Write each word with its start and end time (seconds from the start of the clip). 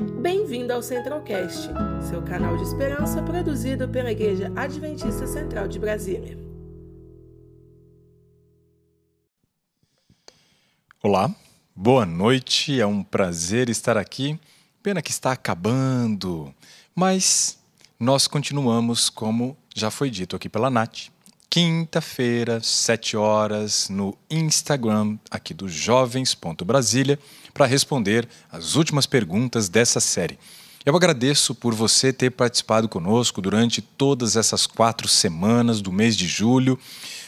Bem-vindo 0.00 0.72
ao 0.72 0.82
Centralcast, 0.82 1.68
seu 2.08 2.22
canal 2.22 2.56
de 2.56 2.62
esperança 2.62 3.22
produzido 3.22 3.86
pela 3.86 4.10
Igreja 4.10 4.50
Adventista 4.56 5.26
Central 5.26 5.68
de 5.68 5.78
Brasília. 5.78 6.38
Olá, 11.02 11.30
boa 11.76 12.06
noite, 12.06 12.80
é 12.80 12.86
um 12.86 13.02
prazer 13.02 13.68
estar 13.68 13.98
aqui. 13.98 14.40
Pena 14.82 15.02
que 15.02 15.10
está 15.10 15.32
acabando, 15.32 16.54
mas 16.94 17.58
nós 17.98 18.26
continuamos 18.26 19.10
como 19.10 19.54
já 19.74 19.90
foi 19.90 20.08
dito 20.08 20.34
aqui 20.34 20.48
pela 20.48 20.70
Nath. 20.70 21.10
Quinta-feira, 21.52 22.60
7 22.62 23.16
horas, 23.16 23.88
no 23.88 24.16
Instagram 24.30 25.18
aqui 25.28 25.52
do 25.52 25.68
Jovens.Brasília, 25.68 27.18
para 27.52 27.66
responder 27.66 28.28
as 28.52 28.76
últimas 28.76 29.04
perguntas 29.04 29.68
dessa 29.68 29.98
série. 29.98 30.38
Eu 30.86 30.94
agradeço 30.94 31.52
por 31.52 31.74
você 31.74 32.12
ter 32.12 32.30
participado 32.30 32.88
conosco 32.88 33.42
durante 33.42 33.82
todas 33.82 34.36
essas 34.36 34.64
quatro 34.64 35.08
semanas 35.08 35.82
do 35.82 35.90
mês 35.90 36.16
de 36.16 36.28
julho. 36.28 36.78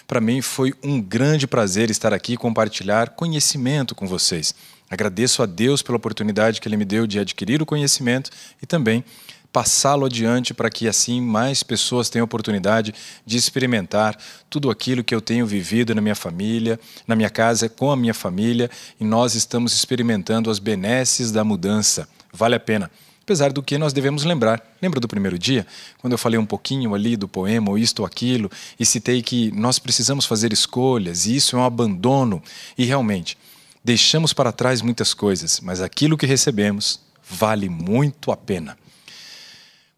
Para 0.06 0.20
mim 0.20 0.40
foi 0.40 0.72
um 0.84 1.00
grande 1.00 1.48
prazer 1.48 1.90
estar 1.90 2.14
aqui 2.14 2.34
e 2.34 2.36
compartilhar 2.36 3.16
conhecimento 3.16 3.92
com 3.92 4.06
vocês. 4.06 4.54
Agradeço 4.88 5.42
a 5.42 5.46
Deus 5.46 5.82
pela 5.82 5.96
oportunidade 5.96 6.60
que 6.60 6.68
Ele 6.68 6.76
me 6.76 6.84
deu 6.84 7.08
de 7.08 7.18
adquirir 7.18 7.60
o 7.60 7.66
conhecimento 7.66 8.30
e 8.62 8.66
também 8.66 9.04
passá-lo 9.52 10.06
adiante 10.06 10.54
para 10.54 10.70
que 10.70 10.88
assim 10.88 11.20
mais 11.20 11.62
pessoas 11.62 12.08
tenham 12.08 12.24
oportunidade 12.24 12.94
de 13.24 13.36
experimentar 13.36 14.16
tudo 14.48 14.70
aquilo 14.70 15.04
que 15.04 15.14
eu 15.14 15.20
tenho 15.20 15.46
vivido 15.46 15.94
na 15.94 16.00
minha 16.00 16.14
família, 16.14 16.80
na 17.06 17.14
minha 17.14 17.28
casa, 17.28 17.68
com 17.68 17.90
a 17.90 17.96
minha 17.96 18.14
família, 18.14 18.70
e 18.98 19.04
nós 19.04 19.34
estamos 19.34 19.74
experimentando 19.74 20.50
as 20.50 20.58
benesses 20.58 21.30
da 21.30 21.44
mudança. 21.44 22.08
Vale 22.32 22.54
a 22.54 22.60
pena. 22.60 22.90
Apesar 23.22 23.52
do 23.52 23.62
que 23.62 23.78
nós 23.78 23.92
devemos 23.92 24.24
lembrar. 24.24 24.60
Lembra 24.80 24.98
do 24.98 25.06
primeiro 25.06 25.38
dia, 25.38 25.64
quando 25.98 26.12
eu 26.12 26.18
falei 26.18 26.38
um 26.40 26.46
pouquinho 26.46 26.92
ali 26.92 27.16
do 27.16 27.28
poema, 27.28 27.70
ou 27.70 27.78
isto 27.78 28.00
ou 28.00 28.06
aquilo, 28.06 28.50
e 28.80 28.84
citei 28.84 29.22
que 29.22 29.52
nós 29.52 29.78
precisamos 29.78 30.24
fazer 30.24 30.52
escolhas, 30.52 31.26
e 31.26 31.36
isso 31.36 31.54
é 31.54 31.58
um 31.60 31.64
abandono. 31.64 32.42
E 32.76 32.84
realmente, 32.84 33.38
deixamos 33.84 34.32
para 34.32 34.50
trás 34.50 34.82
muitas 34.82 35.14
coisas, 35.14 35.60
mas 35.60 35.80
aquilo 35.80 36.16
que 36.16 36.26
recebemos 36.26 37.00
vale 37.22 37.68
muito 37.68 38.32
a 38.32 38.36
pena. 38.36 38.76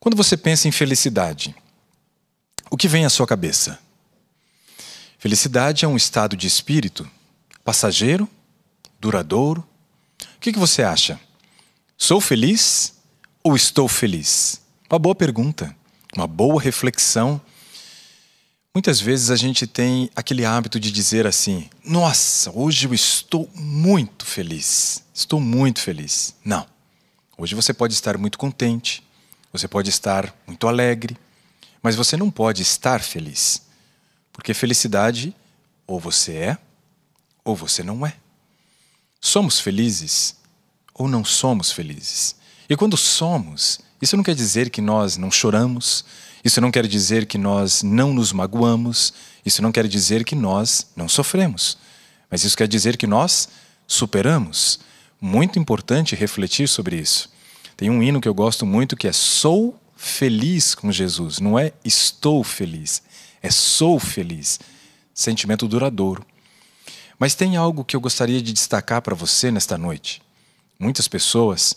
Quando 0.05 0.19
você 0.19 0.37
pensa 0.37 0.69
em 0.69 0.71
felicidade, 0.71 1.57
o 2.71 2.77
que 2.77 2.87
vem 2.87 3.07
à 3.07 3.09
sua 3.09 3.27
cabeça? 3.27 3.79
Felicidade 5.19 5.87
é 5.87 5.89
um 5.89 5.97
estado 5.97 6.37
de 6.37 6.47
espírito 6.47 7.11
passageiro, 7.65 8.29
duradouro. 9.01 9.67
O 10.37 10.41
que, 10.41 10.53
você 10.53 10.83
acha? 10.83 11.19
Sou 11.97 12.21
feliz 12.21 12.93
ou 13.43 13.57
estou 13.57 13.89
feliz? 13.89 14.61
Uma 14.91 14.99
boa 14.99 15.15
pergunta, 15.15 15.75
uma 16.15 16.27
boa 16.27 16.61
reflexão. 16.61 17.41
Muitas 18.75 19.01
vezes 19.01 19.31
a 19.31 19.37
gente 19.37 19.67
tem 19.67 20.11
aquele 20.15 20.45
hábito 20.45 20.79
de 20.79 20.93
dizer 20.93 21.27
assim: 21.27 21.71
Nossa, 21.83 22.51
hoje 22.51 22.87
eu 22.87 22.93
estou 22.93 23.49
muito 23.55 24.27
feliz. 24.27 25.03
Estou 25.15 25.41
muito 25.41 25.81
feliz. 25.81 26.35
Não. 26.45 26.67
Hoje 27.39 27.55
você 27.55 27.73
pode 27.73 27.95
estar 27.95 28.19
muito 28.19 28.37
contente, 28.37 29.03
você 29.55 29.69
pode 29.69 29.89
estar 29.89 30.35
muito 30.49 30.67
alegre, 30.67 31.17
mas 31.81 31.95
você 31.95 32.17
não 32.17 32.29
pode 32.29 32.61
estar 32.61 33.01
feliz. 33.01 33.63
Porque 34.33 34.53
felicidade 34.53 35.33
ou 35.87 36.01
você 36.01 36.33
é 36.33 36.59
ou 37.45 37.55
você 37.55 37.81
não 37.81 38.05
é. 38.05 38.17
Somos 39.21 39.61
felizes 39.61 40.35
ou 40.93 41.07
não 41.07 41.25
somos 41.25 41.71
felizes. 41.71 42.35
E 42.69 42.77
quando 42.77 42.97
somos, 42.97 43.79
isso 44.03 44.17
não 44.17 44.25
quer 44.25 44.35
dizer 44.35 44.71
que 44.71 44.81
nós 44.81 45.17
não 45.17 45.31
choramos, 45.31 46.05
isso 46.45 46.61
não 46.61 46.73
quer 46.73 46.89
dizer 46.89 47.25
que 47.25 47.39
nós 47.39 47.81
não 47.81 48.13
nos 48.13 48.33
magoamos, 48.33 49.15
isso 49.47 49.63
não 49.63 49.71
quer 49.71 49.87
dizer 49.87 50.25
que 50.25 50.35
nós 50.35 50.89
não 50.97 51.09
sofremos. 51.09 51.79
Mas 52.29 52.43
isso 52.43 52.57
quer 52.57 52.67
dizer 52.67 52.97
que 52.97 53.07
nós 53.07 53.49
superamos. 53.87 54.81
Muito 55.21 55.61
importante 55.61 56.17
refletir 56.17 56.69
sobre 56.69 56.97
isso. 56.97 57.33
Tem 57.77 57.91
um 57.91 58.03
hino 58.03 58.21
que 58.21 58.29
eu 58.29 58.35
gosto 58.35 58.65
muito 58.65 58.97
que 58.97 59.09
é 59.09 59.13
Sou 59.13 59.79
feliz 59.97 60.75
com 60.75 60.93
Jesus. 60.93 61.41
Não 61.41 61.59
é 61.59 61.73
estou 61.85 62.45
feliz, 62.45 63.03
é 63.43 63.51
sou 63.51 63.99
feliz. 63.99 64.61
Sentimento 65.13 65.67
duradouro. 65.67 66.25
Mas 67.19 67.35
tem 67.35 67.57
algo 67.57 67.85
que 67.85 67.97
eu 67.97 68.01
gostaria 68.01 68.43
de 68.43 68.53
destacar 68.53 69.01
para 69.01 69.15
você 69.15 69.51
nesta 69.51 69.79
noite. 69.79 70.21
Muitas 70.79 71.09
pessoas 71.09 71.77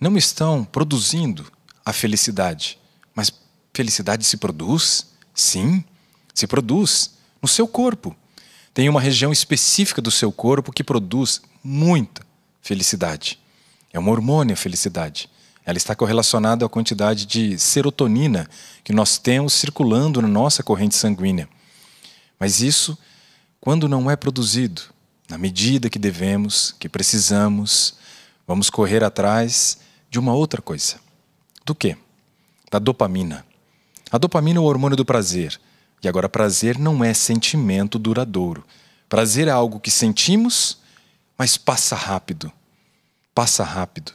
não 0.00 0.16
estão 0.16 0.64
produzindo 0.64 1.50
a 1.84 1.92
felicidade, 1.92 2.78
mas 3.14 3.32
felicidade 3.74 4.24
se 4.24 4.36
produz? 4.36 5.06
Sim, 5.34 5.84
se 6.32 6.46
produz 6.46 7.14
no 7.42 7.48
seu 7.48 7.66
corpo. 7.66 8.16
Tem 8.72 8.88
uma 8.88 9.00
região 9.00 9.32
específica 9.32 10.00
do 10.00 10.10
seu 10.10 10.30
corpo 10.30 10.72
que 10.72 10.84
produz 10.84 11.40
muita 11.62 12.24
felicidade. 12.62 13.38
É 13.92 13.98
um 13.98 14.08
hormônio 14.08 14.54
a 14.54 14.56
felicidade. 14.56 15.28
Ela 15.66 15.78
está 15.78 15.96
correlacionada 15.96 16.64
à 16.64 16.68
quantidade 16.68 17.26
de 17.26 17.58
serotonina 17.58 18.48
que 18.84 18.92
nós 18.92 19.18
temos 19.18 19.52
circulando 19.52 20.22
na 20.22 20.28
nossa 20.28 20.62
corrente 20.62 20.94
sanguínea. 20.94 21.48
Mas 22.38 22.60
isso, 22.60 22.96
quando 23.60 23.88
não 23.88 24.08
é 24.08 24.14
produzido 24.14 24.82
na 25.28 25.36
medida 25.36 25.90
que 25.90 25.98
devemos, 25.98 26.72
que 26.78 26.88
precisamos, 26.88 27.96
vamos 28.46 28.70
correr 28.70 29.02
atrás 29.02 29.78
de 30.08 30.20
uma 30.20 30.32
outra 30.32 30.62
coisa. 30.62 31.00
Do 31.64 31.74
que? 31.74 31.96
Da 32.70 32.78
dopamina. 32.78 33.44
A 34.12 34.18
dopamina 34.18 34.60
é 34.60 34.62
o 34.62 34.66
hormônio 34.66 34.96
do 34.96 35.04
prazer. 35.04 35.60
E 36.00 36.06
agora, 36.06 36.28
prazer 36.28 36.78
não 36.78 37.02
é 37.02 37.12
sentimento 37.12 37.98
duradouro. 37.98 38.64
Prazer 39.08 39.48
é 39.48 39.50
algo 39.50 39.80
que 39.80 39.90
sentimos, 39.90 40.78
mas 41.36 41.56
passa 41.56 41.96
rápido. 41.96 42.52
Passa 43.34 43.64
rápido. 43.64 44.12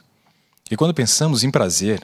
E 0.72 0.76
quando 0.76 0.94
pensamos 0.94 1.44
em 1.44 1.50
prazer, 1.50 2.00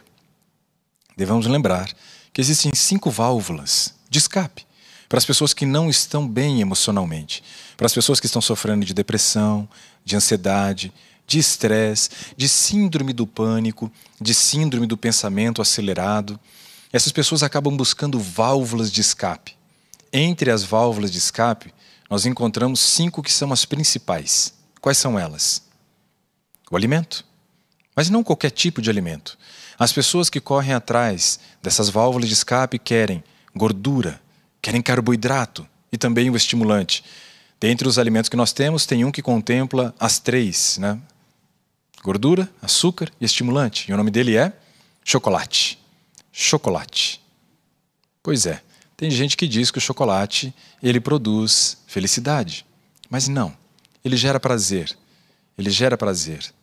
devemos 1.17 1.47
lembrar 1.47 1.91
que 2.35 2.41
existem 2.43 2.71
cinco 2.75 3.11
válvulas 3.11 3.95
de 4.11 4.19
escape 4.19 4.67
para 5.09 5.17
as 5.17 5.25
pessoas 5.25 5.55
que 5.55 5.65
não 5.65 5.89
estão 5.89 6.29
bem 6.29 6.61
emocionalmente, 6.61 7.43
para 7.79 7.87
as 7.87 7.95
pessoas 7.95 8.21
que 8.21 8.27
estão 8.27 8.43
sofrendo 8.43 8.85
de 8.85 8.93
depressão, 8.93 9.67
de 10.05 10.15
ansiedade, 10.17 10.93
de 11.27 11.39
estresse, 11.39 12.11
de 12.37 12.47
síndrome 12.47 13.15
do 13.15 13.27
pânico, 13.27 13.91
de 14.21 14.35
síndrome 14.35 14.87
do 14.87 14.99
pensamento 14.99 15.63
acelerado. 15.63 16.39
Essas 16.93 17.11
pessoas 17.11 17.43
acabam 17.43 17.75
buscando 17.75 18.21
válvulas 18.21 18.93
de 18.93 19.01
escape. 19.01 19.57
Entre 20.13 20.51
as 20.51 20.63
válvulas 20.63 21.11
de 21.11 21.17
escape, 21.17 21.73
nós 22.11 22.27
encontramos 22.27 22.81
cinco 22.81 23.23
que 23.23 23.33
são 23.33 23.51
as 23.51 23.65
principais. 23.65 24.53
Quais 24.79 24.99
são 24.99 25.19
elas? 25.19 25.63
O 26.71 26.77
alimento, 26.77 27.25
mas 27.99 28.09
não 28.09 28.23
qualquer 28.23 28.53
tipo 28.53 28.81
de 28.81 28.89
alimento. 28.89 29.37
As 29.77 29.93
pessoas 29.93 30.31
que 30.31 30.41
correm 30.41 30.73
atrás 30.73 31.41
dessas 31.61 31.91
válvulas 31.91 32.29
de 32.29 32.33
escape 32.33 32.79
querem 32.79 33.25
gordura, 33.53 34.23
querem 34.63 34.81
carboidrato 34.81 35.67
e 35.91 35.99
também 35.99 36.31
o 36.31 36.37
estimulante. 36.37 37.03
Dentre 37.59 37.89
os 37.89 37.99
alimentos 37.99 38.29
que 38.29 38.37
nós 38.37 38.53
temos, 38.53 38.87
tem 38.87 39.05
um 39.05 39.11
que 39.11 39.21
contempla 39.21 39.93
as 39.99 40.21
três, 40.21 40.79
né? 40.79 40.97
Gordura, 42.01 42.49
açúcar 42.63 43.11
e 43.21 43.25
estimulante. 43.25 43.91
E 43.91 43.93
o 43.93 43.97
nome 43.97 44.13
dele 44.13 44.37
é 44.37 44.53
chocolate. 45.05 45.77
Chocolate. 46.31 47.21
Pois 48.23 48.47
é, 48.47 48.63
tem 48.97 49.11
gente 49.11 49.37
que 49.37 49.49
diz 49.49 49.73
que 49.73 49.79
o 49.79 49.81
chocolate 49.81 50.55
ele 50.81 51.01
produz 51.01 51.79
felicidade, 51.89 52.65
mas 53.11 53.27
não. 53.27 53.57
Ele 54.05 54.17
gera 54.17 54.39
prazer. 54.39 54.97
Ele 55.59 55.69
gera 55.69 55.99
prazer. 55.99 56.55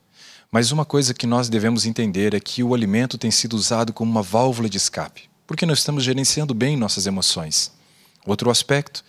Mas 0.55 0.71
uma 0.71 0.85
coisa 0.85 1.13
que 1.13 1.27
nós 1.27 1.49
devemos 1.49 1.85
entender 1.85 2.34
é 2.34 2.40
que 2.40 2.63
o 2.63 2.73
alimento 2.73 3.17
tem 3.17 3.29
sido 3.29 3.57
usado 3.57 3.91
como 3.91 4.09
uma 4.09 4.22
válvula 4.22 4.69
de 4.69 4.78
escape, 4.78 5.29
porque 5.46 5.66
nós 5.66 5.79
estamos 5.79 6.02
gerenciando 6.02 6.53
bem 6.53 6.78
nossas 6.78 7.05
emoções. 7.05 7.73
Outro 8.25 8.49
aspecto 8.49 9.03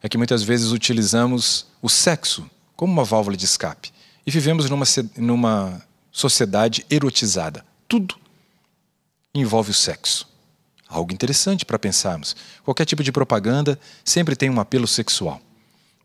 é 0.00 0.08
que 0.08 0.16
muitas 0.16 0.44
vezes 0.44 0.70
utilizamos 0.70 1.66
o 1.82 1.88
sexo 1.88 2.48
como 2.76 2.92
uma 2.92 3.02
válvula 3.02 3.36
de 3.36 3.44
escape 3.44 3.92
e 4.24 4.30
vivemos 4.30 4.70
numa, 4.70 4.84
numa 5.16 5.82
sociedade 6.12 6.86
erotizada. 6.88 7.66
Tudo 7.88 8.14
envolve 9.34 9.72
o 9.72 9.74
sexo. 9.74 10.28
Algo 10.88 11.12
interessante 11.12 11.66
para 11.66 11.80
pensarmos. 11.80 12.36
Qualquer 12.62 12.84
tipo 12.84 13.02
de 13.02 13.10
propaganda 13.10 13.76
sempre 14.04 14.36
tem 14.36 14.48
um 14.48 14.60
apelo 14.60 14.86
sexual. 14.86 15.40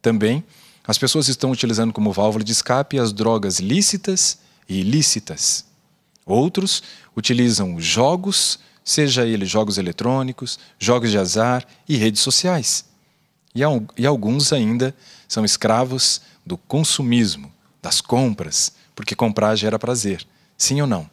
Também, 0.02 0.44
as 0.88 0.98
pessoas 0.98 1.28
estão 1.28 1.52
utilizando 1.52 1.94
como 1.94 2.12
válvula 2.12 2.44
de 2.44 2.52
escape 2.52 2.98
as 2.98 3.14
drogas 3.14 3.60
lícitas 3.60 4.40
e 4.68 4.80
ilícitas. 4.80 5.66
Outros 6.26 6.84
utilizam 7.16 7.80
jogos, 7.80 8.60
seja 8.84 9.26
eles 9.26 9.50
jogos 9.50 9.78
eletrônicos, 9.78 10.60
jogos 10.78 11.12
de 11.12 11.18
azar 11.18 11.66
e 11.88 11.96
redes 11.98 12.22
sociais. 12.22 12.86
E, 13.56 14.06
alguns 14.06 14.54
ainda 14.54 14.96
são 15.28 15.44
escravos 15.44 16.22
do 16.46 16.58
consumismo, 16.58 17.52
das 17.82 18.02
compras, 18.02 18.72
porque 18.96 19.16
comprar 19.16 19.56
gera 19.56 19.80
prazer. 19.80 20.26
Sim 20.58 20.82
ou 20.82 20.88
não? 20.88 21.10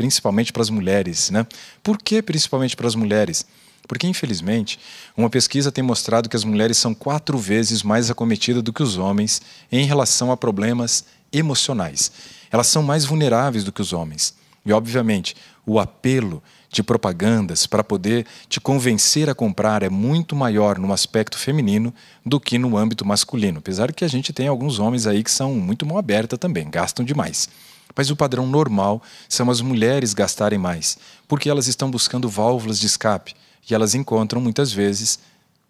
principalmente 0.00 0.50
para 0.50 0.62
as 0.62 0.70
mulheres. 0.70 1.28
Né? 1.28 1.46
Por 1.82 1.98
que 1.98 2.22
principalmente 2.22 2.74
para 2.74 2.86
as 2.86 2.94
mulheres? 2.94 3.44
Porque, 3.86 4.06
infelizmente, 4.06 4.78
uma 5.14 5.28
pesquisa 5.28 5.70
tem 5.70 5.84
mostrado 5.84 6.26
que 6.26 6.36
as 6.36 6.42
mulheres 6.42 6.78
são 6.78 6.94
quatro 6.94 7.36
vezes 7.36 7.82
mais 7.82 8.10
acometidas 8.10 8.62
do 8.62 8.72
que 8.72 8.82
os 8.82 8.96
homens 8.96 9.42
em 9.70 9.84
relação 9.84 10.32
a 10.32 10.38
problemas 10.38 11.04
emocionais. 11.30 12.10
Elas 12.50 12.66
são 12.66 12.82
mais 12.82 13.04
vulneráveis 13.04 13.64
do 13.64 13.72
que 13.72 13.80
os 13.80 13.92
homens. 13.92 14.34
E, 14.64 14.72
obviamente, 14.72 15.34
o 15.64 15.78
apelo 15.78 16.42
de 16.68 16.82
propagandas 16.82 17.66
para 17.66 17.82
poder 17.82 18.26
te 18.48 18.60
convencer 18.60 19.28
a 19.28 19.34
comprar 19.34 19.82
é 19.82 19.88
muito 19.88 20.36
maior 20.36 20.78
no 20.78 20.92
aspecto 20.92 21.36
feminino 21.38 21.92
do 22.24 22.38
que 22.38 22.58
no 22.58 22.76
âmbito 22.76 23.04
masculino. 23.04 23.58
Apesar 23.58 23.92
que 23.92 24.04
a 24.04 24.08
gente 24.08 24.32
tem 24.32 24.46
alguns 24.48 24.78
homens 24.78 25.06
aí 25.06 25.24
que 25.24 25.30
são 25.30 25.54
muito 25.54 25.86
mão 25.86 25.98
aberta 25.98 26.38
também, 26.38 26.70
gastam 26.70 27.04
demais. 27.04 27.48
Mas 27.96 28.10
o 28.10 28.16
padrão 28.16 28.46
normal 28.46 29.02
são 29.28 29.50
as 29.50 29.60
mulheres 29.60 30.14
gastarem 30.14 30.58
mais, 30.58 30.96
porque 31.26 31.50
elas 31.50 31.66
estão 31.66 31.90
buscando 31.90 32.28
válvulas 32.28 32.78
de 32.78 32.86
escape 32.86 33.34
e 33.68 33.74
elas 33.74 33.94
encontram 33.94 34.40
muitas 34.40 34.72
vezes 34.72 35.18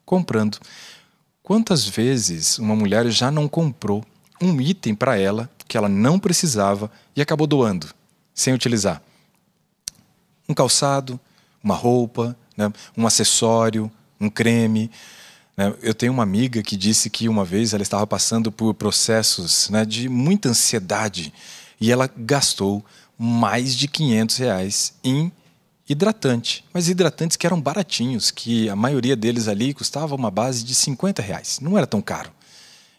comprando. 0.05 0.59
Quantas 1.43 1.87
vezes 1.87 2.59
uma 2.59 2.77
mulher 2.77 3.09
já 3.11 3.31
não 3.31 3.49
comprou 3.49 4.05
um 4.41 4.61
item 4.61 4.95
para 4.95 5.17
ela 5.19 5.51
que 5.69 5.77
ela 5.77 5.89
não 5.89 6.19
precisava 6.19 6.91
e 7.15 7.23
acabou 7.23 7.47
doando, 7.47 7.89
sem 8.35 8.53
utilizar? 8.53 9.03
um 10.51 10.55
calçado, 10.55 11.19
uma 11.63 11.75
roupa, 11.75 12.37
né, 12.57 12.73
um 12.97 13.07
acessório, 13.07 13.91
um 14.21 14.29
creme. 14.29 14.91
Né? 15.57 15.73
Eu 15.81 15.95
tenho 15.95 16.13
uma 16.13 16.23
amiga 16.23 16.63
que 16.63 16.77
disse 16.77 17.09
que 17.09 17.29
uma 17.29 17.45
vez 17.45 17.73
ela 17.73 17.83
estava 17.83 18.07
passando 18.07 18.51
por 18.51 18.75
processos 18.75 19.71
né, 19.71 19.85
de 19.85 20.09
muita 20.09 20.49
ansiedade 20.49 21.33
e 21.81 21.91
ela 21.91 22.11
gastou 22.17 22.85
mais 23.17 23.75
de 23.75 23.87
500 23.87 24.37
reais 24.37 24.95
em 25.05 25.33
hidratante, 25.89 26.65
mas 26.73 26.89
hidratantes 26.89 27.37
que 27.37 27.47
eram 27.47 27.61
baratinhos, 27.61 28.31
que 28.31 28.69
a 28.69 28.77
maioria 28.77 29.17
deles 29.17 29.49
ali 29.49 29.75
custava 29.75 30.15
uma 30.15 30.31
base 30.31 30.65
de 30.65 30.75
50 30.75 31.21
reais, 31.21 31.59
não 31.61 31.77
era 31.77 31.87
tão 31.87 32.01
caro. 32.01 32.31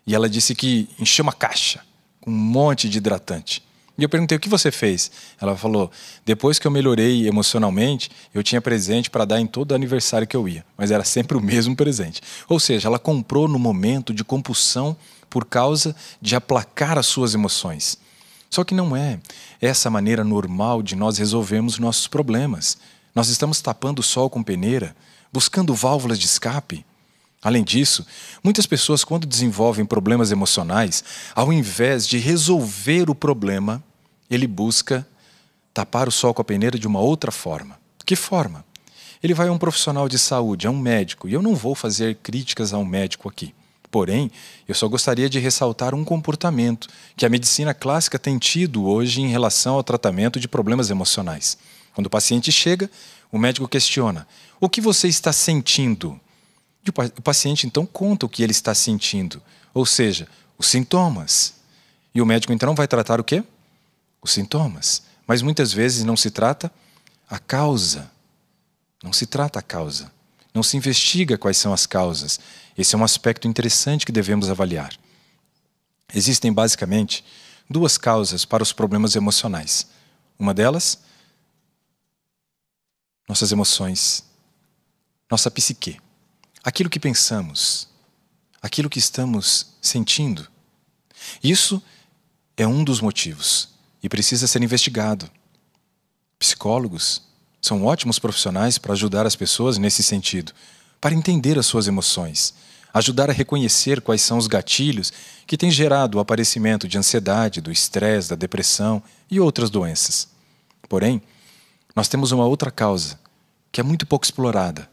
E 0.06 0.16
ela 0.16 0.30
disse 0.30 0.56
que 0.56 0.90
encheu 1.00 1.24
uma 1.24 1.34
caixa 1.34 1.82
com 2.20 2.32
um 2.32 2.34
monte 2.34 2.90
de 2.90 2.98
hidratante. 2.98 3.64
E 3.98 4.04
eu 4.04 4.10
perguntei: 4.10 4.38
o 4.38 4.42
que 4.42 4.50
você 4.50 4.72
fez? 4.72 5.12
Ela 5.40 5.56
falou: 5.56 5.92
depois 6.26 6.58
que 6.58 6.66
eu 6.66 6.72
melhorei 6.72 7.28
emocionalmente, 7.28 8.10
eu 8.34 8.42
tinha 8.42 8.62
presente 8.62 9.10
para 9.10 9.26
dar 9.26 9.40
em 9.40 9.46
todo 9.46 9.76
aniversário 9.76 10.28
que 10.28 10.36
eu 10.36 10.48
ia, 10.48 10.66
mas 10.78 10.92
era 10.92 11.04
sempre 11.04 11.38
o 11.38 11.42
mesmo 11.42 11.76
presente. 11.76 12.22
Ou 12.48 12.60
seja, 12.60 12.88
ela 12.88 12.98
comprou 12.98 13.48
no 13.48 13.60
momento 13.60 14.14
de 14.14 14.24
compulsão 14.24 14.96
por 15.30 15.46
causa 15.46 15.96
de 16.22 16.36
aplacar 16.36 16.98
as 16.98 17.06
suas 17.06 17.34
emoções. 17.34 17.98
Só 18.50 18.64
que 18.66 18.74
não 18.74 18.96
é 18.96 19.20
essa 19.62 19.90
maneira 19.90 20.24
normal 20.24 20.82
de 20.84 20.96
nós 20.96 21.18
resolvermos 21.18 21.80
nossos 21.80 22.08
problemas. 22.08 22.78
Nós 23.16 23.30
estamos 23.30 23.62
tapando 23.62 24.00
o 24.00 24.04
sol 24.04 24.30
com 24.30 24.44
peneira, 24.44 24.96
buscando 25.32 25.74
válvulas 25.74 26.20
de 26.20 26.26
escape. 26.26 26.86
Além 27.42 27.64
disso, 27.64 28.06
muitas 28.44 28.68
pessoas, 28.68 29.04
quando 29.04 29.26
desenvolvem 29.26 29.84
problemas 29.84 30.32
emocionais, 30.32 31.04
ao 31.36 31.52
invés 31.52 32.08
de 32.08 32.20
resolver 32.20 33.10
o 33.10 33.16
problema, 33.16 33.84
ele 34.30 34.46
busca 34.46 35.08
tapar 35.74 36.08
o 36.08 36.12
sol 36.12 36.34
com 36.34 36.42
a 36.42 36.46
peneira 36.46 36.78
de 36.78 36.88
uma 36.88 37.00
outra 37.00 37.32
forma. 37.32 37.80
Que 38.06 38.16
forma? 38.16 38.64
Ele 39.24 39.34
vai 39.34 39.48
a 39.48 39.52
um 39.52 39.58
profissional 39.58 40.08
de 40.08 40.20
saúde, 40.20 40.68
a 40.68 40.72
um 40.72 40.78
médico, 40.78 41.28
e 41.28 41.34
eu 41.34 41.42
não 41.42 41.56
vou 41.56 41.74
fazer 41.74 42.16
críticas 42.22 42.74
a 42.74 42.78
um 42.78 42.86
médico 42.86 43.28
aqui. 43.28 43.54
Porém, 43.90 44.32
eu 44.68 44.74
só 44.74 44.88
gostaria 44.88 45.30
de 45.30 45.38
ressaltar 45.38 45.94
um 45.94 46.04
comportamento 46.04 46.88
que 47.16 47.26
a 47.26 47.30
medicina 47.30 47.74
clássica 47.74 48.18
tem 48.18 48.38
tido 48.38 48.86
hoje 48.86 49.22
em 49.22 49.28
relação 49.28 49.76
ao 49.76 49.84
tratamento 49.84 50.40
de 50.40 50.48
problemas 50.48 50.90
emocionais. 50.90 51.58
Quando 51.94 52.08
o 52.08 52.10
paciente 52.10 52.52
chega, 52.52 52.90
o 53.32 53.38
médico 53.38 53.68
questiona: 53.68 54.26
O 54.62 54.70
que 54.70 54.80
você 54.80 55.08
está 55.08 55.34
sentindo? 55.34 56.20
O 56.88 57.22
paciente 57.22 57.68
então 57.68 57.86
conta 57.86 58.26
o 58.26 58.30
que 58.30 58.42
ele 58.42 58.52
está 58.52 58.74
sentindo, 58.74 59.42
ou 59.74 59.86
seja, 59.86 60.28
os 60.58 60.68
sintomas. 60.68 61.54
E 62.14 62.22
o 62.22 62.26
médico 62.26 62.52
então 62.52 62.74
vai 62.74 62.88
tratar 62.88 63.20
o 63.20 63.24
quê? 63.24 63.44
Os 64.22 64.32
sintomas. 64.32 65.04
Mas 65.28 65.42
muitas 65.42 65.72
vezes 65.72 66.04
não 66.04 66.18
se 66.18 66.32
trata 66.32 66.72
a 67.30 67.38
causa. 67.38 68.12
Não 69.04 69.14
se 69.14 69.26
trata 69.26 69.60
a 69.60 69.62
causa. 69.62 70.12
Não 70.54 70.64
se 70.64 70.76
investiga 70.76 71.38
quais 71.38 71.58
são 71.58 71.72
as 71.72 71.86
causas. 71.86 72.40
Esse 72.78 72.96
é 72.96 72.98
um 72.98 73.04
aspecto 73.04 73.48
interessante 73.48 74.06
que 74.06 74.12
devemos 74.12 74.50
avaliar. 74.50 74.94
Existem 76.14 76.52
basicamente 76.52 77.24
duas 77.70 77.98
causas 77.98 78.44
para 78.44 78.64
os 78.64 78.74
problemas 78.74 79.16
emocionais. 79.16 79.88
Uma 80.38 80.54
delas, 80.54 81.00
nossas 83.30 83.52
emoções, 83.52 84.26
nossa 85.30 85.50
psique 85.50 86.02
aquilo 86.64 86.90
que 86.90 87.00
pensamos, 87.00 87.88
aquilo 88.62 88.90
que 88.90 89.00
estamos 89.00 89.68
sentindo. 89.82 90.48
Isso 91.44 91.82
é 92.56 92.68
um 92.68 92.84
dos 92.84 93.02
motivos 93.02 93.70
e 94.04 94.10
precisa 94.10 94.48
ser 94.48 94.62
investigado. 94.62 95.30
Psicólogos 96.38 97.22
são 97.62 97.86
ótimos 97.86 98.20
profissionais 98.20 98.78
para 98.78 98.94
ajudar 98.94 99.26
as 99.26 99.36
pessoas 99.36 99.78
nesse 99.78 100.02
sentido, 100.02 100.52
para 101.00 101.14
entender 101.14 101.58
as 101.58 101.66
suas 101.66 101.88
emoções, 101.88 102.54
ajudar 102.94 103.30
a 103.30 103.34
reconhecer 103.34 104.02
quais 104.02 104.22
são 104.22 104.38
os 104.38 104.48
gatilhos 104.48 105.12
que 105.46 105.58
têm 105.58 105.72
gerado 105.72 106.18
o 106.18 106.22
aparecimento 106.22 106.88
de 106.88 106.98
ansiedade, 106.98 107.62
do 107.62 107.72
estresse, 107.72 108.30
da 108.30 108.36
depressão 108.36 109.02
e 109.30 109.40
outras 109.40 109.70
doenças. 109.70 110.28
Porém, 110.90 111.22
nós 111.96 112.08
temos 112.08 112.32
uma 112.32 112.46
outra 112.46 112.72
causa 112.72 113.20
que 113.72 113.80
é 113.80 113.84
muito 113.84 114.06
pouco 114.06 114.26
explorada, 114.26 114.90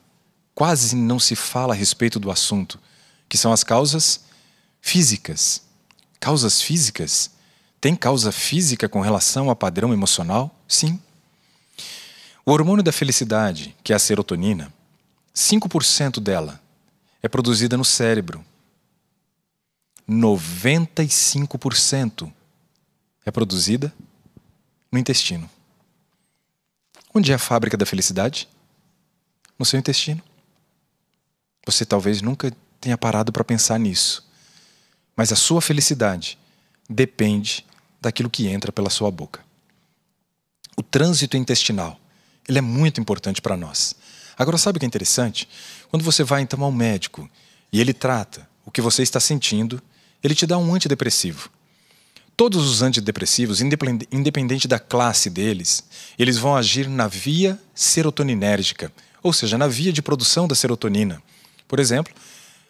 quase 0.59 0.97
não 0.97 1.21
se 1.21 1.37
fala 1.37 1.73
a 1.73 1.77
respeito 1.77 2.19
do 2.19 2.33
assunto, 2.33 2.81
que 3.29 3.39
são 3.39 3.53
as 3.53 3.63
causas 3.63 4.25
físicas. 4.81 5.63
Causas 6.19 6.61
físicas? 6.61 7.31
Tem 7.81 7.95
causa 7.95 8.33
física 8.33 8.89
com 8.89 9.01
relação 9.01 9.51
a 9.51 9.55
padrão 9.55 9.93
emocional? 9.93 10.53
Sim. 10.67 11.01
O 12.45 12.51
hormônio 12.51 12.83
da 12.83 12.91
felicidade, 12.91 13.77
que 13.85 13.93
é 13.93 13.97
a 13.97 14.01
serotonina, 14.01 14.75
5% 15.33 16.19
dela 16.19 16.61
é 17.23 17.29
produzida 17.29 17.77
no 17.77 17.85
cérebro. 17.85 18.45
95% 20.11 22.33
é 23.25 23.31
produzida 23.31 23.95
no 24.91 24.99
intestino. 24.99 25.49
Onde 27.15 27.31
é 27.31 27.37
a 27.37 27.39
fábrica 27.39 27.77
da 27.77 27.87
felicidade? 27.87 28.49
No 29.57 29.65
seu 29.65 29.79
intestino. 29.79 30.21
Você 31.69 31.85
talvez 31.85 32.23
nunca 32.23 32.51
tenha 32.81 32.97
parado 32.97 33.31
para 33.31 33.45
pensar 33.45 33.79
nisso. 33.79 34.27
Mas 35.15 35.31
a 35.31 35.37
sua 35.37 35.61
felicidade 35.61 36.39
depende 36.89 37.63
daquilo 38.01 38.31
que 38.31 38.47
entra 38.47 38.73
pela 38.73 38.89
sua 38.89 39.11
boca. 39.11 39.45
O 40.75 40.83
trânsito 40.83 41.37
intestinal, 41.37 42.01
ele 42.49 42.57
é 42.57 42.63
muito 42.63 43.03
importante 43.03 43.43
para 43.43 43.55
nós. 43.55 43.95
Agora, 44.39 44.57
sabe 44.57 44.79
o 44.79 44.81
que 44.81 44.87
é 44.87 44.89
interessante? 44.89 45.47
Quando 45.91 46.03
você 46.03 46.25
vai 46.25 46.41
então 46.41 46.65
ao 46.65 46.73
médico 46.73 47.29
e 47.71 47.83
ele 47.83 47.93
trata 47.93 48.49
o 48.65 48.71
que 48.71 48.81
você 48.81 49.03
está 49.03 49.21
sentindo, 49.21 49.79
ele 50.25 50.35
te 50.35 50.47
dá 50.47 50.57
um 50.57 50.75
antidepressivo. 50.75 51.51
Todos 52.35 52.67
os 52.67 52.81
antidepressivos, 52.81 53.61
independente 53.61 54.67
da 54.67 54.79
classe 54.79 55.29
deles, 55.29 55.85
eles 56.19 56.39
vão 56.39 56.57
agir 56.57 56.89
na 56.89 57.07
via 57.09 57.61
serotoninérgica, 57.75 58.91
ou 59.23 59.35
seja, 59.35 59.59
na 59.59 59.69
via 59.69 59.93
de 59.93 60.01
produção 60.01 60.49
da 60.49 60.55
serotonina. 60.55 61.23
Por 61.69 61.79
exemplo, 61.79 62.13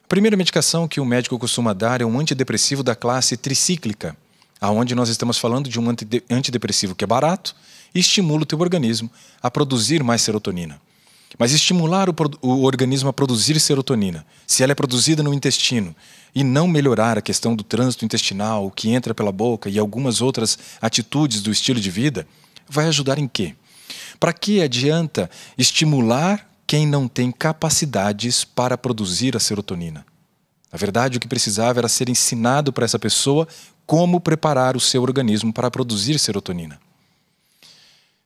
a 0.05 0.09
primeira 0.09 0.37
medicação 0.37 0.88
que 0.88 1.00
o 1.00 1.05
médico 1.05 1.38
costuma 1.38 1.73
dar 1.73 2.00
é 2.00 2.05
um 2.05 2.19
antidepressivo 2.19 2.83
da 2.83 2.97
classe 2.97 3.37
tricíclica, 3.37 4.17
aonde 4.61 4.95
nós 4.95 5.09
estamos 5.09 5.38
falando 5.38 5.69
de 5.69 5.78
um 5.78 5.88
antidepressivo 6.28 6.95
que 6.95 7.05
é 7.05 7.07
barato 7.07 7.55
e 7.95 8.00
estimula 8.00 8.43
o 8.43 8.47
teu 8.47 8.59
organismo 8.59 9.11
a 9.40 9.50
produzir 9.50 10.02
mais 10.02 10.23
serotonina. 10.23 10.81
Mas 11.38 11.52
estimular 11.52 12.09
o, 12.09 12.14
o, 12.40 12.64
organismo 12.64 13.09
a 13.09 13.12
produzir 13.12 13.61
serotonina, 13.61 14.25
se 14.47 14.62
ela 14.62 14.73
é 14.73 14.75
produzida 14.75 15.23
no 15.23 15.35
intestino, 15.35 15.95
e 16.35 16.43
não 16.43 16.67
melhorar 16.67 17.19
a 17.19 17.23
questão 17.23 17.55
do 17.55 17.62
trânsito 17.62 18.05
intestinal, 18.05 18.67
o 18.67 18.71
que 18.71 18.90
entra 18.90 19.14
pela 19.14 19.33
boca 19.33 19.69
e 19.69 19.78
algumas 19.78 20.21
outras 20.21 20.59
atitudes 20.81 21.43
do 21.43 21.50
estilo 21.50 21.81
de 21.81 21.90
vida, 21.90 22.26
vai 22.69 22.87
ajudar 22.87 23.19
em 23.19 23.28
quê? 23.28 23.55
Para 24.19 24.33
que 24.33 24.62
adianta 24.62 25.31
estimular 25.57 26.48
quem 26.69 26.87
não 26.87 27.09
tem 27.09 27.33
capacidades 27.33 28.45
para 28.45 28.77
produzir 28.77 29.35
a 29.35 29.41
serotonina. 29.41 30.05
Na 30.71 30.77
verdade, 30.77 31.17
o 31.17 31.21
que 31.21 31.27
precisava 31.27 31.81
era 31.81 31.89
ser 31.89 32.11
ensinado 32.11 32.75
para 32.75 32.85
essa 32.85 32.99
pessoa 32.99 33.49
como 33.87 34.21
preparar 34.21 34.77
o 34.77 34.81
seu 34.81 35.01
organismo 35.01 35.51
para 35.51 35.71
produzir 35.71 36.19
serotonina. 36.19 36.79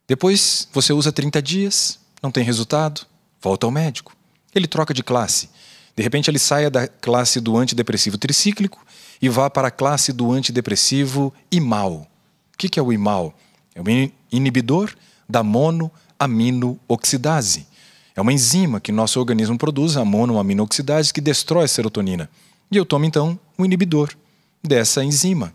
Depois 0.08 0.66
você 0.72 0.92
usa 0.92 1.12
30 1.12 1.40
dias, 1.40 2.00
não 2.20 2.32
tem 2.32 2.42
resultado, 2.42 3.06
volta 3.40 3.64
ao 3.64 3.70
médico. 3.70 4.12
Ele 4.52 4.66
troca 4.66 4.92
de 4.92 5.04
classe. 5.04 5.48
De 5.94 6.02
repente 6.02 6.28
ele 6.28 6.40
saia 6.40 6.68
da 6.68 6.88
classe 6.88 7.40
do 7.40 7.56
antidepressivo 7.56 8.18
tricíclico 8.18 8.84
e 9.20 9.28
vá 9.28 9.48
para 9.48 9.68
a 9.68 9.70
classe 9.70 10.12
do 10.12 10.32
antidepressivo 10.32 11.32
imal. 11.48 12.08
O 12.52 12.58
que 12.58 12.76
é 12.76 12.82
o 12.82 12.92
imal? 12.92 13.38
É 13.72 13.80
um 13.80 14.10
inibidor 14.32 14.92
da 15.28 15.44
monoaminooxidase. 15.44 17.70
É 18.14 18.20
uma 18.20 18.32
enzima 18.32 18.80
que 18.80 18.92
nosso 18.92 19.18
organismo 19.18 19.56
produz, 19.56 19.96
a 19.96 20.04
monoaminooxidase, 20.04 21.12
que 21.12 21.20
destrói 21.20 21.64
a 21.64 21.68
serotonina. 21.68 22.28
E 22.70 22.76
eu 22.76 22.84
tomo 22.84 23.04
então 23.04 23.38
um 23.58 23.64
inibidor 23.64 24.14
dessa 24.62 25.02
enzima. 25.04 25.52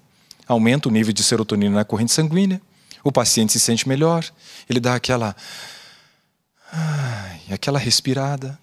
Aumenta 0.48 0.90
o 0.90 0.92
nível 0.92 1.14
de 1.14 1.24
serotonina 1.24 1.76
na 1.76 1.86
corrente 1.86 2.12
sanguínea, 2.12 2.62
o 3.04 3.12
paciente 3.12 3.54
se 3.54 3.60
sente 3.60 3.88
melhor, 3.88 4.26
ele 4.70 4.80
dá 4.80 4.96
aquela 4.96 5.36
ai, 6.72 7.42
aquela 7.52 7.80
respirada, 7.80 8.58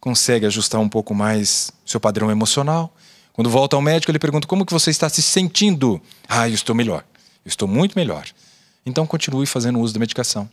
consegue 0.00 0.46
ajustar 0.46 0.80
um 0.80 0.88
pouco 0.88 1.14
mais 1.14 1.70
seu 1.84 2.00
padrão 2.00 2.30
emocional. 2.30 2.94
Quando 3.32 3.50
volta 3.50 3.76
ao 3.76 3.82
médico, 3.82 4.10
ele 4.10 4.18
pergunta 4.18 4.46
como 4.46 4.66
que 4.66 4.72
você 4.72 4.90
está 4.90 5.08
se 5.08 5.22
sentindo. 5.22 6.00
Ah, 6.28 6.48
eu 6.48 6.54
estou 6.54 6.74
melhor. 6.74 7.04
Eu 7.44 7.48
estou 7.48 7.68
muito 7.68 7.94
melhor. 7.96 8.26
Então 8.84 9.06
continue 9.06 9.46
fazendo 9.46 9.78
uso 9.78 9.94
da 9.94 10.00
medicação. 10.00 10.48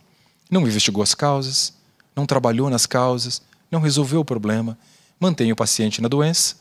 Não 0.50 0.62
investigou 0.62 1.04
as 1.04 1.14
causas, 1.14 1.74
não 2.18 2.26
trabalhou 2.26 2.68
nas 2.68 2.88
causas, 2.88 3.44
não 3.70 3.80
resolveu 3.80 4.22
o 4.22 4.26
problema, 4.26 4.76
mantém 5.20 5.52
o 5.52 5.56
paciente 5.56 6.02
na 6.02 6.08
doença, 6.08 6.56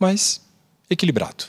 mas 0.00 0.40
equilibrado. 0.90 1.44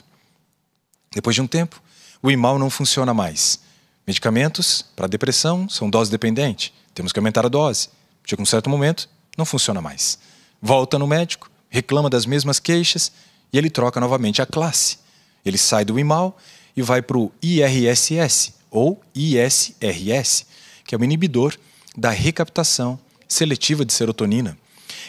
Depois 1.12 1.34
de 1.34 1.42
um 1.42 1.46
tempo, 1.46 1.82
o 2.22 2.30
imal 2.30 2.56
não 2.56 2.70
funciona 2.70 3.12
mais. 3.12 3.58
Medicamentos 4.06 4.84
para 4.94 5.08
depressão 5.08 5.68
são 5.68 5.90
dose 5.90 6.08
dependente, 6.08 6.72
temos 6.94 7.12
que 7.12 7.18
aumentar 7.18 7.44
a 7.44 7.48
dose. 7.48 7.88
Chega 8.24 8.40
um 8.40 8.46
certo 8.46 8.70
momento, 8.70 9.08
não 9.36 9.44
funciona 9.44 9.80
mais. 9.80 10.18
Volta 10.62 10.98
no 10.98 11.06
médico, 11.06 11.50
reclama 11.68 12.08
das 12.08 12.26
mesmas 12.26 12.60
queixas 12.60 13.10
e 13.52 13.58
ele 13.58 13.70
troca 13.70 13.98
novamente 13.98 14.40
a 14.40 14.46
classe. 14.46 14.98
Ele 15.44 15.58
sai 15.58 15.84
do 15.84 15.98
imal 15.98 16.38
e 16.76 16.82
vai 16.82 17.02
para 17.02 17.18
o 17.18 17.32
IRSS 17.42 18.54
ou 18.70 19.02
ISRS, 19.14 20.46
que 20.84 20.94
é 20.94 20.98
o 20.98 21.02
inibidor 21.02 21.56
da 21.96 22.10
recaptação 22.10 23.00
seletiva 23.28 23.84
de 23.84 23.92
serotonina. 23.92 24.56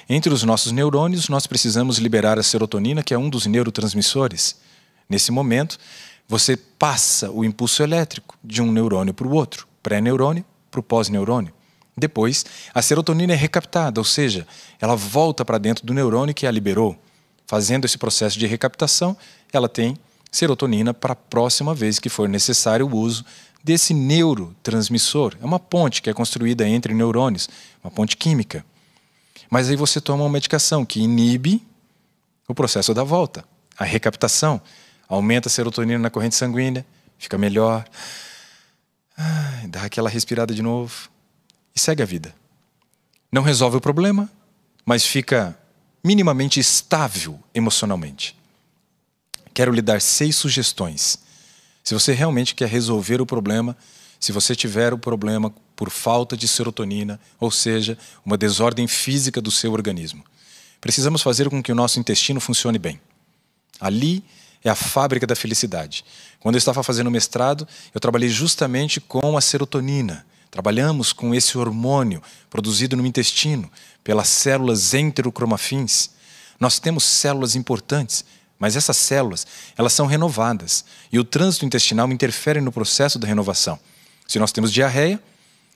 Entre 0.10 0.34
os 0.34 0.44
nossos 0.44 0.72
neurônios, 0.72 1.30
nós 1.30 1.48
precisamos 1.48 1.98
liberar 1.98 2.38
a 2.38 2.44
serotonina, 2.44 3.04
que 3.04 3.14
é 3.14 3.18
um 3.18 3.30
dos 3.30 3.46
neurotransmissores. 3.46 4.58
Nesse 5.08 5.32
momento, 5.32 5.78
você 6.28 6.58
passa 6.58 7.32
o 7.32 7.46
impulso 7.46 7.82
elétrico 7.82 8.38
de 8.44 8.62
um 8.62 8.72
neurônio 8.72 9.14
para 9.14 9.28
o 9.28 9.34
outro, 9.34 9.68
pré-neurônio 9.82 10.46
para 10.70 10.80
o 10.80 10.84
pós-neurônio. 10.84 11.54
Depois, 11.98 12.46
a 12.74 12.82
serotonina 12.82 13.34
é 13.34 13.36
recaptada, 13.36 14.00
ou 14.00 14.06
seja, 14.06 14.48
ela 14.80 14.96
volta 14.96 15.44
para 15.44 15.58
dentro 15.58 15.86
do 15.86 15.94
neurônio 15.94 16.34
que 16.34 16.48
a 16.48 16.52
liberou. 16.52 16.98
Fazendo 17.46 17.86
esse 17.86 17.98
processo 17.98 18.38
de 18.38 18.46
recaptação, 18.46 19.18
ela 19.52 19.68
tem 19.68 19.98
serotonina 20.32 20.94
para 20.94 21.14
a 21.14 21.16
próxima 21.16 21.74
vez 21.74 22.00
que 22.00 22.10
for 22.10 22.30
necessário 22.30 22.88
o 22.88 22.96
uso 22.96 23.26
desse 23.64 23.94
neurotransmissor. 23.94 25.36
É 25.42 25.46
uma 25.46 25.60
ponte 25.60 26.02
que 26.02 26.10
é 26.10 26.14
construída 26.14 26.68
entre 26.68 26.94
neurônios, 26.94 27.50
uma 27.84 27.92
ponte 27.92 28.16
química. 28.16 28.66
Mas 29.50 29.70
aí 29.70 29.76
você 29.76 30.00
toma 30.00 30.24
uma 30.24 30.30
medicação 30.30 30.86
que 30.86 31.00
inibe 31.00 31.66
o 32.48 32.54
processo 32.54 32.94
da 32.94 33.04
volta, 33.04 33.46
a 33.78 33.84
recaptação, 33.84 34.62
aumenta 35.08 35.48
a 35.48 35.52
serotonina 35.52 36.00
na 36.00 36.10
corrente 36.10 36.36
sanguínea, 36.36 36.86
fica 37.18 37.38
melhor, 37.38 37.86
dá 39.68 39.84
aquela 39.84 40.10
respirada 40.10 40.54
de 40.54 40.62
novo 40.62 41.10
e 41.76 41.80
segue 41.80 42.02
a 42.02 42.06
vida. 42.06 42.34
Não 43.32 43.44
resolve 43.44 43.78
o 43.78 43.82
problema, 43.82 44.30
mas 44.86 45.06
fica 45.06 45.58
minimamente 46.04 46.60
estável 46.60 47.40
emocionalmente. 47.54 48.36
Quero 49.54 49.72
lhe 49.72 49.82
dar 49.82 50.02
seis 50.02 50.36
sugestões. 50.36 51.20
Se 51.84 51.94
você 51.94 52.14
realmente 52.14 52.56
quer 52.56 52.68
resolver 52.68 53.22
o 53.22 53.26
problema, 53.26 53.76
se 54.20 54.32
você 54.32 54.56
tiver 54.56 54.94
o 54.94 54.98
problema 54.98 55.54
por 55.76 55.90
falta 55.90 56.36
de 56.36 56.48
serotonina, 56.48 57.20
ou 57.40 57.50
seja, 57.50 57.98
uma 58.26 58.38
desordem 58.38 58.88
física 58.88 59.42
do 59.42 59.50
seu 59.50 59.72
organismo, 59.72 60.24
precisamos 60.82 61.22
fazer 61.22 61.50
com 61.50 61.64
que 61.64 61.72
o 61.72 61.76
nosso 61.76 62.00
intestino 62.00 62.40
funcione 62.40 62.78
bem. 62.78 63.00
Ali 63.80 64.24
é 64.64 64.70
a 64.70 64.76
fábrica 64.76 65.26
da 65.26 65.36
felicidade. 65.36 66.04
Quando 66.40 66.56
eu 66.56 66.60
estava 66.60 66.84
fazendo 66.84 67.10
mestrado, 67.10 67.68
eu 67.94 68.02
trabalhei 68.02 68.30
justamente 68.30 69.00
com 69.00 69.38
a 69.38 69.42
serotonina. 69.42 70.26
Trabalhamos 70.52 71.14
com 71.14 71.34
esse 71.34 71.58
hormônio 71.58 72.22
produzido 72.50 72.98
no 72.98 73.06
intestino 73.06 73.72
pelas 74.04 74.28
células 74.28 74.94
enterocromafins. 74.94 76.10
Nós 76.60 76.80
temos 76.80 77.04
células 77.06 77.56
importantes, 77.56 78.26
mas 78.60 78.76
essas 78.76 78.98
células, 78.98 79.48
elas 79.78 79.94
são 79.94 80.06
renovadas 80.06 80.84
e 81.12 81.18
o 81.18 81.24
trânsito 81.24 81.66
intestinal 81.66 82.12
interfere 82.12 82.60
no 82.60 82.72
processo 82.72 83.18
da 83.18 83.26
renovação. 83.26 83.80
Se 84.28 84.38
nós 84.38 84.52
temos 84.52 84.72
diarreia, 84.72 85.20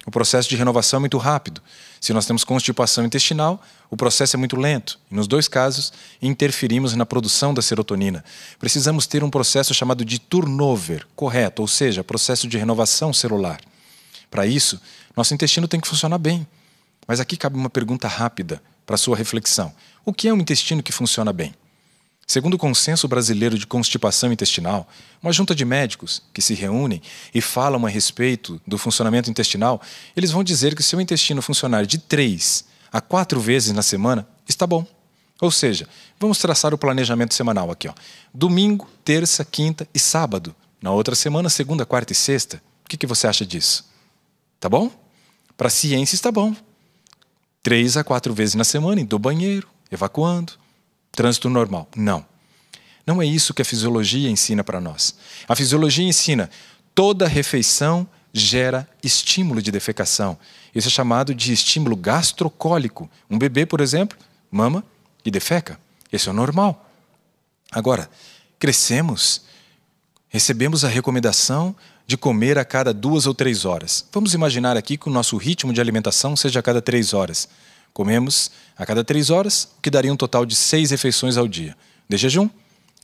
o 0.05 0.11
processo 0.11 0.49
de 0.49 0.55
renovação 0.57 0.97
é 0.97 0.99
muito 0.99 1.17
rápido. 1.17 1.61
Se 2.01 2.11
nós 2.11 2.25
temos 2.25 2.43
constipação 2.43 3.05
intestinal, 3.05 3.61
o 3.89 3.95
processo 3.95 4.35
é 4.35 4.37
muito 4.37 4.57
lento. 4.57 4.99
E 5.09 5.15
nos 5.15 5.27
dois 5.27 5.47
casos, 5.47 5.93
interferimos 6.21 6.93
na 6.93 7.05
produção 7.05 7.53
da 7.53 7.61
serotonina. 7.61 8.23
Precisamos 8.59 9.07
ter 9.07 9.23
um 9.23 9.29
processo 9.29 9.73
chamado 9.73 10.03
de 10.03 10.19
turnover 10.19 11.07
correto, 11.15 11.61
ou 11.61 11.67
seja, 11.69 12.03
processo 12.03 12.47
de 12.47 12.57
renovação 12.57 13.13
celular. 13.13 13.61
Para 14.29 14.45
isso, 14.45 14.79
nosso 15.15 15.33
intestino 15.33 15.67
tem 15.67 15.79
que 15.79 15.87
funcionar 15.87 16.17
bem. 16.17 16.45
Mas 17.07 17.21
aqui 17.21 17.37
cabe 17.37 17.55
uma 17.55 17.69
pergunta 17.69 18.07
rápida 18.07 18.61
para 18.85 18.97
sua 18.97 19.15
reflexão. 19.15 19.73
O 20.03 20.13
que 20.13 20.27
é 20.27 20.33
um 20.33 20.37
intestino 20.37 20.83
que 20.83 20.91
funciona 20.91 21.31
bem? 21.31 21.55
Segundo 22.25 22.53
o 22.53 22.57
Consenso 22.57 23.07
Brasileiro 23.07 23.57
de 23.57 23.67
Constipação 23.67 24.31
Intestinal, 24.31 24.87
uma 25.21 25.33
junta 25.33 25.53
de 25.53 25.65
médicos 25.65 26.21
que 26.33 26.41
se 26.41 26.53
reúnem 26.53 27.01
e 27.33 27.41
falam 27.41 27.85
a 27.85 27.89
respeito 27.89 28.61
do 28.65 28.77
funcionamento 28.77 29.29
intestinal, 29.29 29.81
eles 30.15 30.31
vão 30.31 30.43
dizer 30.43 30.73
que 30.75 30.81
se 30.81 30.95
o 30.95 31.01
intestino 31.01 31.41
funcionar 31.41 31.85
de 31.85 31.97
três 31.97 32.65
a 32.91 33.01
quatro 33.01 33.39
vezes 33.39 33.73
na 33.73 33.81
semana, 33.81 34.27
está 34.47 34.65
bom. 34.65 34.85
Ou 35.41 35.51
seja, 35.51 35.87
vamos 36.19 36.37
traçar 36.37 36.73
o 36.73 36.77
planejamento 36.77 37.33
semanal 37.33 37.69
aqui. 37.69 37.87
Ó. 37.87 37.93
Domingo, 38.33 38.87
terça, 39.03 39.43
quinta 39.43 39.87
e 39.93 39.99
sábado. 39.99 40.55
Na 40.81 40.91
outra 40.91 41.15
semana, 41.15 41.49
segunda, 41.49 41.85
quarta 41.85 42.13
e 42.13 42.15
sexta. 42.15 42.61
O 42.85 42.89
que, 42.89 42.95
que 42.95 43.07
você 43.07 43.27
acha 43.27 43.45
disso? 43.45 43.85
Tá 44.59 44.69
bom? 44.69 44.89
Para 45.57 45.67
a 45.67 45.71
ciência 45.71 46.15
está 46.15 46.31
bom. 46.31 46.55
Três 47.61 47.97
a 47.97 48.03
quatro 48.03 48.33
vezes 48.33 48.55
na 48.55 48.63
semana, 48.63 49.01
indo 49.01 49.15
ao 49.15 49.19
banheiro, 49.19 49.67
evacuando 49.91 50.53
trânsito 51.13 51.49
normal. 51.49 51.87
Não. 51.95 52.25
Não 53.05 53.21
é 53.21 53.25
isso 53.25 53.53
que 53.53 53.61
a 53.61 53.65
fisiologia 53.65 54.29
ensina 54.29 54.63
para 54.63 54.81
nós. 54.81 55.15
A 55.47 55.55
fisiologia 55.55 56.05
ensina 56.05 56.49
toda 56.93 57.27
refeição 57.27 58.07
gera 58.33 58.89
estímulo 59.03 59.61
de 59.61 59.71
defecação. 59.71 60.37
Isso 60.73 60.87
é 60.87 60.91
chamado 60.91 61.35
de 61.35 61.53
estímulo 61.53 61.95
gastrocólico. 61.95 63.09
Um 63.29 63.37
bebê, 63.37 63.65
por 63.65 63.79
exemplo, 63.79 64.17
mama 64.49 64.83
e 65.23 65.29
defeca. 65.29 65.79
Isso 66.11 66.29
é 66.29 66.33
normal. 66.33 66.89
Agora, 67.71 68.09
crescemos, 68.57 69.43
recebemos 70.29 70.83
a 70.83 70.87
recomendação 70.87 71.75
de 72.07 72.17
comer 72.17 72.57
a 72.57 72.65
cada 72.65 72.93
duas 72.93 73.25
ou 73.27 73.33
três 73.33 73.65
horas. 73.65 74.05
Vamos 74.11 74.33
imaginar 74.33 74.75
aqui 74.75 74.97
que 74.97 75.07
o 75.07 75.11
nosso 75.11 75.37
ritmo 75.37 75.71
de 75.71 75.79
alimentação 75.79 76.35
seja 76.35 76.59
a 76.59 76.63
cada 76.63 76.81
três 76.81 77.13
horas. 77.13 77.47
Comemos 77.93 78.49
a 78.75 78.85
cada 78.85 79.03
três 79.03 79.29
horas, 79.29 79.69
o 79.77 79.81
que 79.81 79.89
daria 79.89 80.11
um 80.11 80.17
total 80.17 80.45
de 80.45 80.55
seis 80.55 80.89
refeições 80.89 81.37
ao 81.37 81.47
dia. 81.47 81.77
De 82.09 82.17
jejum, 82.17 82.49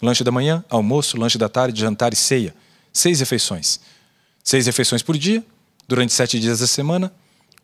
lanche 0.02 0.24
da 0.24 0.32
manhã, 0.32 0.66
almoço, 0.70 1.18
lanche 1.18 1.38
da 1.38 1.48
tarde, 1.48 1.80
jantar 1.80 2.12
e 2.12 2.16
ceia. 2.16 2.56
Seis 2.92 3.20
refeições. 3.20 3.80
Seis 4.44 4.66
refeições 4.66 5.04
por 5.04 5.16
dia, 5.16 5.46
durante 5.88 6.12
sete 6.12 6.40
dias 6.40 6.60
da 6.60 6.68
semana, 6.68 7.14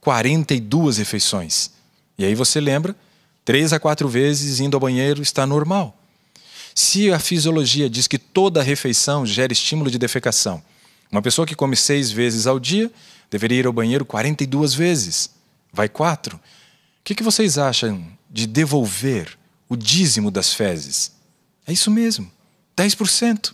42 0.01 0.98
refeições. 0.98 1.72
E 2.15 2.24
aí 2.24 2.36
você 2.36 2.60
lembra, 2.60 2.96
três 3.44 3.74
a 3.74 3.79
quatro 3.79 4.08
vezes 4.08 4.60
indo 4.60 4.77
ao 4.77 4.82
banheiro 4.82 5.22
está 5.24 5.48
normal. 5.48 5.98
Se 6.75 7.12
a 7.12 7.17
fisiologia 7.17 7.89
diz 7.89 8.05
que 8.08 8.20
toda 8.20 8.62
refeição 8.62 9.25
gera 9.25 9.51
estímulo 9.51 9.89
de 9.89 9.98
defecação, 9.98 10.62
uma 11.12 11.22
pessoa 11.22 11.48
que 11.48 11.55
come 11.55 11.75
seis 11.75 12.12
vezes 12.12 12.46
ao 12.46 12.60
dia 12.60 12.91
deveria 13.32 13.60
ir 13.62 13.65
ao 13.65 13.74
banheiro 13.74 14.05
42 14.05 14.75
vezes. 14.75 15.29
Vai 15.74 15.89
quatro 15.89 16.39
que, 17.06 17.14
que 17.14 17.24
vocês 17.24 17.60
acham 17.60 18.04
de 18.30 18.48
devolver 18.48 19.38
o 19.70 19.76
dízimo 19.76 20.32
das 20.32 20.56
fezes? 20.56 21.12
É 21.68 21.72
isso 21.72 21.92
mesmo, 21.92 22.32
10%. 22.76 23.54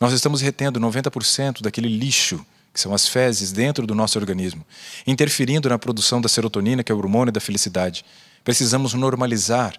Nós 0.00 0.14
estamos 0.14 0.40
retendo 0.40 0.80
90% 0.80 1.60
daquele 1.60 1.88
lixo, 1.88 2.44
que 2.72 2.80
são 2.80 2.94
as 2.94 3.06
fezes, 3.06 3.52
dentro 3.52 3.86
do 3.86 3.94
nosso 3.94 4.18
organismo, 4.18 4.66
interferindo 5.06 5.68
na 5.68 5.78
produção 5.78 6.22
da 6.22 6.28
serotonina, 6.28 6.82
que 6.82 6.90
é 6.90 6.94
o 6.94 6.98
hormônio 6.98 7.30
da 7.30 7.40
felicidade. 7.40 8.02
Precisamos 8.42 8.94
normalizar, 8.94 9.76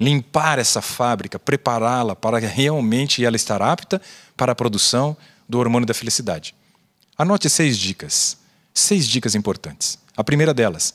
limpar 0.00 0.60
essa 0.60 0.80
fábrica, 0.80 1.40
prepará-la 1.40 2.14
para 2.14 2.38
realmente 2.38 3.24
ela 3.24 3.36
estar 3.36 3.60
apta 3.60 4.00
para 4.36 4.52
a 4.52 4.54
produção 4.54 5.16
do 5.48 5.58
hormônio 5.58 5.86
da 5.86 5.94
felicidade. 5.94 6.54
Anote 7.18 7.50
seis 7.50 7.76
dicas. 7.76 8.38
Seis 8.72 9.08
dicas 9.08 9.34
importantes. 9.34 9.98
A 10.16 10.22
primeira 10.22 10.54
delas, 10.54 10.94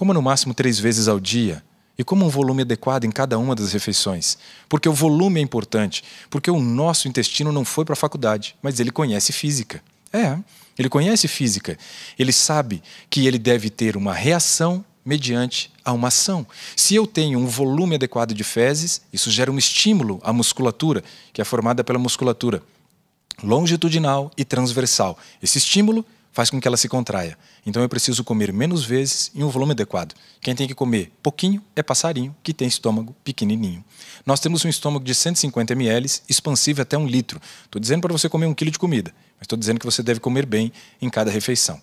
Coma 0.00 0.14
no 0.14 0.22
máximo 0.22 0.54
três 0.54 0.78
vezes 0.78 1.08
ao 1.08 1.20
dia 1.20 1.62
e 1.98 2.02
coma 2.02 2.24
um 2.24 2.30
volume 2.30 2.62
adequado 2.62 3.04
em 3.04 3.10
cada 3.10 3.38
uma 3.38 3.54
das 3.54 3.74
refeições. 3.74 4.38
Porque 4.66 4.88
o 4.88 4.94
volume 4.94 5.40
é 5.40 5.42
importante, 5.42 6.02
porque 6.30 6.50
o 6.50 6.58
nosso 6.58 7.06
intestino 7.06 7.52
não 7.52 7.66
foi 7.66 7.84
para 7.84 7.92
a 7.92 7.96
faculdade, 7.96 8.56
mas 8.62 8.80
ele 8.80 8.90
conhece 8.90 9.30
física. 9.30 9.84
É, 10.10 10.38
ele 10.78 10.88
conhece 10.88 11.28
física. 11.28 11.76
Ele 12.18 12.32
sabe 12.32 12.82
que 13.10 13.26
ele 13.26 13.38
deve 13.38 13.68
ter 13.68 13.94
uma 13.94 14.14
reação 14.14 14.82
mediante 15.04 15.70
a 15.84 15.92
uma 15.92 16.08
ação. 16.08 16.46
Se 16.74 16.94
eu 16.94 17.06
tenho 17.06 17.38
um 17.38 17.46
volume 17.46 17.96
adequado 17.96 18.32
de 18.32 18.42
fezes, 18.42 19.02
isso 19.12 19.30
gera 19.30 19.52
um 19.52 19.58
estímulo 19.58 20.18
à 20.24 20.32
musculatura, 20.32 21.04
que 21.30 21.42
é 21.42 21.44
formada 21.44 21.84
pela 21.84 21.98
musculatura 21.98 22.62
longitudinal 23.42 24.30
e 24.34 24.46
transversal. 24.46 25.18
Esse 25.42 25.58
estímulo 25.58 26.06
faz 26.32 26.50
com 26.50 26.60
que 26.60 26.66
ela 26.66 26.76
se 26.76 26.88
contraia. 26.88 27.36
Então 27.66 27.82
eu 27.82 27.88
preciso 27.88 28.22
comer 28.22 28.52
menos 28.52 28.84
vezes 28.84 29.30
em 29.34 29.42
um 29.42 29.48
volume 29.48 29.72
adequado. 29.72 30.14
Quem 30.40 30.54
tem 30.54 30.66
que 30.66 30.74
comer 30.74 31.12
pouquinho 31.22 31.62
é 31.74 31.82
passarinho, 31.82 32.34
que 32.42 32.52
tem 32.52 32.68
estômago 32.68 33.14
pequenininho. 33.24 33.84
Nós 34.24 34.40
temos 34.40 34.64
um 34.64 34.68
estômago 34.68 35.04
de 35.04 35.14
150 35.14 35.72
ml, 35.72 36.08
expansível 36.28 36.82
até 36.82 36.96
um 36.96 37.06
litro. 37.06 37.40
Estou 37.64 37.80
dizendo 37.80 38.02
para 38.02 38.12
você 38.12 38.28
comer 38.28 38.46
um 38.46 38.54
quilo 38.54 38.70
de 38.70 38.78
comida, 38.78 39.12
mas 39.36 39.42
estou 39.42 39.58
dizendo 39.58 39.80
que 39.80 39.86
você 39.86 40.02
deve 40.02 40.20
comer 40.20 40.46
bem 40.46 40.72
em 41.00 41.10
cada 41.10 41.30
refeição. 41.30 41.80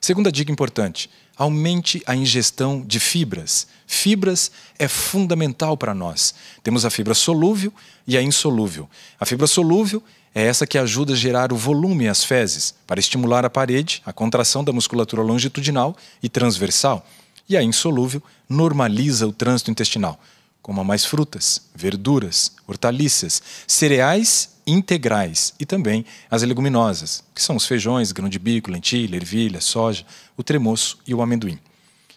Segunda 0.00 0.30
dica 0.30 0.52
importante: 0.52 1.10
aumente 1.36 2.02
a 2.06 2.14
ingestão 2.14 2.82
de 2.82 3.00
fibras. 3.00 3.66
Fibras 3.86 4.50
é 4.78 4.88
fundamental 4.88 5.76
para 5.76 5.94
nós. 5.94 6.34
Temos 6.62 6.84
a 6.84 6.90
fibra 6.90 7.14
solúvel 7.14 7.72
e 8.06 8.16
a 8.16 8.22
insolúvel. 8.22 8.88
A 9.18 9.26
fibra 9.26 9.46
solúvel 9.46 10.02
é 10.36 10.42
essa 10.42 10.66
que 10.66 10.76
ajuda 10.76 11.14
a 11.14 11.16
gerar 11.16 11.50
o 11.50 11.56
volume 11.56 12.06
às 12.06 12.22
fezes, 12.22 12.74
para 12.86 13.00
estimular 13.00 13.46
a 13.46 13.48
parede, 13.48 14.02
a 14.04 14.12
contração 14.12 14.62
da 14.62 14.70
musculatura 14.70 15.22
longitudinal 15.22 15.96
e 16.22 16.28
transversal. 16.28 17.08
E 17.48 17.56
a 17.56 17.62
insolúvel 17.62 18.22
normaliza 18.46 19.26
o 19.26 19.32
trânsito 19.32 19.70
intestinal. 19.70 20.20
Coma 20.60 20.84
mais 20.84 21.06
frutas, 21.06 21.62
verduras, 21.74 22.52
hortaliças, 22.68 23.42
cereais 23.66 24.50
integrais 24.66 25.54
e 25.58 25.64
também 25.64 26.04
as 26.30 26.42
leguminosas, 26.42 27.24
que 27.34 27.40
são 27.40 27.56
os 27.56 27.64
feijões, 27.64 28.12
grão 28.12 28.28
de 28.28 28.38
bico, 28.38 28.70
lentilha, 28.70 29.16
ervilha, 29.16 29.62
soja, 29.62 30.04
o 30.36 30.42
tremoço 30.42 30.98
e 31.06 31.14
o 31.14 31.22
amendoim. 31.22 31.58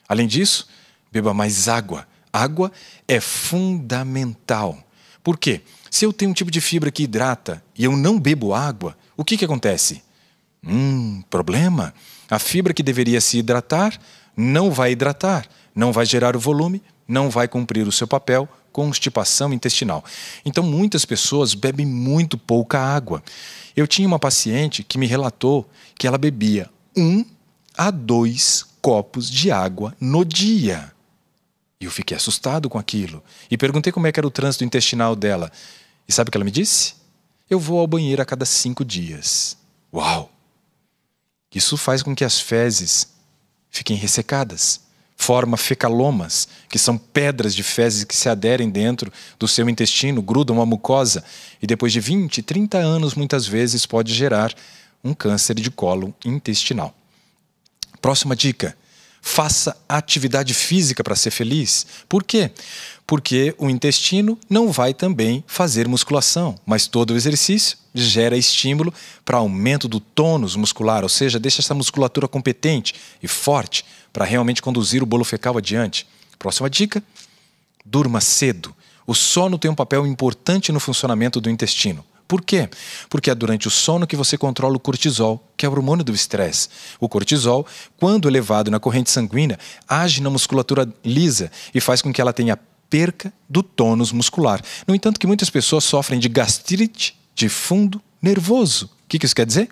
Além 0.10 0.28
disso, 0.28 0.68
beba 1.10 1.34
mais 1.34 1.70
água. 1.70 2.06
Água 2.34 2.70
é 3.08 3.22
fundamental. 3.22 4.78
Por 5.24 5.38
quê? 5.38 5.62
Se 5.90 6.06
eu 6.06 6.14
tenho 6.14 6.32
um 6.32 6.34
tipo 6.34 6.52
de 6.52 6.62
fibra 6.62 6.92
que 6.92 7.04
hidrata 7.04 7.64
e 7.78 7.84
eu 7.84 7.96
não 7.96 8.20
bebo 8.20 8.54
água, 8.54 8.98
o 9.18 9.24
que, 9.24 9.38
que 9.38 9.46
acontece? 9.46 10.02
Hum, 10.66 11.24
problema. 11.30 11.94
A 12.30 12.38
fibra 12.38 12.74
que 12.74 12.84
deveria 12.84 13.22
se 13.22 13.40
hidratar 13.40 14.00
não 14.36 14.72
vai 14.72 14.92
hidratar, 14.92 15.48
não 15.74 15.92
vai 15.92 16.06
gerar 16.06 16.36
o 16.36 16.40
volume, 16.40 16.82
não 17.08 17.30
vai 17.30 17.48
cumprir 17.48 17.88
o 17.88 17.92
seu 17.92 18.08
papel, 18.08 18.48
constipação 18.72 19.52
intestinal. 19.52 20.04
Então, 20.46 20.64
muitas 20.64 21.06
pessoas 21.06 21.54
bebem 21.54 21.86
muito 21.86 22.38
pouca 22.38 22.80
água. 22.80 23.24
Eu 23.76 23.88
tinha 23.88 24.08
uma 24.08 24.20
paciente 24.20 24.84
que 24.84 24.98
me 24.98 25.08
relatou 25.08 25.68
que 25.98 26.06
ela 26.06 26.18
bebia 26.18 26.70
um 26.96 27.26
a 27.78 27.92
dois 27.92 28.66
copos 28.82 29.30
de 29.30 29.52
água 29.52 29.96
no 30.00 30.24
dia. 30.24 30.92
E 31.82 31.86
eu 31.86 31.92
fiquei 31.92 32.18
assustado 32.18 32.70
com 32.70 32.78
aquilo. 32.78 33.24
E 33.50 33.58
perguntei 33.58 33.92
como 33.92 34.06
é 34.06 34.12
que 34.12 34.20
era 34.20 34.28
o 34.28 34.32
trânsito 34.32 34.66
intestinal 34.66 35.16
dela. 35.16 35.52
E 36.08 36.12
sabe 36.12 36.28
o 36.28 36.32
que 36.32 36.38
ela 36.38 36.44
me 36.44 36.52
disse? 36.52 36.96
Eu 37.50 37.60
vou 37.60 37.80
ao 37.80 37.88
banheiro 37.88 38.22
a 38.22 38.26
cada 38.26 38.46
cinco 38.46 38.84
dias. 38.84 39.58
Uau! 39.94 40.30
Isso 41.54 41.78
faz 41.78 42.04
com 42.04 42.14
que 42.14 42.26
as 42.26 42.40
fezes 42.40 43.08
fiquem 43.70 43.96
ressecadas. 43.96 44.82
Forma 45.16 45.58
fecalomas, 45.58 46.48
que 46.70 46.80
são 46.80 46.98
pedras 46.98 47.56
de 47.56 47.64
fezes 47.64 48.04
que 48.04 48.16
se 48.16 48.30
aderem 48.30 48.70
dentro 48.70 49.12
do 49.38 49.48
seu 49.48 49.70
intestino, 49.70 50.22
grudam 50.22 50.62
a 50.62 50.66
mucosa 50.66 51.24
e 51.62 51.68
depois 51.68 51.92
de 51.92 52.00
20, 52.00 52.42
30 52.42 52.78
anos, 52.78 53.16
muitas 53.16 53.46
vezes, 53.46 53.86
pode 53.86 54.14
gerar 54.14 54.54
um 55.04 55.14
câncer 55.14 55.56
de 55.56 55.72
colo 55.72 56.16
intestinal. 56.24 56.96
Próxima 58.02 58.36
dica: 58.36 58.78
faça 59.22 59.76
atividade 59.88 60.54
física 60.54 61.04
para 61.04 61.16
ser 61.16 61.32
feliz. 61.32 61.86
Por 62.08 62.24
quê? 62.24 62.52
Porque 63.06 63.56
o 63.58 63.70
intestino 63.70 64.38
não 64.50 64.72
vai 64.72 64.94
também 64.94 65.44
fazer 65.48 65.88
musculação, 65.88 66.56
mas 66.66 66.88
todo 66.88 67.12
o 67.12 67.16
exercício 67.16 67.78
gera 67.94 68.38
estímulo 68.38 68.94
para 69.26 69.38
aumento 69.38 69.88
do 69.88 70.00
tônus 70.00 70.56
muscular, 70.56 71.04
ou 71.04 71.10
seja, 71.10 71.40
deixa 71.40 71.62
essa 71.62 71.74
musculatura 71.74 72.28
competente 72.28 72.94
e 73.22 73.28
forte 73.28 73.84
para 74.14 74.26
realmente 74.26 74.62
conduzir 74.62 75.02
o 75.02 75.08
bolo 75.08 75.24
fecal 75.24 75.58
adiante. 75.58 76.08
Próxima 76.38 76.70
dica: 76.70 77.04
durma 77.86 78.22
cedo. 78.22 78.76
O 79.06 79.16
sono 79.16 79.58
tem 79.58 79.72
um 79.72 79.76
papel 79.76 80.06
importante 80.06 80.72
no 80.72 80.80
funcionamento 80.80 81.42
do 81.42 81.50
intestino. 81.50 82.06
Por 82.30 82.44
quê? 82.44 82.70
Porque 83.10 83.32
é 83.32 83.34
durante 83.34 83.68
o 83.68 83.72
sono 83.72 84.06
que 84.06 84.16
você 84.16 84.38
controla 84.38 84.76
o 84.76 84.80
cortisol, 84.80 85.44
que 85.58 85.66
é 85.66 85.70
o 85.70 85.72
hormônio 85.72 86.06
do 86.06 86.14
estresse. 86.14 86.70
O 87.00 87.10
cortisol, 87.10 87.66
quando 87.98 88.28
elevado 88.28 88.70
na 88.70 88.80
corrente 88.80 89.10
sanguínea, 89.10 89.58
age 89.88 90.22
na 90.22 90.30
musculatura 90.30 90.88
lisa 91.04 91.52
e 91.74 91.82
faz 91.82 92.04
com 92.04 92.14
que 92.14 92.22
ela 92.22 92.32
tenha 92.32 92.56
perca 92.88 93.34
do 93.50 93.64
tônus 93.64 94.12
muscular. 94.12 94.62
No 94.88 94.94
entanto, 94.94 95.20
que 95.20 95.26
muitas 95.26 95.50
pessoas 95.50 95.84
sofrem 95.84 96.20
de 96.20 96.30
gastrite 96.30 97.20
de 97.34 97.50
fundo 97.50 98.00
nervoso. 98.22 98.86
O 98.86 99.08
que 99.08 99.26
isso 99.26 99.36
quer 99.36 99.48
dizer? 99.48 99.68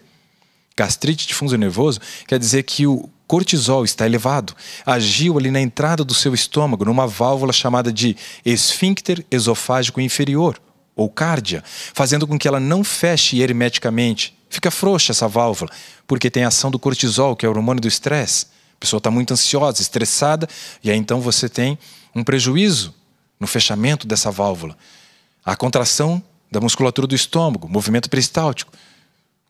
Gastrite 0.76 1.28
de 1.28 1.36
fundo 1.36 1.56
nervoso 1.60 2.00
quer 2.28 2.40
dizer 2.40 2.64
que 2.64 2.88
o 2.88 3.08
cortisol 3.28 3.86
está 3.86 4.08
elevado, 4.08 4.56
agiu 4.84 5.38
ali 5.38 5.52
na 5.52 5.62
entrada 5.62 6.04
do 6.04 6.16
seu 6.16 6.34
estômago, 6.34 6.86
numa 6.86 7.06
válvula 7.06 7.54
chamada 7.54 7.94
de 7.94 8.18
esfíncter 8.44 9.24
esofágico 9.30 10.02
inferior 10.02 10.60
ou 10.98 11.08
cárdia, 11.08 11.64
fazendo 11.94 12.28
com 12.28 12.38
que 12.38 12.48
ela 12.48 12.60
não 12.60 12.84
feche 12.84 13.40
hermeticamente. 13.40 14.36
Fica 14.50 14.72
frouxa 14.72 15.12
essa 15.12 15.28
válvula, 15.28 15.72
porque 16.08 16.30
tem 16.30 16.44
a 16.44 16.48
ação 16.48 16.72
do 16.72 16.80
cortisol, 16.80 17.36
que 17.36 17.46
é 17.46 17.50
o 17.50 17.52
hormônio 17.52 17.80
do 17.80 17.88
estresse. 17.88 18.48
A 18.76 18.80
pessoa 18.80 18.98
está 18.98 19.12
muito 19.12 19.34
ansiosa, 19.34 19.82
estressada, 19.82 20.50
e 20.84 20.90
aí 20.90 20.98
então 20.98 21.22
você 21.22 21.48
tem 21.48 21.78
um 22.16 22.24
prejuízo 22.24 22.94
no 23.40 23.46
fechamento 23.46 24.08
dessa 24.08 24.32
válvula. 24.32 24.76
A 25.46 25.56
contração 25.56 26.22
da 26.52 26.60
musculatura 26.60 27.08
do 27.08 27.16
estômago, 27.16 27.68
movimento 27.70 28.10
peristáltico. 28.10 28.72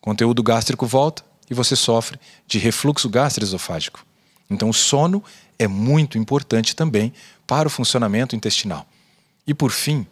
Conteúdo 0.02 0.44
gástrico 0.44 0.86
volta 0.86 1.24
e 1.50 1.54
você 1.54 1.76
sofre 1.76 2.20
de 2.46 2.60
refluxo 2.60 3.10
gastroesofágico. 3.10 4.06
Então, 4.50 4.70
o 4.70 4.74
sono 4.74 5.24
é 5.60 5.68
muito 5.68 6.18
importante 6.18 6.76
também 6.76 7.14
para 7.46 7.68
o 7.68 7.72
funcionamento 7.72 8.36
intestinal. 8.36 8.88
E 9.46 9.54
por 9.54 9.72
fim, 9.72 10.06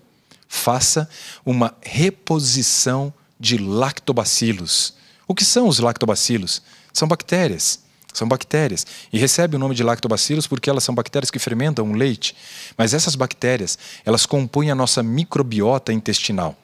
faça 0.47 1.10
uma 1.45 1.75
reposição 1.81 3.13
de 3.39 3.58
lactobacilos. 3.58 4.93
O 5.27 5.36
que 5.36 5.43
são 5.43 5.67
os 5.67 5.79
lactobacilos? 5.79 6.62
São 6.93 7.08
bactérias. 7.08 7.79
São 8.13 8.27
bactérias. 8.27 8.86
E 9.12 9.19
recebe 9.19 9.55
o 9.55 9.60
nome 9.60 9.75
de 9.75 9.84
lactobacilos 9.84 10.47
porque 10.47 10.69
elas 10.69 10.84
são 10.84 10.95
bactérias 10.95 11.29
que 11.29 11.39
fermentam 11.39 11.91
o 11.91 11.93
leite. 11.93 12.36
Mas 12.77 12.93
essas 12.93 13.15
bactérias, 13.15 13.77
elas 14.05 14.25
compõem 14.25 14.71
a 14.71 14.75
nossa 14.75 15.03
microbiota 15.03 15.91
intestinal. 15.91 16.58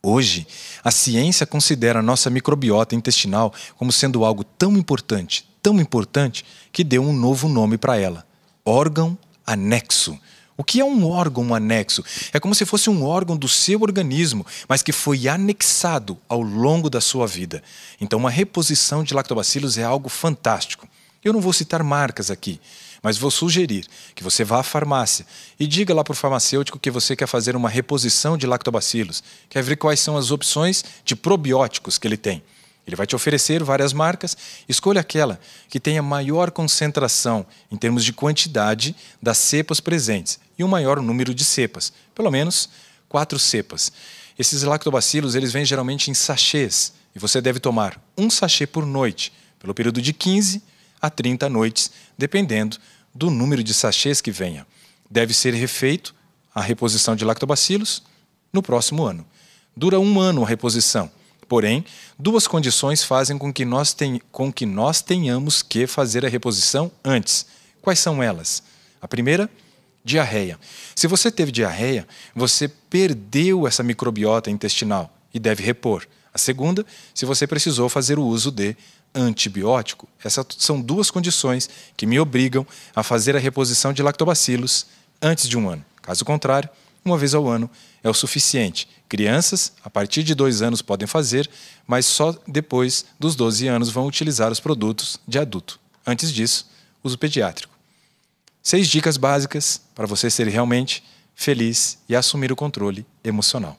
Hoje, 0.00 0.46
a 0.82 0.90
ciência 0.90 1.46
considera 1.46 2.00
a 2.00 2.02
nossa 2.02 2.28
microbiota 2.28 2.94
intestinal 2.94 3.52
como 3.76 3.92
sendo 3.92 4.24
algo 4.24 4.42
tão 4.42 4.76
importante, 4.76 5.48
tão 5.62 5.80
importante, 5.80 6.44
que 6.72 6.82
deu 6.82 7.02
um 7.02 7.12
novo 7.12 7.48
nome 7.48 7.78
para 7.78 7.96
ela: 7.96 8.26
órgão 8.64 9.16
anexo. 9.46 10.18
O 10.56 10.62
que 10.62 10.80
é 10.80 10.84
um 10.84 11.08
órgão 11.08 11.54
anexo? 11.54 12.04
É 12.32 12.38
como 12.38 12.54
se 12.54 12.64
fosse 12.64 12.90
um 12.90 13.04
órgão 13.04 13.36
do 13.36 13.48
seu 13.48 13.80
organismo, 13.80 14.46
mas 14.68 14.82
que 14.82 14.92
foi 14.92 15.26
anexado 15.26 16.18
ao 16.28 16.42
longo 16.42 16.90
da 16.90 17.00
sua 17.00 17.26
vida. 17.26 17.62
Então, 18.00 18.18
uma 18.18 18.30
reposição 18.30 19.02
de 19.02 19.14
lactobacilos 19.14 19.78
é 19.78 19.82
algo 19.82 20.08
fantástico. 20.08 20.86
Eu 21.24 21.32
não 21.32 21.40
vou 21.40 21.52
citar 21.52 21.82
marcas 21.82 22.30
aqui, 22.30 22.60
mas 23.02 23.16
vou 23.16 23.30
sugerir 23.30 23.86
que 24.14 24.22
você 24.22 24.44
vá 24.44 24.60
à 24.60 24.62
farmácia 24.62 25.24
e 25.58 25.66
diga 25.66 25.94
lá 25.94 26.04
para 26.04 26.12
o 26.12 26.16
farmacêutico 26.16 26.78
que 26.78 26.90
você 26.90 27.16
quer 27.16 27.26
fazer 27.26 27.56
uma 27.56 27.68
reposição 27.68 28.36
de 28.36 28.46
lactobacilos, 28.46 29.22
quer 29.48 29.62
ver 29.62 29.76
quais 29.76 30.00
são 30.00 30.16
as 30.16 30.30
opções 30.30 30.84
de 31.04 31.16
probióticos 31.16 31.96
que 31.96 32.06
ele 32.06 32.16
tem. 32.16 32.42
Ele 32.86 32.96
vai 32.96 33.06
te 33.06 33.14
oferecer 33.14 33.62
várias 33.62 33.92
marcas, 33.92 34.36
escolha 34.68 35.00
aquela 35.00 35.38
que 35.68 35.78
tenha 35.78 36.02
maior 36.02 36.50
concentração 36.50 37.46
em 37.70 37.76
termos 37.76 38.04
de 38.04 38.12
quantidade 38.12 38.94
das 39.20 39.38
cepas 39.38 39.78
presentes 39.78 40.40
e 40.58 40.64
um 40.64 40.68
maior 40.68 41.00
número 41.00 41.32
de 41.32 41.44
cepas, 41.44 41.92
pelo 42.14 42.30
menos 42.30 42.68
quatro 43.08 43.38
cepas. 43.38 43.92
Esses 44.36 44.62
lactobacilos 44.64 45.34
eles 45.34 45.52
vêm 45.52 45.64
geralmente 45.64 46.10
em 46.10 46.14
sachês 46.14 46.92
e 47.14 47.18
você 47.18 47.40
deve 47.40 47.60
tomar 47.60 48.00
um 48.18 48.28
sachê 48.28 48.66
por 48.66 48.84
noite, 48.84 49.32
pelo 49.60 49.74
período 49.74 50.02
de 50.02 50.12
15 50.12 50.60
a 51.00 51.08
30 51.08 51.48
noites, 51.48 51.90
dependendo 52.18 52.78
do 53.14 53.30
número 53.30 53.62
de 53.62 53.74
sachês 53.74 54.20
que 54.20 54.32
venha. 54.32 54.66
Deve 55.08 55.32
ser 55.34 55.54
refeito 55.54 56.14
a 56.52 56.60
reposição 56.60 57.14
de 57.14 57.24
lactobacilos 57.24 58.02
no 58.52 58.62
próximo 58.62 59.04
ano. 59.04 59.24
Dura 59.76 60.00
um 60.00 60.20
ano 60.20 60.42
a 60.44 60.48
reposição 60.48 61.10
Porém, 61.52 61.84
duas 62.18 62.46
condições 62.46 63.04
fazem 63.04 63.36
com 63.36 63.52
que, 63.52 63.62
nós 63.62 63.92
ten... 63.92 64.18
com 64.32 64.50
que 64.50 64.64
nós 64.64 65.02
tenhamos 65.02 65.60
que 65.60 65.86
fazer 65.86 66.24
a 66.24 66.28
reposição 66.30 66.90
antes. 67.04 67.44
Quais 67.82 67.98
são 67.98 68.22
elas? 68.22 68.62
A 69.02 69.06
primeira, 69.06 69.50
diarreia. 70.02 70.58
Se 70.96 71.06
você 71.06 71.30
teve 71.30 71.52
diarreia, 71.52 72.08
você 72.34 72.68
perdeu 72.68 73.66
essa 73.66 73.82
microbiota 73.82 74.50
intestinal 74.50 75.14
e 75.34 75.38
deve 75.38 75.62
repor. 75.62 76.06
A 76.32 76.38
segunda, 76.38 76.86
se 77.14 77.26
você 77.26 77.46
precisou 77.46 77.86
fazer 77.90 78.18
o 78.18 78.24
uso 78.24 78.50
de 78.50 78.74
antibiótico. 79.14 80.08
Essas 80.24 80.46
são 80.56 80.80
duas 80.80 81.10
condições 81.10 81.68
que 81.98 82.06
me 82.06 82.18
obrigam 82.18 82.66
a 82.96 83.02
fazer 83.02 83.36
a 83.36 83.38
reposição 83.38 83.92
de 83.92 84.02
lactobacilos 84.02 84.86
antes 85.20 85.46
de 85.46 85.58
um 85.58 85.68
ano. 85.68 85.84
Caso 86.00 86.24
contrário, 86.24 86.70
uma 87.04 87.18
vez 87.18 87.34
ao 87.34 87.46
ano 87.46 87.68
é 88.02 88.08
o 88.08 88.14
suficiente. 88.14 88.88
Crianças, 89.12 89.74
a 89.84 89.90
partir 89.90 90.22
de 90.22 90.34
dois 90.34 90.62
anos, 90.62 90.80
podem 90.80 91.06
fazer, 91.06 91.46
mas 91.86 92.06
só 92.06 92.34
depois 92.48 93.04
dos 93.20 93.36
12 93.36 93.68
anos 93.68 93.90
vão 93.90 94.06
utilizar 94.06 94.50
os 94.50 94.58
produtos 94.58 95.20
de 95.28 95.38
adulto. 95.38 95.78
Antes 96.06 96.32
disso, 96.32 96.66
uso 97.04 97.18
pediátrico. 97.18 97.76
Seis 98.62 98.88
dicas 98.88 99.18
básicas 99.18 99.82
para 99.94 100.06
você 100.06 100.30
ser 100.30 100.48
realmente 100.48 101.04
feliz 101.34 101.98
e 102.08 102.16
assumir 102.16 102.50
o 102.50 102.56
controle 102.56 103.04
emocional. 103.22 103.76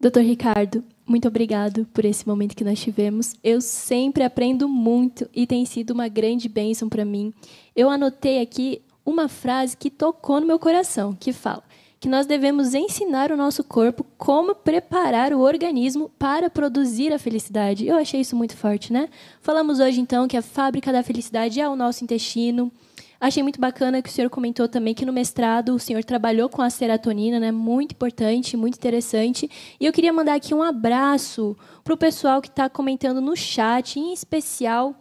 Doutor 0.00 0.24
Ricardo, 0.24 0.82
muito 1.06 1.28
obrigado 1.28 1.86
por 1.94 2.04
esse 2.04 2.26
momento 2.26 2.56
que 2.56 2.64
nós 2.64 2.80
tivemos. 2.80 3.36
Eu 3.40 3.60
sempre 3.60 4.24
aprendo 4.24 4.68
muito 4.68 5.30
e 5.32 5.46
tem 5.46 5.64
sido 5.64 5.92
uma 5.92 6.08
grande 6.08 6.48
bênção 6.48 6.88
para 6.88 7.04
mim. 7.04 7.32
Eu 7.76 7.88
anotei 7.88 8.42
aqui 8.42 8.82
uma 9.06 9.28
frase 9.28 9.76
que 9.76 9.90
tocou 9.90 10.40
no 10.40 10.46
meu 10.48 10.58
coração, 10.58 11.14
que 11.14 11.32
fala 11.32 11.62
que 12.04 12.08
nós 12.10 12.26
devemos 12.26 12.74
ensinar 12.74 13.32
o 13.32 13.36
nosso 13.36 13.64
corpo 13.64 14.04
como 14.18 14.54
preparar 14.54 15.32
o 15.32 15.40
organismo 15.40 16.10
para 16.18 16.50
produzir 16.50 17.14
a 17.14 17.18
felicidade. 17.18 17.86
Eu 17.86 17.96
achei 17.96 18.20
isso 18.20 18.36
muito 18.36 18.54
forte, 18.54 18.92
né? 18.92 19.08
Falamos 19.40 19.80
hoje 19.80 20.02
então 20.02 20.28
que 20.28 20.36
a 20.36 20.42
fábrica 20.42 20.92
da 20.92 21.02
felicidade 21.02 21.58
é 21.58 21.66
o 21.66 21.74
nosso 21.74 22.04
intestino. 22.04 22.70
Achei 23.18 23.42
muito 23.42 23.58
bacana 23.58 24.02
que 24.02 24.10
o 24.10 24.12
senhor 24.12 24.28
comentou 24.28 24.68
também 24.68 24.92
que 24.92 25.06
no 25.06 25.14
mestrado 25.14 25.74
o 25.74 25.78
senhor 25.78 26.04
trabalhou 26.04 26.50
com 26.50 26.60
a 26.60 26.68
serotonina, 26.68 27.40
né? 27.40 27.50
Muito 27.50 27.92
importante, 27.92 28.54
muito 28.54 28.76
interessante. 28.76 29.50
E 29.80 29.86
eu 29.86 29.92
queria 29.92 30.12
mandar 30.12 30.34
aqui 30.34 30.52
um 30.52 30.62
abraço 30.62 31.56
para 31.82 31.94
o 31.94 31.96
pessoal 31.96 32.42
que 32.42 32.48
está 32.48 32.68
comentando 32.68 33.22
no 33.22 33.34
chat, 33.34 33.98
em 33.98 34.12
especial 34.12 34.94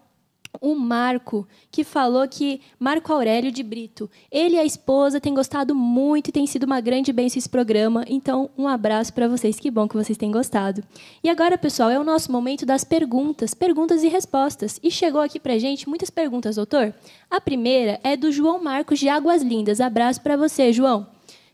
o 0.61 0.75
Marco, 0.75 1.47
que 1.71 1.83
falou 1.83 2.27
que 2.27 2.61
Marco 2.79 3.11
Aurélio 3.11 3.51
de 3.51 3.63
Brito, 3.63 4.09
ele 4.31 4.55
e 4.55 4.59
a 4.59 4.65
esposa 4.65 5.19
têm 5.19 5.33
gostado 5.33 5.73
muito 5.75 6.29
e 6.29 6.31
tem 6.31 6.45
sido 6.45 6.63
uma 6.63 6.79
grande 6.79 7.11
bênção 7.11 7.39
esse 7.39 7.49
programa. 7.49 8.05
Então, 8.07 8.49
um 8.57 8.67
abraço 8.67 9.13
para 9.13 9.27
vocês, 9.27 9.59
que 9.59 9.71
bom 9.71 9.87
que 9.87 9.95
vocês 9.95 10.17
têm 10.17 10.31
gostado. 10.31 10.83
E 11.23 11.29
agora, 11.29 11.57
pessoal, 11.57 11.89
é 11.89 11.99
o 11.99 12.03
nosso 12.03 12.31
momento 12.31 12.65
das 12.65 12.83
perguntas, 12.83 13.53
perguntas 13.53 14.03
e 14.03 14.07
respostas. 14.07 14.79
E 14.83 14.91
chegou 14.91 15.21
aqui 15.21 15.39
para 15.39 15.57
gente 15.57 15.89
muitas 15.89 16.09
perguntas, 16.09 16.55
doutor. 16.55 16.93
A 17.29 17.41
primeira 17.41 17.99
é 18.03 18.15
do 18.15 18.31
João 18.31 18.63
Marcos 18.63 18.99
de 18.99 19.09
Águas 19.09 19.41
Lindas. 19.41 19.81
Abraço 19.81 20.21
para 20.21 20.37
você, 20.37 20.71
João. 20.71 21.07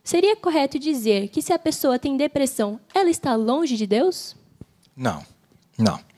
Seria 0.03 0.35
correto 0.35 0.79
dizer 0.79 1.29
que 1.29 1.41
se 1.41 1.53
a 1.53 1.59
pessoa 1.59 1.99
tem 1.99 2.17
depressão, 2.17 2.79
ela 2.93 3.09
está 3.09 3.35
longe 3.35 3.77
de 3.77 3.85
Deus? 3.85 4.35
Não, 4.95 5.23
não. 5.77 6.08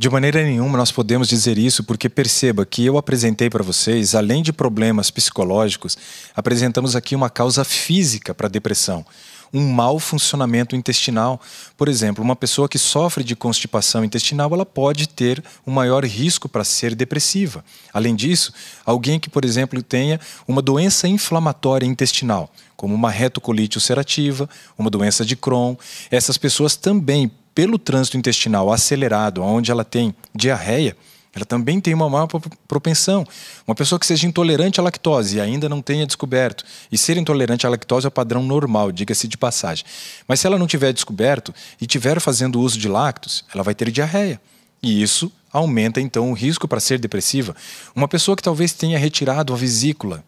De 0.00 0.08
maneira 0.08 0.44
nenhuma 0.44 0.78
nós 0.78 0.92
podemos 0.92 1.26
dizer 1.26 1.58
isso, 1.58 1.82
porque 1.82 2.08
perceba 2.08 2.64
que 2.64 2.86
eu 2.86 2.96
apresentei 2.96 3.50
para 3.50 3.64
vocês, 3.64 4.14
além 4.14 4.44
de 4.44 4.52
problemas 4.52 5.10
psicológicos, 5.10 5.98
apresentamos 6.36 6.94
aqui 6.94 7.16
uma 7.16 7.28
causa 7.28 7.64
física 7.64 8.32
para 8.32 8.46
a 8.46 8.50
depressão. 8.50 9.04
Um 9.52 9.72
mau 9.72 9.98
funcionamento 9.98 10.76
intestinal. 10.76 11.40
Por 11.76 11.88
exemplo, 11.88 12.22
uma 12.22 12.36
pessoa 12.36 12.68
que 12.68 12.78
sofre 12.78 13.24
de 13.24 13.34
constipação 13.34 14.04
intestinal, 14.04 14.54
ela 14.54 14.64
pode 14.64 15.08
ter 15.08 15.42
um 15.66 15.72
maior 15.72 16.04
risco 16.04 16.48
para 16.48 16.62
ser 16.62 16.94
depressiva. 16.94 17.64
Além 17.92 18.14
disso, 18.14 18.52
alguém 18.86 19.18
que, 19.18 19.28
por 19.28 19.44
exemplo, 19.44 19.82
tenha 19.82 20.20
uma 20.46 20.62
doença 20.62 21.08
inflamatória 21.08 21.86
intestinal, 21.86 22.48
como 22.76 22.94
uma 22.94 23.10
retocolite 23.10 23.78
ulcerativa, 23.78 24.48
uma 24.78 24.90
doença 24.90 25.24
de 25.24 25.34
Crohn, 25.34 25.74
essas 26.08 26.38
pessoas 26.38 26.76
também 26.76 27.28
pelo 27.58 27.76
trânsito 27.76 28.16
intestinal 28.16 28.72
acelerado, 28.72 29.42
onde 29.42 29.72
ela 29.72 29.84
tem 29.84 30.14
diarreia, 30.32 30.96
ela 31.34 31.44
também 31.44 31.80
tem 31.80 31.92
uma 31.92 32.08
maior 32.08 32.28
propensão. 32.68 33.26
Uma 33.66 33.74
pessoa 33.74 33.98
que 33.98 34.06
seja 34.06 34.28
intolerante 34.28 34.78
à 34.78 34.82
lactose 34.84 35.38
e 35.38 35.40
ainda 35.40 35.68
não 35.68 35.82
tenha 35.82 36.06
descoberto, 36.06 36.64
e 36.92 36.96
ser 36.96 37.16
intolerante 37.16 37.66
à 37.66 37.68
lactose 37.68 38.06
é 38.06 38.08
o 38.08 38.12
padrão 38.12 38.44
normal, 38.44 38.92
diga-se 38.92 39.26
de 39.26 39.36
passagem. 39.36 39.84
Mas 40.28 40.38
se 40.38 40.46
ela 40.46 40.56
não 40.56 40.68
tiver 40.68 40.92
descoberto 40.92 41.52
e 41.80 41.86
tiver 41.88 42.20
fazendo 42.20 42.60
uso 42.60 42.78
de 42.78 42.86
lácteos, 42.86 43.44
ela 43.52 43.64
vai 43.64 43.74
ter 43.74 43.90
diarreia. 43.90 44.40
E 44.80 45.02
isso 45.02 45.32
aumenta 45.52 46.00
então 46.00 46.30
o 46.30 46.34
risco 46.34 46.68
para 46.68 46.78
ser 46.78 47.00
depressiva. 47.00 47.56
Uma 47.92 48.06
pessoa 48.06 48.36
que 48.36 48.42
talvez 48.44 48.72
tenha 48.72 49.00
retirado 49.00 49.52
a 49.52 49.56
vesícula, 49.56 50.22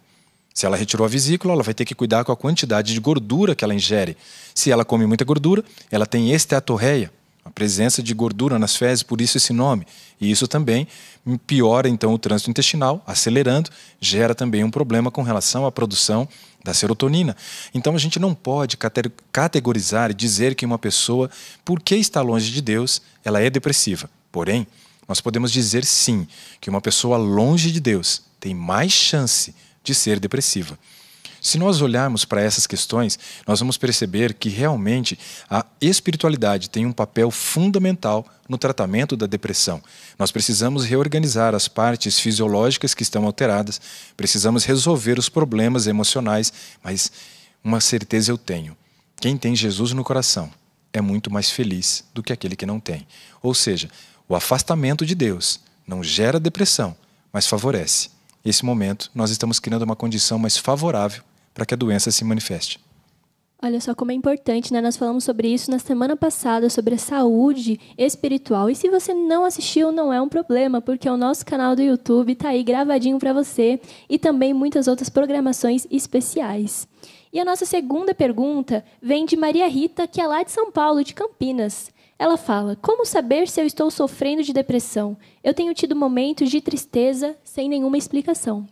se 0.53 0.67
ela 0.67 0.77
retirou 0.77 1.05
a 1.05 1.09
vesícula, 1.09 1.55
ela 1.55 1.63
vai 1.63 1.75
ter 1.75 1.85
que 1.85 1.95
cuidar 1.95 2.25
com 2.25 2.33
a 2.33 2.37
quantidade 2.37 2.93
de 2.93 2.99
gordura 2.99 3.55
que 3.55 3.65
ela 3.65 3.73
ingere. 3.73 4.17
Se 4.53 4.73
ela 4.73 4.85
come 4.85 5.07
muita 5.07 5.25
gordura, 5.25 5.65
ela 5.93 6.05
tem 6.07 6.33
esteatorreia, 6.33 7.13
a 7.51 7.53
presença 7.53 8.03
de 8.03 8.15
gordura 8.15 8.59
nas 8.59 8.77
fezes, 8.77 9.03
por 9.03 9.21
isso 9.21 9.37
esse 9.37 9.53
nome. 9.53 9.87
E 10.21 10.31
isso 10.31 10.47
também 10.47 10.87
piora 11.47 11.89
então 11.89 12.15
o 12.15 12.19
trânsito 12.19 12.51
intestinal, 12.51 13.03
acelerando, 13.07 13.71
gera 14.01 14.35
também 14.35 14.63
um 14.63 14.71
problema 14.71 15.11
com 15.11 15.23
relação 15.23 15.67
à 15.67 15.73
produção 15.73 16.29
da 16.65 16.73
serotonina. 16.73 17.37
Então 17.75 17.95
a 17.95 17.99
gente 17.99 18.19
não 18.19 18.35
pode 18.35 18.79
categorizar 19.33 20.11
e 20.11 20.15
dizer 20.15 20.55
que 20.55 20.65
uma 20.65 20.79
pessoa, 20.79 21.29
porque 21.65 21.97
está 21.97 22.23
longe 22.23 22.51
de 22.53 22.63
Deus, 22.63 23.03
ela 23.25 23.41
é 23.41 23.51
depressiva. 23.51 24.09
Porém, 24.31 24.67
nós 25.09 25.21
podemos 25.21 25.51
dizer 25.51 25.85
sim 25.85 26.27
que 26.61 26.71
uma 26.71 26.81
pessoa 26.81 27.17
longe 27.17 27.73
de 27.73 27.81
Deus 27.81 28.23
tem 28.39 28.55
mais 28.55 28.93
chance 28.93 29.55
de 29.83 29.95
ser 29.95 30.21
depressiva. 30.21 30.79
Se 31.41 31.57
nós 31.57 31.81
olharmos 31.81 32.25
para 32.25 32.43
essas 32.43 32.67
questões, 32.67 33.19
nós 33.47 33.61
vamos 33.61 33.79
perceber 33.79 34.35
que 34.35 34.51
realmente 34.51 35.19
a 35.49 35.65
espiritualidade 35.81 36.69
tem 36.69 36.85
um 36.85 36.93
papel 36.93 37.31
fundamental 37.31 38.27
no 38.47 38.59
tratamento 38.59 39.17
da 39.17 39.27
depressão. 39.27 39.83
Nós 40.19 40.31
precisamos 40.31 40.85
reorganizar 40.85 41.55
as 41.55 41.67
partes 41.67 42.21
fisiológicas 42.21 42.93
que 42.93 43.03
estão 43.03 43.25
alteradas, 43.25 43.81
precisamos 44.17 44.65
resolver 44.65 45.19
os 45.19 45.29
problemas 45.29 45.87
emocionais, 45.87 46.53
mas 46.85 47.11
uma 47.65 47.81
certeza 47.81 48.31
eu 48.31 48.37
tenho: 48.37 48.77
quem 49.19 49.37
tem 49.37 49.57
Jesus 49.57 49.93
no 49.93 50.05
coração 50.05 50.51
é 50.93 51.01
muito 51.01 51.31
mais 51.31 51.51
feliz 51.51 52.05
do 52.13 52.23
que 52.23 52.33
aquele 52.33 52.57
que 52.57 52.67
não 52.67 52.79
tem. 52.79 53.07
Ou 53.43 53.55
seja, 53.55 53.89
o 54.29 54.35
afastamento 54.35 55.07
de 55.07 55.15
Deus 55.15 55.61
não 55.87 56.05
gera 56.05 56.39
depressão, 56.39 56.95
mas 57.33 57.47
favorece. 57.47 58.11
Nesse 58.45 58.65
momento, 58.65 59.11
nós 59.15 59.31
estamos 59.31 59.59
criando 59.59 59.83
uma 59.83 59.97
condição 59.97 60.39
mais 60.39 60.57
favorável 60.57 61.23
para 61.55 61.67
que 61.67 61.75
a 61.75 61.77
doença 61.77 62.11
se 62.11 62.25
manifeste. 62.25 62.81
Olha 63.63 63.79
só 63.79 63.95
como 63.95 64.11
é 64.11 64.15
importante, 64.15 64.73
né? 64.73 64.81
Nós 64.81 64.97
falamos 64.97 65.23
sobre 65.23 65.53
isso 65.53 65.71
na 65.71 65.79
semana 65.79 66.17
passada, 66.17 66.71
sobre 66.71 66.95
a 66.95 66.99
saúde 66.99 67.79
espiritual. 67.99 68.71
E 68.71 68.75
se 68.75 68.89
você 68.89 69.13
não 69.13 69.45
assistiu, 69.45 69.93
não 69.93 70.11
é 70.11 70.21
um 70.21 70.31
problema, 70.31 70.81
porque 70.81 71.09
o 71.11 71.17
nosso 71.17 71.45
canal 71.45 71.77
do 71.77 71.83
YouTube 71.83 72.33
está 72.33 72.49
aí 72.49 72.63
gravadinho 72.63 73.19
para 73.19 73.35
você 73.35 73.79
e 74.09 74.19
também 74.19 74.55
muitas 74.55 74.89
outras 74.89 75.11
programações 75.11 75.87
especiais. 75.91 76.89
E 77.31 77.39
a 77.39 77.45
nossa 77.45 77.67
segunda 77.67 78.15
pergunta 78.15 78.83
vem 79.01 79.27
de 79.27 79.37
Maria 79.37 79.69
Rita, 79.69 80.09
que 80.09 80.23
é 80.23 80.27
lá 80.27 80.43
de 80.43 80.51
São 80.51 80.73
Paulo, 80.73 81.05
de 81.05 81.13
Campinas. 81.13 81.93
Ela 82.19 82.39
fala: 82.39 82.77
Como 82.77 83.05
saber 83.05 83.47
se 83.47 83.61
eu 83.61 83.67
estou 83.67 83.91
sofrendo 83.91 84.43
de 84.43 84.55
depressão? 84.55 85.19
Eu 85.45 85.53
tenho 85.53 85.75
tido 85.75 85.95
momentos 85.95 86.51
de 86.51 86.63
tristeza 86.63 87.37
sem 87.45 87.69
nenhuma 87.69 87.99
explicação. 87.99 88.67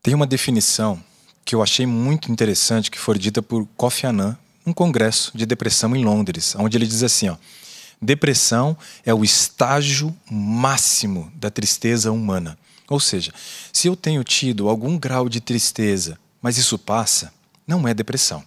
Tem 0.00 0.14
uma 0.14 0.26
definição 0.26 1.02
que 1.48 1.54
eu 1.54 1.62
achei 1.62 1.86
muito 1.86 2.30
interessante, 2.30 2.90
que 2.90 2.98
foi 2.98 3.18
dita 3.18 3.40
por 3.40 3.66
Kofi 3.74 4.06
Annan, 4.06 4.36
um 4.66 4.72
congresso 4.74 5.32
de 5.34 5.46
depressão 5.46 5.96
em 5.96 6.04
Londres, 6.04 6.54
onde 6.58 6.76
ele 6.76 6.86
diz 6.86 7.02
assim, 7.02 7.30
ó, 7.30 7.38
depressão 8.02 8.76
é 9.02 9.14
o 9.14 9.24
estágio 9.24 10.14
máximo 10.30 11.32
da 11.34 11.50
tristeza 11.50 12.12
humana. 12.12 12.58
Ou 12.86 13.00
seja, 13.00 13.32
se 13.72 13.88
eu 13.88 13.96
tenho 13.96 14.22
tido 14.22 14.68
algum 14.68 14.98
grau 14.98 15.26
de 15.26 15.40
tristeza, 15.40 16.18
mas 16.42 16.58
isso 16.58 16.78
passa, 16.78 17.32
não 17.66 17.88
é 17.88 17.94
depressão. 17.94 18.44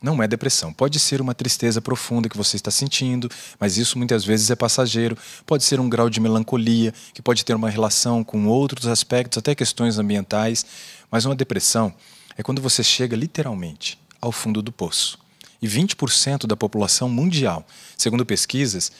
Não 0.00 0.22
é 0.22 0.28
depressão. 0.28 0.72
Pode 0.72 1.00
ser 1.00 1.20
uma 1.20 1.34
tristeza 1.34 1.80
profunda 1.80 2.28
que 2.28 2.36
você 2.36 2.54
está 2.54 2.70
sentindo, 2.70 3.28
mas 3.58 3.78
isso 3.78 3.98
muitas 3.98 4.24
vezes 4.24 4.48
é 4.48 4.54
passageiro. 4.54 5.18
Pode 5.44 5.64
ser 5.64 5.80
um 5.80 5.88
grau 5.88 6.08
de 6.08 6.20
melancolia, 6.20 6.94
que 7.12 7.22
pode 7.22 7.44
ter 7.44 7.54
uma 7.54 7.70
relação 7.70 8.22
com 8.22 8.46
outros 8.46 8.86
aspectos, 8.86 9.38
até 9.38 9.56
questões 9.56 9.98
ambientais. 9.98 10.64
Mas 11.10 11.24
uma 11.24 11.34
depressão 11.34 11.92
é 12.36 12.42
quando 12.42 12.62
você 12.62 12.82
chega 12.82 13.16
literalmente 13.16 13.98
ao 14.20 14.32
fundo 14.32 14.62
do 14.62 14.72
poço. 14.72 15.18
E 15.60 15.66
20% 15.66 16.46
da 16.46 16.56
população 16.56 17.08
mundial, 17.08 17.66
segundo 17.96 18.26
pesquisas, 18.26 18.92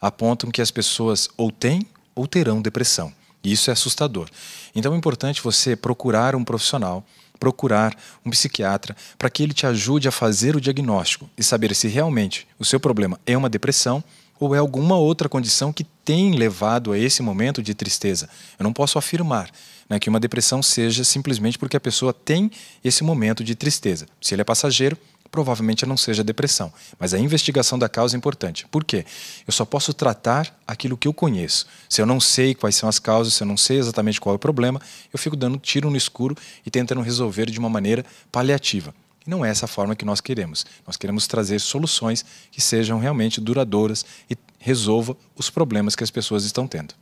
apontam 0.00 0.50
que 0.50 0.62
as 0.62 0.70
pessoas 0.70 1.28
ou 1.36 1.50
têm 1.50 1.86
ou 2.14 2.26
terão 2.26 2.60
depressão. 2.60 3.12
E 3.42 3.52
isso 3.52 3.70
é 3.70 3.72
assustador. 3.72 4.28
Então 4.74 4.94
é 4.94 4.96
importante 4.96 5.42
você 5.42 5.76
procurar 5.76 6.34
um 6.34 6.44
profissional, 6.44 7.04
procurar 7.38 7.96
um 8.24 8.30
psiquiatra, 8.30 8.96
para 9.16 9.30
que 9.30 9.42
ele 9.42 9.54
te 9.54 9.66
ajude 9.66 10.08
a 10.08 10.12
fazer 10.12 10.56
o 10.56 10.60
diagnóstico 10.60 11.30
e 11.36 11.42
saber 11.42 11.74
se 11.74 11.86
realmente 11.88 12.46
o 12.58 12.64
seu 12.64 12.80
problema 12.80 13.18
é 13.24 13.36
uma 13.36 13.48
depressão 13.48 14.02
ou 14.40 14.54
é 14.54 14.58
alguma 14.58 14.96
outra 14.96 15.28
condição 15.28 15.72
que 15.72 15.84
tem 16.04 16.34
levado 16.36 16.92
a 16.92 16.98
esse 16.98 17.22
momento 17.22 17.62
de 17.62 17.74
tristeza. 17.74 18.28
Eu 18.58 18.64
não 18.64 18.72
posso 18.72 18.98
afirmar 18.98 19.50
né, 19.88 19.98
que 19.98 20.08
uma 20.08 20.20
depressão 20.20 20.62
seja 20.62 21.02
simplesmente 21.04 21.58
porque 21.58 21.76
a 21.76 21.80
pessoa 21.80 22.12
tem 22.12 22.50
esse 22.84 23.02
momento 23.02 23.42
de 23.42 23.54
tristeza. 23.54 24.06
Se 24.20 24.34
ele 24.34 24.42
é 24.42 24.44
passageiro, 24.44 24.96
provavelmente 25.30 25.86
não 25.86 25.96
seja 25.96 26.24
depressão. 26.24 26.72
Mas 26.98 27.14
a 27.14 27.18
investigação 27.18 27.78
da 27.78 27.88
causa 27.88 28.16
é 28.16 28.18
importante. 28.18 28.66
Por 28.70 28.84
quê? 28.84 29.04
Eu 29.46 29.52
só 29.52 29.64
posso 29.64 29.92
tratar 29.92 30.54
aquilo 30.66 30.96
que 30.96 31.06
eu 31.06 31.14
conheço. 31.14 31.66
Se 31.88 32.00
eu 32.00 32.06
não 32.06 32.20
sei 32.20 32.54
quais 32.54 32.76
são 32.76 32.88
as 32.88 32.98
causas, 32.98 33.34
se 33.34 33.42
eu 33.42 33.46
não 33.46 33.56
sei 33.56 33.78
exatamente 33.78 34.20
qual 34.20 34.34
é 34.34 34.36
o 34.36 34.38
problema, 34.38 34.80
eu 35.12 35.18
fico 35.18 35.36
dando 35.36 35.58
tiro 35.58 35.90
no 35.90 35.96
escuro 35.96 36.36
e 36.64 36.70
tentando 36.70 37.00
resolver 37.00 37.50
de 37.50 37.58
uma 37.58 37.68
maneira 37.68 38.04
paliativa. 38.32 38.94
E 39.26 39.30
não 39.30 39.44
é 39.44 39.50
essa 39.50 39.66
forma 39.66 39.94
que 39.94 40.04
nós 40.04 40.20
queremos. 40.20 40.64
Nós 40.86 40.96
queremos 40.96 41.26
trazer 41.26 41.60
soluções 41.60 42.24
que 42.50 42.60
sejam 42.60 42.98
realmente 42.98 43.40
duradouras 43.40 44.04
e 44.30 44.36
resolvam 44.58 45.16
os 45.36 45.50
problemas 45.50 45.94
que 45.94 46.02
as 46.02 46.10
pessoas 46.10 46.44
estão 46.44 46.66
tendo. 46.66 46.94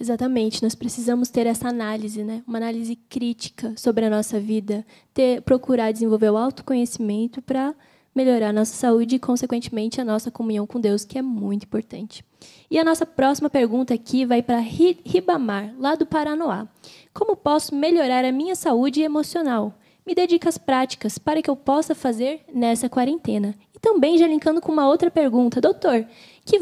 Exatamente, 0.00 0.62
nós 0.62 0.76
precisamos 0.76 1.28
ter 1.28 1.44
essa 1.46 1.68
análise, 1.68 2.22
né? 2.22 2.44
uma 2.46 2.58
análise 2.58 2.94
crítica 2.94 3.74
sobre 3.76 4.04
a 4.04 4.10
nossa 4.10 4.38
vida, 4.38 4.86
ter, 5.12 5.42
procurar 5.42 5.90
desenvolver 5.90 6.30
o 6.30 6.36
autoconhecimento 6.36 7.42
para 7.42 7.74
melhorar 8.14 8.50
a 8.50 8.52
nossa 8.52 8.74
saúde 8.74 9.16
e, 9.16 9.18
consequentemente, 9.18 10.00
a 10.00 10.04
nossa 10.04 10.30
comunhão 10.30 10.66
com 10.68 10.80
Deus, 10.80 11.04
que 11.04 11.18
é 11.18 11.22
muito 11.22 11.64
importante. 11.64 12.24
E 12.70 12.78
a 12.78 12.84
nossa 12.84 13.04
próxima 13.04 13.50
pergunta 13.50 13.92
aqui 13.92 14.24
vai 14.24 14.40
para 14.40 14.58
Ribamar, 14.60 15.74
lá 15.78 15.96
do 15.96 16.06
Paranoá. 16.06 16.68
Como 17.12 17.36
posso 17.36 17.74
melhorar 17.74 18.24
a 18.24 18.32
minha 18.32 18.54
saúde 18.54 19.02
emocional? 19.02 19.74
Me 20.06 20.14
dê 20.14 20.26
dicas 20.26 20.56
práticas 20.56 21.18
para 21.18 21.42
que 21.42 21.50
eu 21.50 21.56
possa 21.56 21.94
fazer 21.94 22.40
nessa 22.54 22.88
quarentena. 22.88 23.54
E 23.74 23.78
também 23.78 24.16
já 24.16 24.26
linkando 24.26 24.60
com 24.60 24.72
uma 24.72 24.88
outra 24.88 25.10
pergunta, 25.10 25.60
doutor, 25.60 26.06
que, 26.44 26.58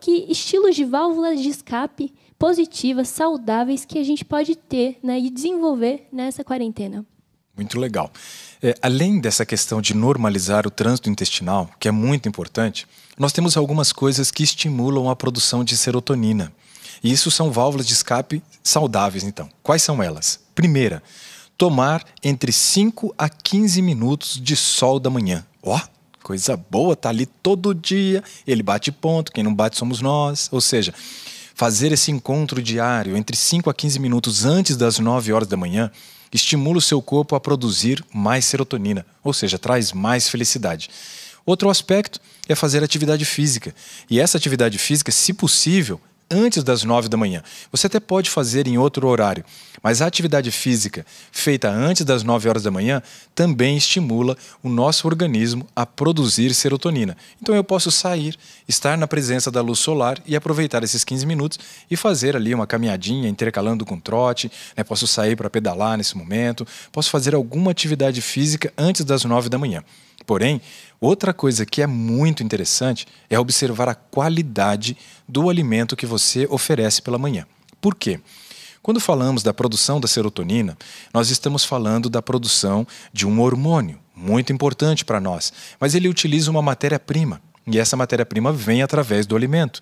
que 0.00 0.26
estilos 0.28 0.74
de 0.74 0.84
válvulas 0.84 1.40
de 1.40 1.48
escape 1.48 2.12
positivas, 2.40 3.10
saudáveis 3.10 3.84
que 3.84 3.98
a 3.98 4.02
gente 4.02 4.24
pode 4.24 4.56
ter 4.56 4.98
né, 5.02 5.20
e 5.20 5.28
desenvolver 5.28 6.08
nessa 6.10 6.42
quarentena. 6.42 7.04
Muito 7.54 7.78
legal. 7.78 8.10
É, 8.62 8.74
além 8.80 9.20
dessa 9.20 9.44
questão 9.44 9.82
de 9.82 9.92
normalizar 9.92 10.66
o 10.66 10.70
trânsito 10.70 11.10
intestinal, 11.10 11.68
que 11.78 11.86
é 11.86 11.90
muito 11.90 12.26
importante, 12.26 12.86
nós 13.18 13.30
temos 13.30 13.58
algumas 13.58 13.92
coisas 13.92 14.30
que 14.30 14.42
estimulam 14.42 15.10
a 15.10 15.14
produção 15.14 15.62
de 15.62 15.76
serotonina. 15.76 16.50
E 17.04 17.12
isso 17.12 17.30
são 17.30 17.52
válvulas 17.52 17.86
de 17.86 17.92
escape 17.92 18.42
saudáveis, 18.62 19.22
então. 19.22 19.46
Quais 19.62 19.82
são 19.82 20.02
elas? 20.02 20.40
Primeira, 20.54 21.02
tomar 21.58 22.02
entre 22.24 22.52
5 22.52 23.14
a 23.18 23.28
15 23.28 23.82
minutos 23.82 24.40
de 24.42 24.56
sol 24.56 24.98
da 24.98 25.10
manhã. 25.10 25.44
Ó, 25.62 25.76
oh, 25.76 25.80
coisa 26.22 26.56
boa, 26.56 26.96
tá 26.96 27.10
ali 27.10 27.26
todo 27.26 27.74
dia, 27.74 28.24
ele 28.46 28.62
bate 28.62 28.90
ponto, 28.90 29.30
quem 29.30 29.44
não 29.44 29.54
bate 29.54 29.76
somos 29.76 30.00
nós. 30.00 30.48
Ou 30.50 30.60
seja, 30.62 30.94
Fazer 31.60 31.92
esse 31.92 32.10
encontro 32.10 32.62
diário 32.62 33.14
entre 33.14 33.36
5 33.36 33.68
a 33.68 33.74
15 33.74 33.98
minutos 33.98 34.46
antes 34.46 34.78
das 34.78 34.98
9 34.98 35.30
horas 35.30 35.46
da 35.46 35.58
manhã 35.58 35.90
estimula 36.32 36.78
o 36.78 36.80
seu 36.80 37.02
corpo 37.02 37.36
a 37.36 37.40
produzir 37.40 38.02
mais 38.14 38.46
serotonina, 38.46 39.04
ou 39.22 39.34
seja, 39.34 39.58
traz 39.58 39.92
mais 39.92 40.26
felicidade. 40.26 40.88
Outro 41.44 41.68
aspecto 41.68 42.18
é 42.48 42.54
fazer 42.54 42.82
atividade 42.82 43.26
física. 43.26 43.74
E 44.08 44.18
essa 44.18 44.38
atividade 44.38 44.78
física, 44.78 45.12
se 45.12 45.34
possível, 45.34 46.00
antes 46.30 46.62
das 46.62 46.84
nove 46.84 47.08
da 47.08 47.16
manhã. 47.16 47.42
Você 47.72 47.86
até 47.86 47.98
pode 47.98 48.30
fazer 48.30 48.66
em 48.68 48.78
outro 48.78 49.08
horário, 49.08 49.44
mas 49.82 50.00
a 50.00 50.06
atividade 50.06 50.50
física 50.50 51.04
feita 51.32 51.68
antes 51.68 52.04
das 52.04 52.22
nove 52.22 52.48
horas 52.48 52.62
da 52.62 52.70
manhã 52.70 53.02
também 53.34 53.76
estimula 53.76 54.36
o 54.62 54.68
nosso 54.68 55.06
organismo 55.06 55.66
a 55.74 55.84
produzir 55.84 56.54
serotonina. 56.54 57.16
Então 57.42 57.54
eu 57.54 57.64
posso 57.64 57.90
sair, 57.90 58.36
estar 58.68 58.96
na 58.96 59.08
presença 59.08 59.50
da 59.50 59.60
luz 59.60 59.78
solar 59.78 60.18
e 60.24 60.36
aproveitar 60.36 60.84
esses 60.84 61.02
15 61.02 61.26
minutos 61.26 61.58
e 61.90 61.96
fazer 61.96 62.36
ali 62.36 62.54
uma 62.54 62.66
caminhadinha 62.66 63.28
intercalando 63.28 63.84
com 63.84 63.98
trote. 63.98 64.50
Né? 64.76 64.84
Posso 64.84 65.06
sair 65.06 65.36
para 65.36 65.50
pedalar 65.50 65.98
nesse 65.98 66.16
momento, 66.16 66.66
posso 66.92 67.10
fazer 67.10 67.34
alguma 67.34 67.70
atividade 67.70 68.20
física 68.20 68.72
antes 68.78 69.04
das 69.04 69.24
nove 69.24 69.48
da 69.48 69.58
manhã. 69.58 69.82
Porém, 70.26 70.60
outra 71.00 71.32
coisa 71.32 71.66
que 71.66 71.82
é 71.82 71.86
muito 71.86 72.42
interessante 72.42 73.06
é 73.28 73.38
observar 73.38 73.88
a 73.88 73.94
qualidade 73.94 74.96
do 75.28 75.48
alimento 75.48 75.96
que 75.96 76.06
você 76.06 76.46
oferece 76.50 77.02
pela 77.02 77.18
manhã. 77.18 77.46
Por 77.80 77.94
quê? 77.94 78.20
Quando 78.82 79.00
falamos 79.00 79.42
da 79.42 79.52
produção 79.52 80.00
da 80.00 80.08
serotonina, 80.08 80.76
nós 81.12 81.30
estamos 81.30 81.64
falando 81.64 82.08
da 82.08 82.22
produção 82.22 82.86
de 83.12 83.26
um 83.26 83.40
hormônio 83.40 83.98
muito 84.16 84.52
importante 84.52 85.04
para 85.04 85.20
nós, 85.20 85.52
mas 85.78 85.94
ele 85.94 86.08
utiliza 86.08 86.50
uma 86.50 86.62
matéria-prima 86.62 87.40
e 87.66 87.78
essa 87.78 87.96
matéria-prima 87.96 88.52
vem 88.52 88.82
através 88.82 89.26
do 89.26 89.36
alimento. 89.36 89.80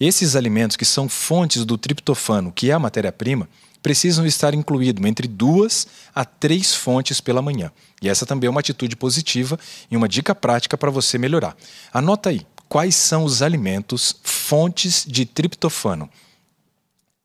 Esses 0.00 0.36
alimentos 0.36 0.76
que 0.76 0.84
são 0.84 1.08
fontes 1.08 1.64
do 1.64 1.78
triptofano, 1.78 2.52
que 2.52 2.70
é 2.70 2.74
a 2.74 2.78
matéria-prima, 2.78 3.48
precisam 3.82 4.26
estar 4.26 4.54
incluídos 4.54 5.04
entre 5.04 5.28
duas 5.28 5.86
a 6.14 6.24
três 6.24 6.74
fontes 6.74 7.20
pela 7.20 7.42
manhã. 7.42 7.70
E 8.02 8.08
essa 8.08 8.26
também 8.26 8.46
é 8.48 8.50
uma 8.50 8.60
atitude 8.60 8.96
positiva 8.96 9.58
e 9.90 9.96
uma 9.96 10.08
dica 10.08 10.34
prática 10.34 10.76
para 10.76 10.90
você 10.90 11.18
melhorar. 11.18 11.56
Anota 11.92 12.30
aí 12.30 12.46
quais 12.68 12.94
são 12.94 13.24
os 13.24 13.42
alimentos 13.42 14.14
fontes 14.22 15.04
de 15.06 15.24
triptofano: 15.24 16.08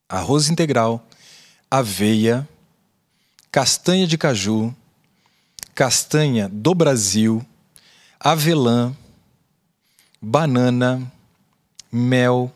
arroz 0.07 0.49
integral, 0.49 1.05
aveia, 1.69 2.47
castanha 3.51 4.07
de 4.07 4.17
caju, 4.17 4.73
castanha 5.75 6.47
do 6.49 6.73
Brasil, 6.73 7.45
avelã, 8.19 8.95
banana, 10.21 11.11
mel, 11.91 12.51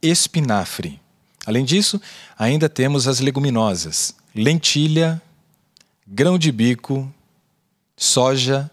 espinafre. 0.00 1.00
Além 1.46 1.64
disso, 1.64 2.00
ainda 2.36 2.68
temos 2.68 3.06
as 3.06 3.20
leguminosas: 3.20 4.14
lentilha, 4.34 5.22
grão 6.06 6.36
de 6.36 6.50
bico, 6.50 7.10
soja 7.96 8.70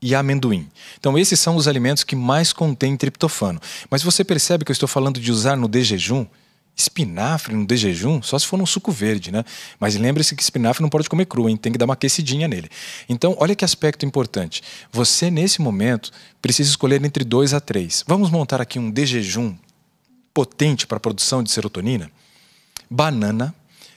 e 0.00 0.14
amendoim. 0.14 0.68
Então, 0.98 1.18
esses 1.18 1.38
são 1.38 1.56
os 1.56 1.68
alimentos 1.68 2.04
que 2.04 2.16
mais 2.16 2.52
contêm 2.52 2.96
triptofano. 2.96 3.60
Mas 3.90 4.02
você 4.02 4.24
percebe 4.24 4.64
que 4.64 4.70
eu 4.70 4.74
estou 4.74 4.88
falando 4.88 5.20
de 5.20 5.30
usar 5.30 5.56
no 5.56 5.68
de 5.68 5.82
jejum? 5.82 6.26
Espinafre 6.74 7.54
no 7.54 7.66
de 7.66 7.76
jejum, 7.76 8.22
só 8.22 8.38
se 8.38 8.46
for 8.46 8.56
num 8.56 8.64
suco 8.64 8.90
verde, 8.90 9.30
né? 9.30 9.44
Mas 9.78 9.94
lembre-se 9.94 10.34
que 10.34 10.42
espinafre 10.42 10.80
não 10.80 10.88
pode 10.88 11.08
comer 11.08 11.26
cru, 11.26 11.46
hein? 11.46 11.56
tem 11.56 11.70
que 11.70 11.76
dar 11.76 11.84
uma 11.84 11.92
aquecidinha 11.92 12.48
nele. 12.48 12.70
Então, 13.08 13.36
olha 13.38 13.54
que 13.54 13.64
aspecto 13.64 14.06
importante. 14.06 14.62
Você, 14.90 15.30
nesse 15.30 15.60
momento, 15.60 16.10
precisa 16.40 16.70
escolher 16.70 17.04
entre 17.04 17.24
dois 17.24 17.52
a 17.52 17.60
três. 17.60 18.02
Vamos 18.06 18.30
montar 18.30 18.60
aqui 18.60 18.78
um 18.78 18.90
de 18.90 19.04
jejum 19.04 19.54
potente 20.32 20.86
para 20.86 20.96
a 20.96 21.00
produção 21.00 21.42
de 21.42 21.50
serotonina? 21.50 22.10
Banana 22.88 23.54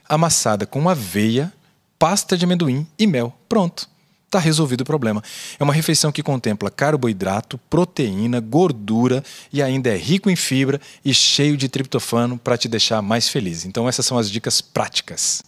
amassada 0.07 0.65
com 0.65 0.87
aveia, 0.87 1.51
pasta 1.97 2.37
de 2.37 2.45
amendoim 2.45 2.85
e 2.97 3.07
mel. 3.07 3.33
Pronto. 3.49 3.89
Está 4.25 4.39
resolvido 4.39 4.81
o 4.81 4.85
problema. 4.85 5.23
É 5.57 5.63
uma 5.63 5.73
refeição 5.73 6.11
que 6.11 6.21
contempla 6.21 6.69
carboidrato, 6.69 7.57
proteína, 7.69 8.39
gordura 8.39 9.23
e 9.51 9.61
ainda 9.61 9.89
é 9.89 9.97
rico 9.97 10.29
em 10.29 10.35
fibra 10.35 10.81
e 11.05 11.13
cheio 11.13 11.55
de 11.55 11.69
triptofano 11.69 12.37
para 12.37 12.57
te 12.57 12.67
deixar 12.67 13.01
mais 13.01 13.29
feliz. 13.29 13.65
Então, 13.65 13.87
essas 13.87 14.05
são 14.05 14.17
as 14.17 14.29
dicas 14.29 14.61
práticas. 14.61 15.41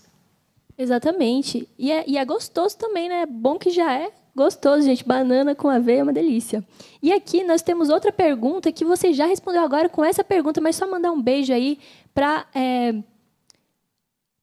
Exatamente. 0.77 1.67
E 1.77 1.91
é, 1.91 2.05
e 2.07 2.17
é 2.17 2.23
gostoso 2.23 2.77
também, 2.77 3.09
né? 3.09 3.25
Bom 3.25 3.57
que 3.57 3.71
já 3.71 3.93
é 3.93 4.09
Gostoso, 4.37 4.83
gente. 4.83 5.03
Banana 5.03 5.55
com 5.55 5.67
aveia 5.67 6.01
é 6.01 6.03
uma 6.03 6.13
delícia. 6.13 6.63
E 7.01 7.11
aqui 7.11 7.43
nós 7.43 7.63
temos 7.63 7.89
outra 7.89 8.11
pergunta 8.11 8.71
que 8.71 8.85
você 8.85 9.11
já 9.11 9.25
respondeu 9.25 9.63
agora 9.63 9.89
com 9.89 10.05
essa 10.05 10.23
pergunta, 10.23 10.61
mas 10.61 10.75
só 10.75 10.87
mandar 10.87 11.11
um 11.11 11.19
beijo 11.19 11.51
aí 11.51 11.79
para 12.13 12.45
é, 12.53 12.93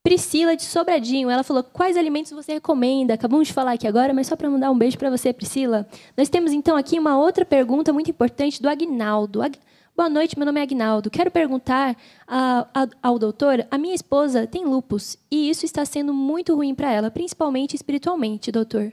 Priscila 0.03 0.57
de 0.57 0.65
Sobradinho. 0.65 1.31
Ela 1.31 1.45
falou: 1.45 1.63
quais 1.63 1.97
alimentos 1.97 2.33
você 2.33 2.55
recomenda? 2.55 3.15
Acabamos 3.15 3.47
de 3.47 3.55
falar 3.55 3.75
aqui 3.75 3.87
agora, 3.87 4.13
mas 4.13 4.27
só 4.27 4.35
para 4.35 4.51
mandar 4.51 4.69
um 4.73 4.77
beijo 4.77 4.99
para 4.99 5.11
você, 5.11 5.33
Priscila. 5.33 5.87
Nós 6.17 6.29
temos 6.29 6.51
então 6.51 6.77
aqui 6.77 6.99
uma 6.99 7.17
outra 7.17 7.45
pergunta 7.45 7.93
muito 7.93 8.11
importante 8.11 8.61
do 8.61 8.69
Agnaldo. 8.69 9.43
Ag... 9.43 9.57
Boa 9.97 10.09
noite, 10.09 10.37
meu 10.37 10.45
nome 10.45 10.59
é 10.59 10.65
Agnaldo. 10.65 11.09
Quero 11.09 11.31
perguntar 11.31 11.97
a, 12.27 12.67
a, 12.75 12.89
ao 13.01 13.17
doutor: 13.17 13.65
a 13.71 13.79
minha 13.79 13.95
esposa 13.95 14.45
tem 14.45 14.65
lupus 14.65 15.17
e 15.31 15.49
isso 15.49 15.65
está 15.65 15.85
sendo 15.85 16.13
muito 16.13 16.53
ruim 16.53 16.75
para 16.75 16.91
ela, 16.91 17.13
principalmente 17.13 17.77
espiritualmente, 17.77 18.51
doutor. 18.51 18.93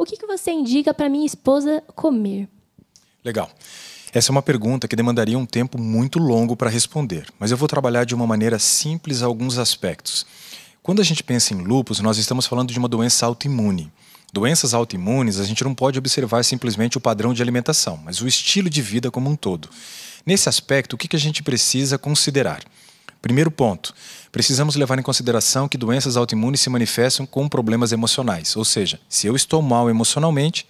O 0.00 0.04
que, 0.06 0.16
que 0.16 0.26
você 0.26 0.50
indica 0.50 0.94
para 0.94 1.10
minha 1.10 1.26
esposa 1.26 1.82
comer? 1.94 2.48
Legal. 3.22 3.50
Essa 4.14 4.30
é 4.30 4.32
uma 4.32 4.40
pergunta 4.40 4.88
que 4.88 4.96
demandaria 4.96 5.38
um 5.38 5.44
tempo 5.44 5.78
muito 5.78 6.18
longo 6.18 6.56
para 6.56 6.70
responder, 6.70 7.26
mas 7.38 7.50
eu 7.50 7.56
vou 7.58 7.68
trabalhar 7.68 8.04
de 8.04 8.14
uma 8.14 8.26
maneira 8.26 8.58
simples 8.58 9.20
alguns 9.20 9.58
aspectos. 9.58 10.24
Quando 10.82 11.02
a 11.02 11.04
gente 11.04 11.22
pensa 11.22 11.52
em 11.52 11.58
lúpus, 11.58 12.00
nós 12.00 12.16
estamos 12.16 12.46
falando 12.46 12.72
de 12.72 12.78
uma 12.78 12.88
doença 12.88 13.26
autoimune. 13.26 13.92
Doenças 14.32 14.72
autoimunes, 14.72 15.38
a 15.38 15.44
gente 15.44 15.62
não 15.62 15.74
pode 15.74 15.98
observar 15.98 16.46
simplesmente 16.46 16.96
o 16.96 17.00
padrão 17.00 17.34
de 17.34 17.42
alimentação, 17.42 18.00
mas 18.02 18.22
o 18.22 18.26
estilo 18.26 18.70
de 18.70 18.80
vida 18.80 19.10
como 19.10 19.28
um 19.28 19.36
todo. 19.36 19.68
Nesse 20.24 20.48
aspecto, 20.48 20.94
o 20.94 20.98
que 20.98 21.14
a 21.14 21.20
gente 21.20 21.42
precisa 21.42 21.98
considerar? 21.98 22.62
Primeiro 23.20 23.50
ponto, 23.50 23.94
precisamos 24.32 24.76
levar 24.76 24.98
em 24.98 25.02
consideração 25.02 25.68
que 25.68 25.78
doenças 25.78 26.16
autoimunes 26.16 26.60
se 26.60 26.70
manifestam 26.70 27.26
com 27.26 27.48
problemas 27.48 27.92
emocionais, 27.92 28.56
ou 28.56 28.64
seja, 28.64 29.00
se 29.08 29.26
eu 29.26 29.34
estou 29.34 29.60
mal 29.62 29.90
emocionalmente, 29.90 30.66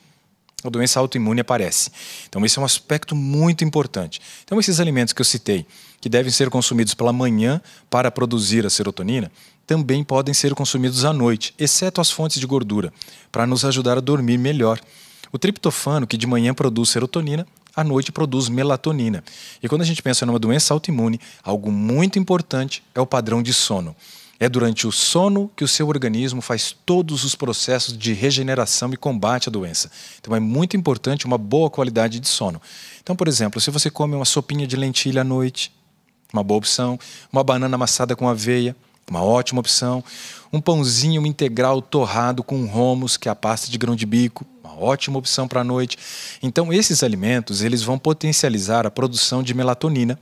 a 0.62 0.68
doença 0.68 1.00
autoimune 1.00 1.40
aparece. 1.40 1.90
Então, 2.28 2.44
esse 2.44 2.58
é 2.58 2.62
um 2.62 2.64
aspecto 2.64 3.14
muito 3.16 3.64
importante. 3.64 4.20
Então, 4.44 4.60
esses 4.60 4.78
alimentos 4.78 5.14
que 5.14 5.20
eu 5.20 5.24
citei, 5.24 5.66
que 6.00 6.08
devem 6.08 6.30
ser 6.30 6.50
consumidos 6.50 6.92
pela 6.92 7.12
manhã 7.12 7.60
para 7.88 8.10
produzir 8.10 8.66
a 8.66 8.70
serotonina, 8.70 9.32
também 9.66 10.04
podem 10.04 10.34
ser 10.34 10.54
consumidos 10.54 11.04
à 11.04 11.12
noite, 11.12 11.54
exceto 11.58 12.00
as 12.00 12.10
fontes 12.10 12.38
de 12.40 12.46
gordura, 12.46 12.92
para 13.32 13.46
nos 13.46 13.64
ajudar 13.64 13.96
a 13.96 14.00
dormir 14.00 14.36
melhor. 14.36 14.80
O 15.32 15.38
triptofano, 15.38 16.06
que 16.06 16.16
de 16.16 16.26
manhã 16.26 16.52
produz 16.52 16.90
serotonina, 16.90 17.46
à 17.74 17.84
noite 17.84 18.12
produz 18.12 18.48
melatonina. 18.48 19.22
E 19.62 19.68
quando 19.68 19.82
a 19.82 19.84
gente 19.84 20.02
pensa 20.02 20.26
numa 20.26 20.38
doença 20.38 20.74
autoimune, 20.74 21.20
algo 21.42 21.70
muito 21.70 22.18
importante 22.18 22.82
é 22.94 23.00
o 23.00 23.06
padrão 23.06 23.42
de 23.42 23.52
sono. 23.52 23.94
É 24.38 24.48
durante 24.48 24.86
o 24.86 24.92
sono 24.92 25.50
que 25.54 25.62
o 25.62 25.68
seu 25.68 25.86
organismo 25.88 26.40
faz 26.40 26.74
todos 26.86 27.24
os 27.24 27.34
processos 27.34 27.96
de 27.96 28.14
regeneração 28.14 28.90
e 28.90 28.96
combate 28.96 29.50
à 29.50 29.52
doença. 29.52 29.90
Então 30.18 30.34
é 30.34 30.40
muito 30.40 30.76
importante 30.76 31.26
uma 31.26 31.36
boa 31.36 31.68
qualidade 31.68 32.18
de 32.18 32.26
sono. 32.26 32.60
Então, 33.02 33.14
por 33.14 33.28
exemplo, 33.28 33.60
se 33.60 33.70
você 33.70 33.90
come 33.90 34.14
uma 34.14 34.24
sopinha 34.24 34.66
de 34.66 34.76
lentilha 34.76 35.20
à 35.20 35.24
noite, 35.24 35.70
uma 36.32 36.42
boa 36.42 36.56
opção, 36.56 36.98
uma 37.30 37.44
banana 37.44 37.74
amassada 37.74 38.16
com 38.16 38.28
aveia, 38.28 38.74
uma 39.10 39.22
ótima 39.22 39.60
opção, 39.60 40.02
um 40.52 40.60
pãozinho 40.60 41.26
integral 41.26 41.80
torrado 41.80 42.42
com 42.42 42.66
romos, 42.66 43.16
que 43.16 43.28
é 43.28 43.32
a 43.32 43.36
pasta 43.36 43.70
de 43.70 43.78
grão 43.78 43.94
de 43.94 44.04
bico, 44.04 44.44
uma 44.62 44.78
ótima 44.78 45.18
opção 45.18 45.46
para 45.46 45.60
a 45.60 45.64
noite. 45.64 45.96
Então, 46.42 46.72
esses 46.72 47.02
alimentos, 47.02 47.62
eles 47.62 47.82
vão 47.82 47.98
potencializar 47.98 48.86
a 48.86 48.90
produção 48.90 49.42
de 49.42 49.54
melatonina, 49.54 50.18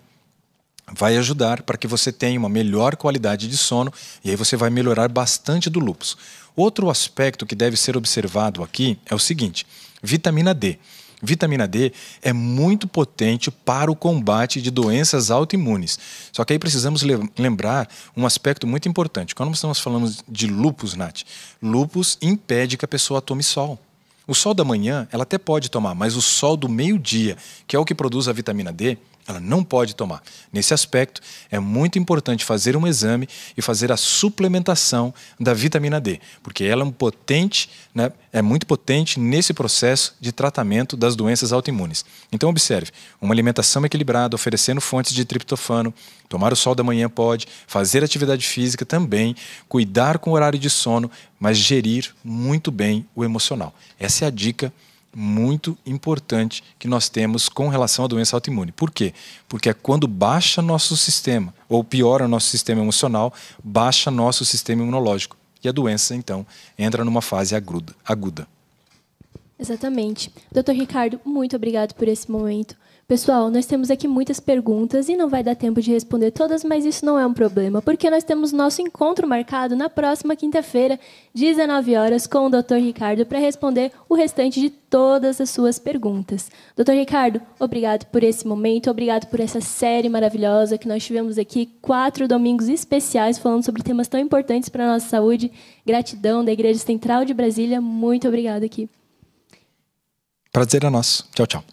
vai 0.92 1.16
ajudar 1.16 1.62
para 1.62 1.78
que 1.78 1.86
você 1.86 2.12
tenha 2.12 2.38
uma 2.38 2.48
melhor 2.48 2.96
qualidade 2.96 3.48
de 3.48 3.56
sono 3.56 3.92
e 4.24 4.30
aí 4.30 4.36
você 4.36 4.56
vai 4.56 4.70
melhorar 4.70 5.08
bastante 5.08 5.68
do 5.70 5.80
lúpus. 5.80 6.16
Outro 6.56 6.90
aspecto 6.90 7.46
que 7.46 7.54
deve 7.54 7.76
ser 7.76 7.96
observado 7.96 8.62
aqui 8.62 8.98
é 9.06 9.14
o 9.14 9.18
seguinte: 9.18 9.66
vitamina 10.02 10.54
D. 10.54 10.78
Vitamina 11.22 11.66
D 11.66 11.92
é 12.22 12.32
muito 12.32 12.86
potente 12.86 13.50
para 13.50 13.90
o 13.90 13.96
combate 13.96 14.62
de 14.62 14.70
doenças 14.70 15.30
autoimunes. 15.30 15.98
Só 16.32 16.44
que 16.44 16.52
aí 16.52 16.58
precisamos 16.58 17.02
lembrar 17.36 17.88
um 18.16 18.24
aspecto 18.24 18.66
muito 18.66 18.88
importante. 18.88 19.34
Quando 19.34 19.52
estamos 19.52 19.80
falando 19.80 20.14
de 20.28 20.46
lúpus, 20.46 20.94
Nath, 20.94 21.22
lúpus 21.62 22.18
impede 22.22 22.76
que 22.76 22.84
a 22.84 22.88
pessoa 22.88 23.20
tome 23.20 23.42
sol. 23.42 23.78
O 24.26 24.34
sol 24.34 24.52
da 24.52 24.64
manhã, 24.64 25.08
ela 25.10 25.22
até 25.22 25.38
pode 25.38 25.70
tomar, 25.70 25.94
mas 25.94 26.14
o 26.14 26.22
sol 26.22 26.56
do 26.56 26.68
meio-dia, 26.68 27.36
que 27.66 27.74
é 27.74 27.78
o 27.78 27.84
que 27.84 27.94
produz 27.94 28.28
a 28.28 28.32
vitamina 28.32 28.70
D, 28.70 28.98
ela 29.28 29.38
não 29.38 29.62
pode 29.62 29.94
tomar. 29.94 30.22
Nesse 30.50 30.72
aspecto, 30.72 31.20
é 31.50 31.58
muito 31.60 31.98
importante 31.98 32.46
fazer 32.46 32.76
um 32.76 32.86
exame 32.86 33.28
e 33.56 33.60
fazer 33.60 33.92
a 33.92 33.96
suplementação 33.96 35.12
da 35.38 35.52
vitamina 35.52 36.00
D, 36.00 36.18
porque 36.42 36.64
ela 36.64 36.82
é 36.82 36.84
um 36.86 36.90
potente, 36.90 37.68
né, 37.94 38.10
é 38.32 38.40
muito 38.40 38.66
potente 38.66 39.20
nesse 39.20 39.52
processo 39.52 40.16
de 40.18 40.32
tratamento 40.32 40.96
das 40.96 41.14
doenças 41.14 41.52
autoimunes. 41.52 42.06
Então 42.32 42.48
observe, 42.48 42.90
uma 43.20 43.34
alimentação 43.34 43.84
equilibrada, 43.84 44.34
oferecendo 44.34 44.80
fontes 44.80 45.12
de 45.12 45.26
triptofano, 45.26 45.92
tomar 46.26 46.52
o 46.52 46.56
sol 46.56 46.74
da 46.74 46.82
manhã 46.82 47.08
pode, 47.08 47.46
fazer 47.66 48.02
atividade 48.02 48.46
física 48.46 48.86
também, 48.86 49.36
cuidar 49.68 50.18
com 50.18 50.30
o 50.30 50.34
horário 50.34 50.58
de 50.58 50.70
sono, 50.70 51.10
mas 51.38 51.58
gerir 51.58 52.14
muito 52.24 52.70
bem 52.70 53.06
o 53.14 53.24
emocional. 53.24 53.74
Essa 54.00 54.24
é 54.24 54.28
a 54.28 54.30
dica 54.30 54.72
muito 55.14 55.76
importante 55.86 56.62
que 56.78 56.88
nós 56.88 57.08
temos 57.08 57.48
com 57.48 57.68
relação 57.68 58.04
à 58.04 58.08
doença 58.08 58.36
autoimune. 58.36 58.72
Por 58.72 58.90
quê? 58.90 59.14
Porque 59.48 59.68
é 59.68 59.74
quando 59.74 60.06
baixa 60.06 60.62
nosso 60.62 60.96
sistema, 60.96 61.54
ou 61.68 61.82
piora 61.82 62.28
nosso 62.28 62.48
sistema 62.48 62.80
emocional, 62.80 63.32
baixa 63.62 64.10
nosso 64.10 64.44
sistema 64.44 64.82
imunológico. 64.82 65.36
E 65.62 65.68
a 65.68 65.72
doença, 65.72 66.14
então, 66.14 66.46
entra 66.78 67.04
numa 67.04 67.20
fase 67.20 67.54
aguda. 67.54 68.46
Exatamente. 69.58 70.32
Doutor 70.52 70.74
Ricardo, 70.74 71.20
muito 71.24 71.56
obrigado 71.56 71.94
por 71.94 72.06
esse 72.06 72.30
momento. 72.30 72.76
Pessoal, 73.08 73.50
nós 73.50 73.64
temos 73.64 73.90
aqui 73.90 74.06
muitas 74.06 74.38
perguntas 74.38 75.08
e 75.08 75.16
não 75.16 75.30
vai 75.30 75.42
dar 75.42 75.56
tempo 75.56 75.80
de 75.80 75.90
responder 75.90 76.30
todas, 76.30 76.62
mas 76.62 76.84
isso 76.84 77.06
não 77.06 77.18
é 77.18 77.26
um 77.26 77.32
problema, 77.32 77.80
porque 77.80 78.10
nós 78.10 78.22
temos 78.22 78.52
nosso 78.52 78.82
encontro 78.82 79.26
marcado 79.26 79.74
na 79.74 79.88
próxima 79.88 80.36
quinta-feira, 80.36 81.00
19 81.34 81.96
horas, 81.96 82.26
com 82.26 82.44
o 82.44 82.50
Dr. 82.50 82.74
Ricardo 82.74 83.24
para 83.24 83.38
responder 83.38 83.92
o 84.10 84.14
restante 84.14 84.60
de 84.60 84.68
todas 84.68 85.40
as 85.40 85.48
suas 85.48 85.78
perguntas. 85.78 86.50
Dr. 86.76 86.92
Ricardo, 86.92 87.40
obrigado 87.58 88.04
por 88.08 88.22
esse 88.22 88.46
momento, 88.46 88.90
obrigado 88.90 89.26
por 89.28 89.40
essa 89.40 89.62
série 89.62 90.10
maravilhosa 90.10 90.76
que 90.76 90.86
nós 90.86 91.02
tivemos 91.02 91.38
aqui, 91.38 91.64
quatro 91.80 92.28
domingos 92.28 92.68
especiais 92.68 93.38
falando 93.38 93.64
sobre 93.64 93.82
temas 93.82 94.06
tão 94.06 94.20
importantes 94.20 94.68
para 94.68 94.84
a 94.84 94.92
nossa 94.92 95.08
saúde. 95.08 95.50
Gratidão 95.86 96.44
da 96.44 96.52
Igreja 96.52 96.80
Central 96.80 97.24
de 97.24 97.32
Brasília, 97.32 97.80
muito 97.80 98.28
obrigado 98.28 98.64
aqui. 98.64 98.86
Prazer 100.52 100.84
é 100.84 100.90
nosso. 100.90 101.26
Tchau, 101.32 101.46
tchau. 101.46 101.64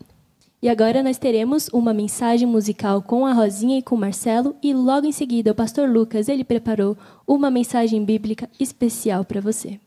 E 0.62 0.70
agora 0.70 1.04
nós 1.04 1.18
teremos 1.18 1.70
uma 1.72 1.94
mensagem 1.94 2.48
musical 2.48 3.02
com 3.02 3.26
a 3.26 3.34
Rosinha 3.34 3.78
e 3.78 3.82
com 3.84 3.96
o 3.96 4.00
Marcelo 4.00 4.56
e 4.64 4.74
logo 4.74 5.06
em 5.06 5.12
seguida 5.12 5.52
o 5.52 5.56
pastor 5.56 5.90
Lucas, 5.90 6.28
ele 6.28 6.44
preparou 6.44 6.98
uma 7.28 7.52
mensagem 7.52 8.04
bíblica 8.04 8.50
especial 8.60 9.24
para 9.24 9.42
você. 9.42 9.80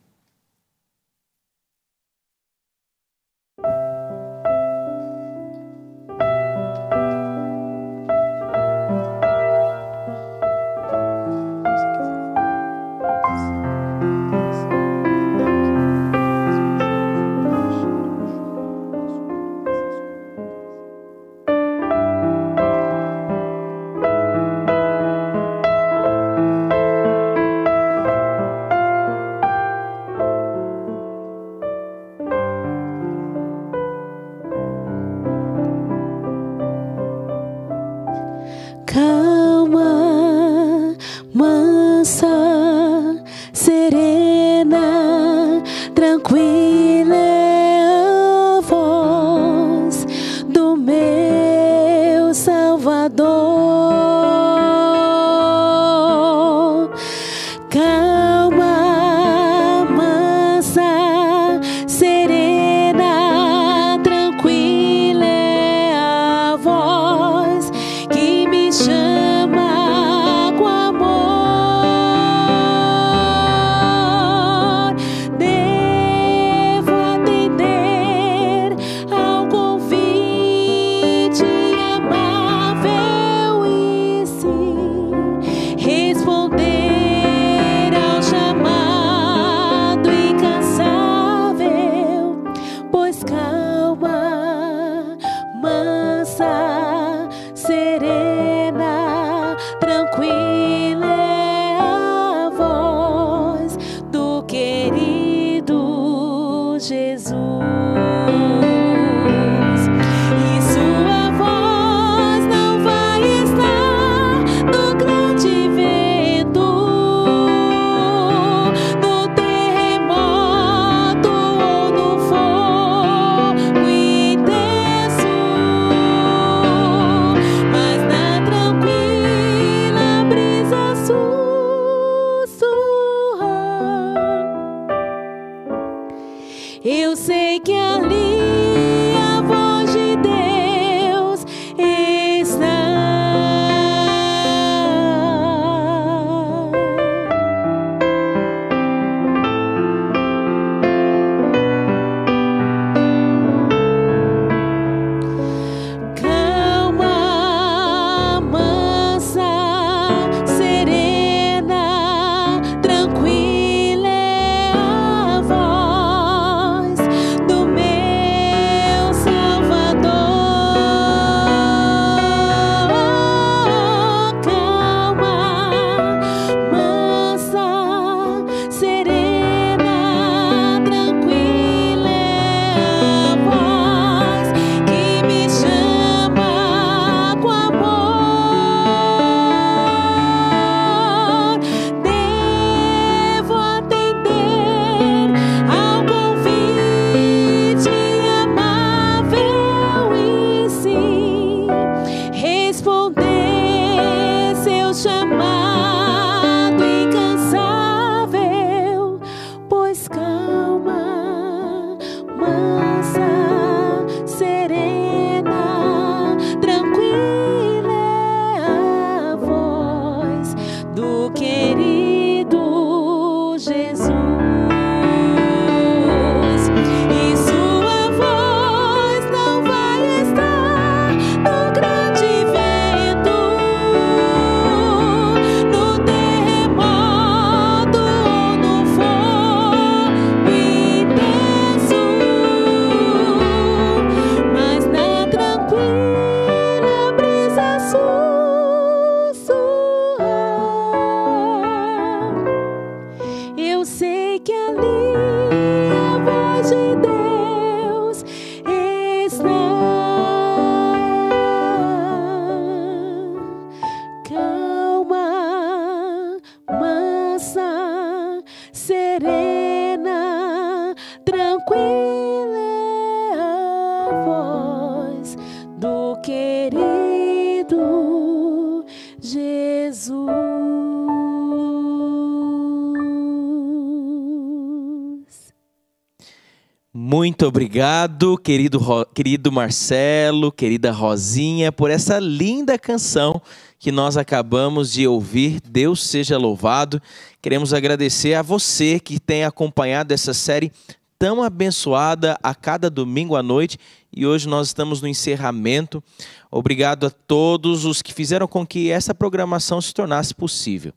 Obrigado, 287.72 288.38
querido, 288.38 288.78
Ro- 288.78 289.04
querido 289.04 289.52
Marcelo, 289.52 290.50
querida 290.50 290.90
Rosinha, 290.90 291.70
por 291.70 291.90
essa 291.90 292.18
linda 292.18 292.78
canção 292.78 293.42
que 293.78 293.92
nós 293.92 294.16
acabamos 294.16 294.90
de 294.90 295.06
ouvir. 295.06 295.60
Deus 295.68 296.02
seja 296.02 296.38
louvado. 296.38 297.00
Queremos 297.42 297.74
agradecer 297.74 298.32
a 298.32 298.40
você 298.40 298.98
que 298.98 299.20
tem 299.20 299.44
acompanhado 299.44 300.14
essa 300.14 300.32
série 300.32 300.72
tão 301.18 301.42
abençoada 301.42 302.38
a 302.42 302.54
cada 302.54 302.88
domingo 302.88 303.36
à 303.36 303.42
noite 303.42 303.76
e 304.16 304.26
hoje 304.26 304.48
nós 304.48 304.68
estamos 304.68 305.02
no 305.02 305.06
encerramento. 305.08 306.02
Obrigado 306.50 307.06
a 307.06 307.10
todos 307.10 307.84
os 307.84 308.00
que 308.00 308.14
fizeram 308.14 308.48
com 308.48 308.66
que 308.66 308.90
essa 308.90 309.14
programação 309.14 309.78
se 309.78 309.92
tornasse 309.92 310.34
possível. 310.34 310.94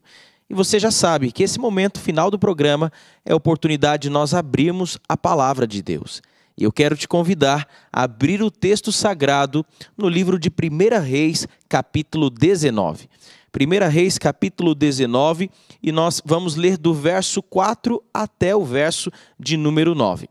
E 0.48 0.54
você 0.54 0.80
já 0.80 0.90
sabe 0.90 1.32
que 1.32 1.42
esse 1.42 1.58
momento 1.58 2.00
final 2.00 2.30
do 2.30 2.38
programa 2.38 2.90
é 3.26 3.32
a 3.34 3.36
oportunidade 3.36 4.04
de 4.04 4.10
nós 4.10 4.32
abrirmos 4.32 4.96
a 5.06 5.18
palavra 5.18 5.66
de 5.66 5.82
Deus. 5.82 6.22
E 6.56 6.64
eu 6.64 6.72
quero 6.72 6.96
te 6.96 7.08
convidar 7.08 7.66
a 7.92 8.02
abrir 8.02 8.42
o 8.42 8.50
texto 8.50 8.92
sagrado 8.92 9.64
no 9.96 10.08
livro 10.08 10.38
de 10.38 10.48
1 10.48 11.00
Reis, 11.00 11.46
capítulo 11.68 12.28
19. 12.28 13.08
1 13.54 13.88
Reis, 13.90 14.16
capítulo 14.18 14.74
19, 14.74 15.50
e 15.82 15.92
nós 15.92 16.22
vamos 16.24 16.56
ler 16.56 16.78
do 16.78 16.94
verso 16.94 17.42
4 17.42 18.02
até 18.12 18.56
o 18.56 18.64
verso 18.64 19.10
de 19.38 19.56
número 19.56 19.94
9. 19.94 20.28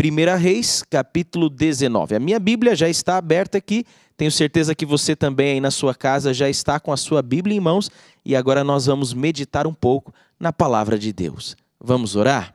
1 0.00 0.38
Reis, 0.38 0.82
capítulo 0.88 1.48
19. 1.48 2.16
A 2.16 2.20
minha 2.20 2.38
Bíblia 2.38 2.74
já 2.74 2.88
está 2.88 3.16
aberta 3.16 3.58
aqui. 3.58 3.84
Tenho 4.16 4.30
certeza 4.30 4.74
que 4.74 4.86
você 4.86 5.16
também 5.16 5.52
aí 5.52 5.60
na 5.60 5.70
sua 5.70 5.94
casa 5.94 6.32
já 6.32 6.48
está 6.48 6.78
com 6.78 6.92
a 6.92 6.96
sua 6.96 7.22
Bíblia 7.22 7.56
em 7.56 7.60
mãos 7.60 7.90
e 8.24 8.36
agora 8.36 8.62
nós 8.62 8.86
vamos 8.86 9.12
meditar 9.12 9.66
um 9.66 9.74
pouco 9.74 10.12
na 10.38 10.52
palavra 10.52 10.98
de 10.98 11.12
Deus. 11.12 11.56
Vamos 11.80 12.14
orar? 12.14 12.54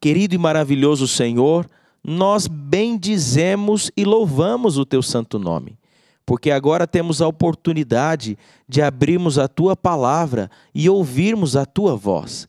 Querido 0.00 0.34
e 0.34 0.38
maravilhoso 0.38 1.08
Senhor, 1.08 1.66
nós 2.04 2.46
bendizemos 2.46 3.90
e 3.96 4.04
louvamos 4.04 4.76
o 4.76 4.84
teu 4.84 5.02
santo 5.02 5.38
nome, 5.38 5.78
porque 6.26 6.50
agora 6.50 6.86
temos 6.86 7.22
a 7.22 7.28
oportunidade 7.28 8.36
de 8.68 8.82
abrirmos 8.82 9.38
a 9.38 9.46
tua 9.46 9.76
palavra 9.76 10.50
e 10.74 10.88
ouvirmos 10.88 11.56
a 11.56 11.64
tua 11.64 11.94
voz. 11.94 12.48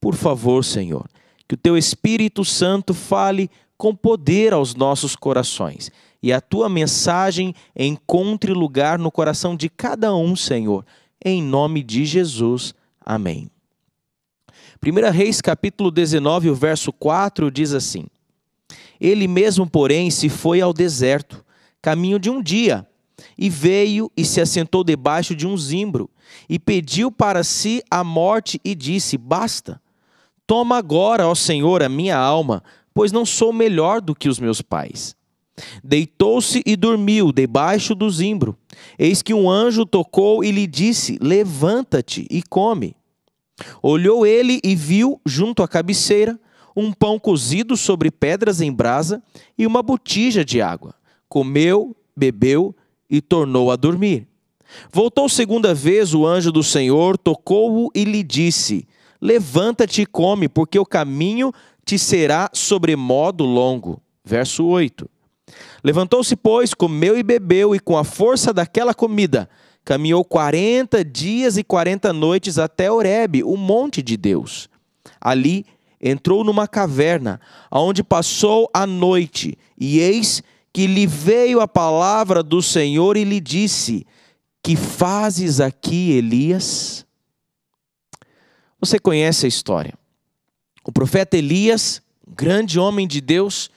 Por 0.00 0.14
favor, 0.14 0.64
Senhor, 0.64 1.06
que 1.46 1.54
o 1.54 1.58
teu 1.58 1.76
Espírito 1.76 2.44
Santo 2.44 2.94
fale 2.94 3.50
com 3.76 3.94
poder 3.94 4.52
aos 4.52 4.74
nossos 4.74 5.16
corações 5.16 5.90
e 6.22 6.32
a 6.32 6.40
tua 6.40 6.70
mensagem 6.70 7.54
encontre 7.76 8.54
lugar 8.54 8.98
no 8.98 9.10
coração 9.10 9.54
de 9.54 9.68
cada 9.68 10.14
um, 10.14 10.34
Senhor, 10.34 10.84
em 11.22 11.42
nome 11.42 11.82
de 11.82 12.06
Jesus. 12.06 12.74
Amém. 12.98 13.50
1 14.82 15.10
Reis 15.10 15.42
capítulo 15.42 15.90
19, 15.90 16.48
o 16.48 16.54
verso 16.54 16.92
4 16.92 17.50
diz 17.50 17.74
assim: 17.74 18.06
Ele 19.00 19.26
mesmo, 19.26 19.68
porém, 19.68 20.10
se 20.10 20.28
foi 20.28 20.60
ao 20.60 20.72
deserto, 20.72 21.44
caminho 21.82 22.18
de 22.18 22.30
um 22.30 22.42
dia, 22.42 22.86
e 23.36 23.48
veio 23.48 24.10
e 24.16 24.24
se 24.24 24.40
assentou 24.40 24.82
debaixo 24.82 25.34
de 25.34 25.46
um 25.46 25.56
zimbro, 25.56 26.10
e 26.48 26.58
pediu 26.58 27.10
para 27.10 27.44
si 27.44 27.82
a 27.90 28.02
morte, 28.02 28.60
e 28.64 28.74
disse: 28.74 29.16
Basta, 29.16 29.80
toma 30.46 30.76
agora, 30.76 31.28
ó 31.28 31.34
Senhor, 31.34 31.82
a 31.82 31.88
minha 31.88 32.16
alma, 32.16 32.62
pois 32.92 33.12
não 33.12 33.26
sou 33.26 33.52
melhor 33.52 34.00
do 34.00 34.14
que 34.14 34.28
os 34.28 34.38
meus 34.38 34.62
pais. 34.62 35.16
Deitou-se 35.82 36.62
e 36.66 36.76
dormiu 36.76 37.30
debaixo 37.30 37.94
do 37.94 38.10
zimbro. 38.10 38.56
Eis 38.98 39.22
que 39.22 39.32
um 39.32 39.48
anjo 39.48 39.86
tocou 39.86 40.42
e 40.42 40.50
lhe 40.50 40.66
disse: 40.66 41.18
Levanta-te 41.20 42.26
e 42.30 42.42
come. 42.42 42.96
Olhou 43.80 44.26
ele 44.26 44.60
e 44.64 44.74
viu, 44.74 45.20
junto 45.24 45.62
à 45.62 45.68
cabeceira, 45.68 46.38
um 46.76 46.92
pão 46.92 47.18
cozido 47.18 47.76
sobre 47.76 48.10
pedras 48.10 48.60
em 48.60 48.72
brasa 48.72 49.22
e 49.56 49.66
uma 49.66 49.82
botija 49.82 50.44
de 50.44 50.60
água. 50.60 50.94
Comeu, 51.28 51.96
bebeu 52.16 52.74
e 53.08 53.20
tornou 53.20 53.70
a 53.70 53.76
dormir. 53.76 54.26
Voltou 54.92 55.28
segunda 55.28 55.74
vez 55.74 56.14
o 56.14 56.26
anjo 56.26 56.50
do 56.50 56.62
Senhor, 56.62 57.16
tocou-o 57.16 57.90
e 57.94 58.04
lhe 58.04 58.22
disse: 58.22 58.88
Levanta-te 59.20 60.02
e 60.02 60.06
come, 60.06 60.48
porque 60.48 60.78
o 60.78 60.86
caminho 60.86 61.52
te 61.84 61.98
será 61.98 62.50
sobremodo 62.52 63.44
longo. 63.44 64.00
Verso 64.24 64.64
8. 64.64 65.08
Levantou-se, 65.82 66.34
pois, 66.34 66.72
comeu 66.72 67.16
e 67.16 67.22
bebeu, 67.22 67.74
e 67.74 67.78
com 67.78 67.96
a 67.96 68.04
força 68.04 68.52
daquela 68.52 68.94
comida, 68.94 69.48
caminhou 69.84 70.24
quarenta 70.24 71.04
dias 71.04 71.58
e 71.58 71.62
quarenta 71.62 72.12
noites 72.12 72.58
até 72.58 72.90
Horebe, 72.90 73.44
o 73.44 73.56
monte 73.56 74.02
de 74.02 74.16
Deus. 74.16 74.68
Ali 75.20 75.66
entrou 76.04 76.44
numa 76.44 76.68
caverna, 76.68 77.40
aonde 77.70 78.04
passou 78.04 78.68
a 78.74 78.86
noite, 78.86 79.56
e 79.78 79.98
eis 79.98 80.42
que 80.70 80.86
lhe 80.86 81.06
veio 81.06 81.60
a 81.60 81.66
palavra 81.66 82.42
do 82.42 82.60
Senhor 82.60 83.16
e 83.16 83.24
lhe 83.24 83.40
disse: 83.40 84.06
Que 84.62 84.76
fazes 84.76 85.60
aqui, 85.60 86.12
Elias? 86.12 87.06
Você 88.78 88.98
conhece 88.98 89.46
a 89.46 89.48
história. 89.48 89.94
O 90.84 90.92
profeta 90.92 91.38
Elias, 91.38 92.02
grande 92.28 92.78
homem 92.78 93.08
de 93.08 93.22
Deus, 93.22 93.70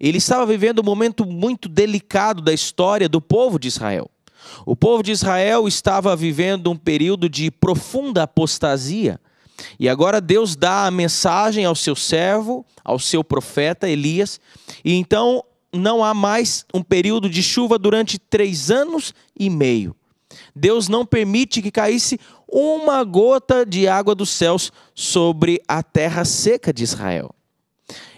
ele 0.00 0.18
estava 0.18 0.44
vivendo 0.44 0.80
um 0.80 0.84
momento 0.84 1.24
muito 1.24 1.68
delicado 1.68 2.42
da 2.42 2.52
história 2.52 3.08
do 3.08 3.20
povo 3.20 3.56
de 3.56 3.68
Israel. 3.68 4.10
O 4.64 4.74
povo 4.74 5.02
de 5.02 5.12
Israel 5.12 5.68
estava 5.68 6.16
vivendo 6.16 6.70
um 6.70 6.76
período 6.76 7.28
de 7.28 7.50
profunda 7.50 8.24
apostasia. 8.24 9.20
E 9.78 9.88
agora 9.88 10.20
Deus 10.20 10.56
dá 10.56 10.86
a 10.86 10.90
mensagem 10.90 11.64
ao 11.64 11.74
seu 11.74 11.96
servo, 11.96 12.64
ao 12.84 12.98
seu 12.98 13.22
profeta 13.24 13.88
Elias, 13.88 14.40
e 14.84 14.94
então 14.94 15.42
não 15.72 16.02
há 16.02 16.14
mais 16.14 16.64
um 16.72 16.82
período 16.82 17.28
de 17.28 17.42
chuva 17.42 17.78
durante 17.78 18.18
três 18.18 18.70
anos 18.70 19.14
e 19.38 19.50
meio. 19.50 19.94
Deus 20.54 20.88
não 20.88 21.04
permite 21.04 21.62
que 21.62 21.70
caísse 21.70 22.18
uma 22.48 23.02
gota 23.04 23.64
de 23.66 23.88
água 23.88 24.14
dos 24.14 24.30
céus 24.30 24.72
sobre 24.94 25.60
a 25.66 25.82
terra 25.82 26.24
seca 26.24 26.72
de 26.72 26.82
Israel. 26.82 27.34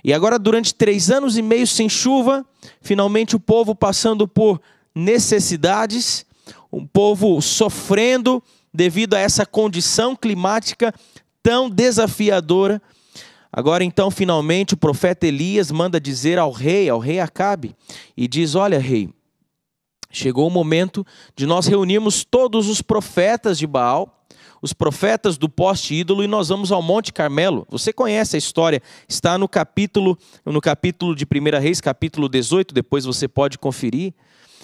E 0.05 0.13
agora, 0.13 0.39
durante 0.39 0.75
três 0.75 1.11
anos 1.11 1.37
e 1.37 1.43
meio 1.43 1.67
sem 1.67 1.89
chuva, 1.89 2.47
finalmente 2.81 3.37
o 3.37 3.41
povo 3.41 3.75
passando 3.75 4.27
por 4.27 4.61
necessidades, 4.95 6.25
um 6.73 6.87
povo 6.87 7.41
sofrendo 7.41 8.43
devido 8.73 9.15
a 9.15 9.19
essa 9.19 9.45
condição 9.45 10.15
climática 10.15 10.95
tão 11.43 11.69
desafiadora. 11.69 12.81
Agora, 13.53 13.83
então, 13.85 14.11
finalmente, 14.11 14.75
o 14.75 14.77
profeta 14.77 15.27
Elias 15.27 15.71
manda 15.71 16.01
dizer 16.01 16.39
ao 16.39 16.51
rei, 16.51 16.89
ao 16.89 16.99
rei 16.99 17.21
Acabe, 17.21 17.75
e 18.17 18.29
diz: 18.29 18.55
Olha, 18.55 18.79
rei, 18.79 19.09
chegou 20.11 20.47
o 20.47 20.51
momento 20.51 21.05
de 21.35 21.47
nós 21.47 21.67
reunirmos 21.67 22.25
todos 22.25 22.69
os 22.69 22.83
profetas 22.83 23.59
de 23.59 23.67
Baal 23.67 24.19
os 24.61 24.73
profetas 24.73 25.39
do 25.39 25.49
poste 25.49 25.95
ídolo 25.95 26.23
e 26.23 26.27
nós 26.27 26.49
vamos 26.49 26.73
ao 26.73 26.83
Monte 26.83 27.13
Carmelo. 27.13 27.67
Você 27.71 27.93
conhece 27.93 28.37
a 28.37 28.39
história, 28.39 28.83
está 29.09 29.39
no 29.39 29.49
capítulo 29.49 30.19
no 30.45 30.61
capítulo 30.61 31.15
de 31.15 31.25
1 31.25 31.61
Reis, 31.61 31.81
capítulo 31.81 32.29
18, 32.29 32.75
depois 32.75 33.05
você 33.05 33.29
pode 33.29 33.59
conferir. 33.59 34.13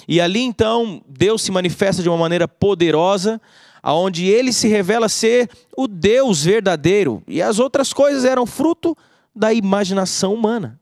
E 0.09 0.21
ali 0.21 0.41
então 0.41 1.03
Deus 1.09 1.43
se 1.43 1.53
manifesta 1.53 2.03
de 2.03 2.09
uma 2.09 2.19
maneira 2.19 2.49
poderosa. 2.49 3.41
Aonde 3.85 4.25
ele 4.25 4.51
se 4.51 4.67
revela 4.67 5.11
ser 5.11 5.51
o 5.77 5.87
Deus 5.87 6.43
verdadeiro, 6.43 7.23
e 7.29 7.43
as 7.43 7.59
outras 7.59 7.93
coisas 7.93 8.25
eram 8.25 8.47
fruto 8.47 8.97
da 9.37 9.53
imaginação 9.53 10.33
humana. 10.33 10.81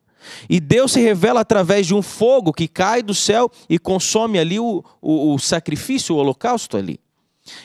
E 0.48 0.60
Deus 0.60 0.92
se 0.92 1.00
revela 1.00 1.40
através 1.40 1.84
de 1.84 1.96
um 1.96 2.00
fogo 2.00 2.52
que 2.52 2.68
cai 2.68 3.02
do 3.02 3.12
céu 3.12 3.50
e 3.68 3.76
consome 3.76 4.38
ali 4.38 4.60
o, 4.60 4.84
o, 5.00 5.34
o 5.34 5.38
sacrifício, 5.40 6.14
o 6.14 6.18
holocausto 6.18 6.76
ali. 6.76 7.00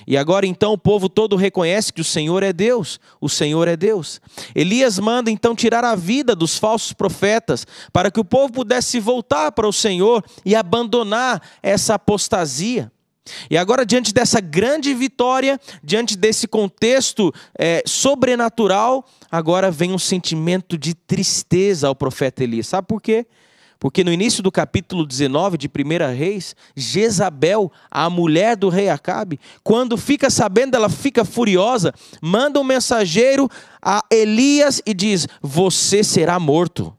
E 0.08 0.18
agora 0.18 0.48
então 0.48 0.74
o 0.74 0.78
povo 0.78 1.08
todo 1.08 1.36
reconhece 1.36 1.94
que 1.94 2.02
o 2.02 2.04
Senhor 2.04 2.42
é 2.42 2.52
Deus, 2.52 3.00
o 3.22 3.30
Senhor 3.30 3.68
é 3.68 3.78
Deus. 3.78 4.20
Elias 4.56 4.98
manda 4.98 5.30
então 5.30 5.56
tirar 5.56 5.84
a 5.84 5.94
vida 5.94 6.36
dos 6.36 6.58
falsos 6.58 6.94
profetas, 6.94 7.68
para 7.94 8.10
que 8.10 8.20
o 8.20 8.26
povo 8.26 8.52
pudesse 8.52 9.00
voltar 9.00 9.52
para 9.52 9.68
o 9.68 9.74
Senhor 9.74 10.26
e 10.44 10.56
abandonar 10.56 11.44
essa 11.62 11.94
apostasia. 11.94 12.92
E 13.50 13.58
agora, 13.58 13.86
diante 13.86 14.14
dessa 14.14 14.40
grande 14.40 14.94
vitória, 14.94 15.60
diante 15.84 16.18
desse 16.18 16.48
contexto 16.48 17.34
é, 17.58 17.84
sobrenatural, 17.86 19.06
agora 19.32 19.72
vem 19.72 19.92
um 19.94 20.00
sentimento 20.00 20.78
de 20.78 20.94
tristeza 20.94 21.88
ao 21.88 21.96
profeta 21.96 22.44
Elias. 22.44 22.68
Sabe 22.68 22.88
por 22.88 23.02
quê? 23.02 23.26
Porque 23.80 24.04
no 24.04 24.12
início 24.12 24.42
do 24.42 24.52
capítulo 24.52 25.06
19 25.06 25.58
de 25.58 25.68
1 25.68 26.16
Reis, 26.16 26.56
Jezabel, 26.76 27.72
a 27.92 28.10
mulher 28.10 28.56
do 28.56 28.70
rei 28.70 28.90
Acabe, 28.90 29.40
quando 29.64 29.96
fica 29.98 30.30
sabendo, 30.30 30.76
ela 30.76 30.90
fica 30.90 31.24
furiosa, 31.24 31.94
manda 32.20 32.60
um 32.60 32.64
mensageiro 32.64 33.48
a 33.82 34.04
Elias 34.12 34.82
e 34.86 34.94
diz: 34.94 35.28
Você 35.42 36.04
será 36.04 36.40
morto. 36.40 36.97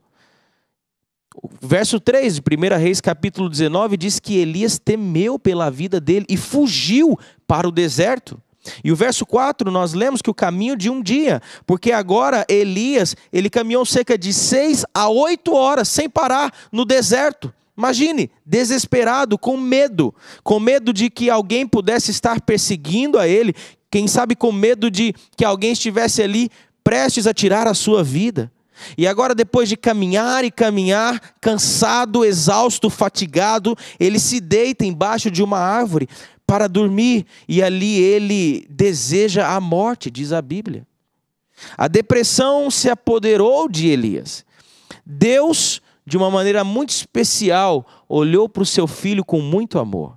Verso 1.60 2.00
3 2.00 2.34
de 2.34 2.40
1 2.40 2.78
Reis, 2.78 3.00
capítulo 3.00 3.48
19, 3.48 3.96
diz 3.96 4.18
que 4.18 4.38
Elias 4.38 4.78
temeu 4.78 5.38
pela 5.38 5.70
vida 5.70 6.00
dele 6.00 6.26
e 6.28 6.36
fugiu 6.36 7.18
para 7.46 7.68
o 7.68 7.72
deserto. 7.72 8.40
E 8.82 8.92
o 8.92 8.96
verso 8.96 9.24
4, 9.24 9.70
nós 9.70 9.92
lemos 9.92 10.20
que 10.20 10.30
o 10.30 10.34
caminho 10.34 10.76
de 10.76 10.90
um 10.90 11.02
dia, 11.02 11.40
porque 11.66 11.92
agora 11.92 12.44
Elias, 12.48 13.16
ele 13.32 13.48
caminhou 13.48 13.84
cerca 13.86 14.18
de 14.18 14.32
seis 14.32 14.84
a 14.92 15.08
oito 15.08 15.54
horas 15.54 15.88
sem 15.88 16.08
parar 16.08 16.52
no 16.70 16.84
deserto. 16.84 17.52
Imagine, 17.76 18.30
desesperado, 18.44 19.38
com 19.38 19.56
medo, 19.56 20.12
com 20.42 20.58
medo 20.58 20.92
de 20.92 21.08
que 21.08 21.30
alguém 21.30 21.66
pudesse 21.66 22.10
estar 22.10 22.40
perseguindo 22.40 23.18
a 23.18 23.28
ele, 23.28 23.54
quem 23.90 24.08
sabe 24.08 24.34
com 24.34 24.50
medo 24.50 24.90
de 24.90 25.14
que 25.36 25.44
alguém 25.44 25.72
estivesse 25.72 26.20
ali 26.20 26.50
prestes 26.82 27.26
a 27.26 27.32
tirar 27.32 27.68
a 27.68 27.74
sua 27.74 28.02
vida. 28.02 28.50
E 28.96 29.06
agora, 29.06 29.34
depois 29.34 29.68
de 29.68 29.76
caminhar 29.76 30.44
e 30.44 30.50
caminhar, 30.50 31.34
cansado, 31.40 32.24
exausto, 32.24 32.88
fatigado, 32.90 33.76
ele 33.98 34.18
se 34.18 34.40
deita 34.40 34.84
embaixo 34.84 35.30
de 35.30 35.42
uma 35.42 35.58
árvore 35.58 36.08
para 36.46 36.66
dormir 36.66 37.26
e 37.46 37.62
ali 37.62 37.98
ele 38.00 38.66
deseja 38.70 39.54
a 39.54 39.60
morte, 39.60 40.10
diz 40.10 40.32
a 40.32 40.40
Bíblia. 40.40 40.86
A 41.76 41.88
depressão 41.88 42.70
se 42.70 42.88
apoderou 42.88 43.68
de 43.68 43.88
Elias. 43.88 44.46
Deus, 45.04 45.82
de 46.06 46.16
uma 46.16 46.30
maneira 46.30 46.64
muito 46.64 46.90
especial, 46.90 47.86
olhou 48.08 48.48
para 48.48 48.62
o 48.62 48.66
seu 48.66 48.86
filho 48.86 49.24
com 49.24 49.40
muito 49.40 49.78
amor. 49.78 50.16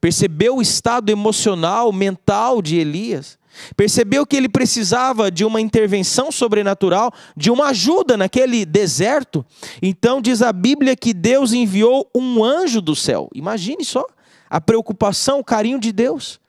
Percebeu 0.00 0.56
o 0.56 0.62
estado 0.62 1.10
emocional, 1.10 1.92
mental 1.92 2.62
de 2.62 2.76
Elias. 2.76 3.38
Percebeu 3.76 4.26
que 4.26 4.36
ele 4.36 4.48
precisava 4.48 5.30
de 5.30 5.44
uma 5.44 5.60
intervenção 5.60 6.30
sobrenatural, 6.30 7.12
de 7.36 7.50
uma 7.50 7.68
ajuda 7.68 8.16
naquele 8.16 8.64
deserto. 8.64 9.44
Então 9.82 10.20
diz 10.20 10.42
a 10.42 10.52
Bíblia 10.52 10.96
que 10.96 11.12
Deus 11.12 11.52
enviou 11.52 12.10
um 12.14 12.44
anjo 12.44 12.80
do 12.80 12.94
céu. 12.94 13.28
Imagine 13.34 13.84
só 13.84 14.04
a 14.48 14.60
preocupação, 14.60 15.40
o 15.40 15.44
carinho 15.44 15.78
de 15.78 15.92
Deus. 15.92 16.40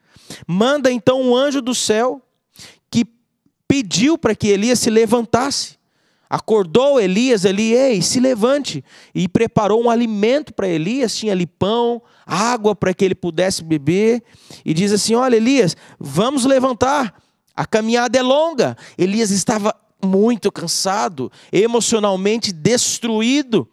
Manda 0.46 0.90
então 0.90 1.20
um 1.20 1.34
anjo 1.34 1.60
do 1.60 1.74
céu 1.74 2.22
que 2.90 3.04
pediu 3.66 4.16
para 4.16 4.34
que 4.34 4.48
Elias 4.48 4.78
se 4.78 4.90
levantasse. 4.90 5.78
Acordou 6.30 7.00
Elias 7.00 7.46
ali, 7.46 7.72
ei, 7.72 8.02
se 8.02 8.20
levante. 8.20 8.84
E 9.14 9.26
preparou 9.26 9.82
um 9.82 9.88
alimento 9.88 10.52
para 10.52 10.68
Elias, 10.68 11.16
tinha 11.16 11.32
ali 11.32 11.46
pão, 11.46 12.02
água 12.28 12.76
para 12.76 12.92
que 12.92 13.02
ele 13.02 13.14
pudesse 13.14 13.64
beber. 13.64 14.22
E 14.62 14.74
diz 14.74 14.92
assim: 14.92 15.14
Olha, 15.14 15.36
Elias, 15.36 15.74
vamos 15.98 16.44
levantar. 16.44 17.14
A 17.56 17.64
caminhada 17.64 18.18
é 18.18 18.22
longa. 18.22 18.76
Elias 18.96 19.30
estava 19.30 19.74
muito 20.04 20.52
cansado, 20.52 21.32
emocionalmente 21.50 22.52
destruído. 22.52 23.66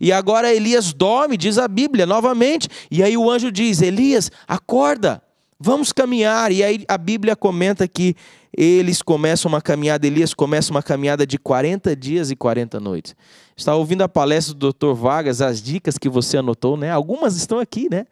E 0.00 0.10
agora 0.10 0.52
Elias 0.52 0.92
dorme, 0.92 1.36
diz 1.36 1.58
a 1.58 1.68
Bíblia 1.68 2.06
novamente. 2.06 2.68
E 2.90 3.02
aí 3.02 3.16
o 3.16 3.30
anjo 3.30 3.52
diz: 3.52 3.82
Elias, 3.82 4.30
acorda, 4.48 5.22
vamos 5.60 5.92
caminhar. 5.92 6.50
E 6.50 6.64
aí 6.64 6.84
a 6.88 6.96
Bíblia 6.96 7.36
comenta 7.36 7.86
que 7.86 8.16
eles 8.56 9.00
começam 9.00 9.48
uma 9.48 9.62
caminhada, 9.62 10.06
Elias 10.06 10.34
começa 10.34 10.70
uma 10.70 10.82
caminhada 10.82 11.26
de 11.26 11.38
40 11.38 11.96
dias 11.96 12.30
e 12.30 12.36
40 12.36 12.78
noites. 12.78 13.14
Está 13.62 13.76
ouvindo 13.76 14.02
a 14.02 14.08
palestra 14.08 14.52
do 14.52 14.72
Dr. 14.72 14.92
Vargas, 14.92 15.40
as 15.40 15.62
dicas 15.62 15.96
que 15.96 16.08
você 16.08 16.36
anotou, 16.36 16.76
né? 16.76 16.90
Algumas 16.90 17.36
estão 17.36 17.60
aqui, 17.60 17.88
né? 17.88 18.06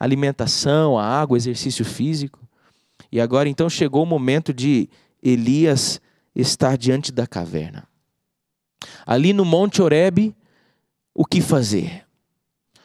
Alimentação, 0.00 0.98
a 0.98 1.04
água, 1.04 1.36
exercício 1.36 1.84
físico. 1.84 2.40
E 3.12 3.20
agora 3.20 3.48
então 3.48 3.70
chegou 3.70 4.02
o 4.02 4.06
momento 4.06 4.52
de 4.52 4.88
Elias 5.22 6.00
estar 6.34 6.76
diante 6.76 7.12
da 7.12 7.24
caverna. 7.24 7.86
Ali 9.06 9.32
no 9.32 9.44
Monte 9.44 9.80
Horebe, 9.80 10.34
o 11.14 11.24
que 11.24 11.40
fazer. 11.40 12.04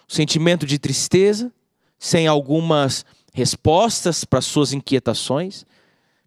O 0.08 0.14
sentimento 0.14 0.68
de 0.68 0.78
tristeza, 0.78 1.52
sem 1.98 2.28
algumas 2.28 3.04
respostas 3.34 4.24
para 4.24 4.42
suas 4.42 4.74
inquietações, 4.74 5.66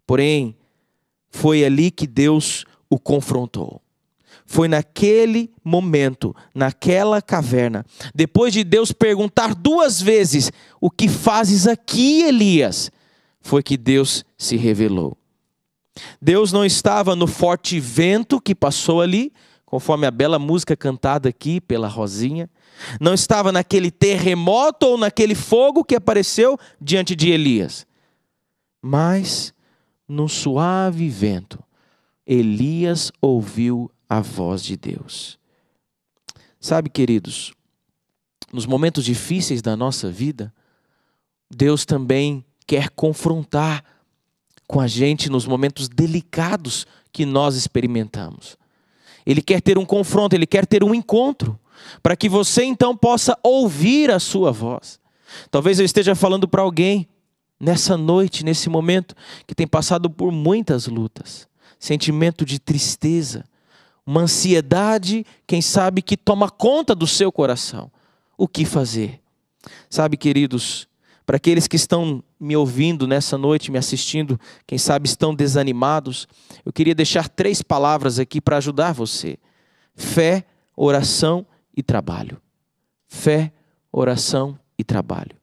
porém, 0.05 0.57
foi 1.29 1.63
ali 1.63 1.89
que 1.89 2.05
Deus 2.05 2.65
o 2.89 2.99
confrontou. 2.99 3.81
Foi 4.45 4.67
naquele 4.67 5.51
momento, 5.63 6.35
naquela 6.53 7.21
caverna, 7.21 7.83
depois 8.13 8.53
de 8.53 8.63
Deus 8.63 8.91
perguntar 8.91 9.55
duas 9.55 9.99
vezes: 9.99 10.51
O 10.79 10.89
que 10.89 11.09
fazes 11.09 11.65
aqui, 11.67 12.23
Elias? 12.23 12.91
Foi 13.41 13.63
que 13.63 13.75
Deus 13.75 14.23
se 14.37 14.55
revelou. 14.55 15.17
Deus 16.21 16.51
não 16.51 16.65
estava 16.65 17.15
no 17.15 17.25
forte 17.25 17.79
vento 17.79 18.39
que 18.41 18.53
passou 18.53 19.01
ali, 19.01 19.31
conforme 19.65 20.05
a 20.05 20.11
bela 20.11 20.37
música 20.37 20.75
cantada 20.75 21.29
aqui 21.29 21.59
pela 21.59 21.87
Rosinha. 21.87 22.49
Não 22.99 23.13
estava 23.13 23.51
naquele 23.51 23.89
terremoto 23.89 24.85
ou 24.85 24.97
naquele 24.97 25.33
fogo 25.33 25.83
que 25.83 25.95
apareceu 25.95 26.57
diante 26.79 27.15
de 27.15 27.29
Elias. 27.29 27.87
Mas, 28.81 29.53
num 30.07 30.27
suave 30.27 31.09
vento, 31.09 31.63
Elias 32.27 33.11
ouviu 33.21 33.89
a 34.09 34.21
voz 34.21 34.63
de 34.63 34.77
Deus. 34.77 35.37
Sabe, 36.59 36.89
queridos, 36.89 37.53
nos 38.51 38.65
momentos 38.65 39.03
difíceis 39.03 39.61
da 39.61 39.75
nossa 39.75 40.09
vida, 40.09 40.53
Deus 41.49 41.85
também 41.85 42.43
quer 42.65 42.89
confrontar 42.89 43.83
com 44.67 44.79
a 44.79 44.87
gente 44.87 45.29
nos 45.29 45.45
momentos 45.45 45.87
delicados 45.87 46.87
que 47.11 47.25
nós 47.25 47.55
experimentamos. 47.55 48.57
Ele 49.25 49.41
quer 49.41 49.61
ter 49.61 49.77
um 49.77 49.85
confronto, 49.85 50.35
ele 50.35 50.45
quer 50.45 50.65
ter 50.65 50.83
um 50.83 50.93
encontro, 50.93 51.59
para 52.01 52.15
que 52.15 52.29
você 52.29 52.63
então 52.63 52.95
possa 52.95 53.37
ouvir 53.43 54.09
a 54.11 54.19
sua 54.19 54.51
voz. 54.51 54.99
Talvez 55.51 55.79
eu 55.79 55.85
esteja 55.85 56.15
falando 56.15 56.47
para 56.47 56.61
alguém 56.61 57.07
nessa 57.59 57.97
noite, 57.97 58.43
nesse 58.43 58.69
momento, 58.69 59.15
que 59.47 59.55
tem 59.55 59.67
passado 59.67 60.09
por 60.09 60.31
muitas 60.31 60.87
lutas, 60.87 61.47
sentimento 61.79 62.45
de 62.45 62.59
tristeza, 62.59 63.45
uma 64.05 64.21
ansiedade, 64.21 65.25
quem 65.47 65.61
sabe, 65.61 66.01
que 66.01 66.15
toma 66.15 66.49
conta 66.49 66.93
do 66.93 67.07
seu 67.07 67.31
coração. 67.31 67.91
O 68.37 68.47
que 68.47 68.65
fazer? 68.65 69.19
Sabe, 69.89 70.15
queridos, 70.15 70.87
para 71.25 71.37
aqueles 71.37 71.67
que 71.67 71.75
estão 71.75 72.23
me 72.39 72.55
ouvindo 72.55 73.07
nessa 73.07 73.37
noite, 73.37 73.71
me 73.71 73.79
assistindo, 73.79 74.39
quem 74.67 74.77
sabe 74.77 75.07
estão 75.07 75.33
desanimados, 75.33 76.27
eu 76.63 76.71
queria 76.71 76.93
deixar 76.93 77.27
três 77.27 77.63
palavras 77.63 78.19
aqui 78.19 78.39
para 78.39 78.57
ajudar 78.57 78.93
você: 78.93 79.39
fé, 79.95 80.45
oração 80.75 81.45
e 81.75 81.81
trabalho. 81.81 82.39
Fé, 83.07 83.51
oração 83.91 84.59
e 84.77 84.83
trabalho. 84.83 85.35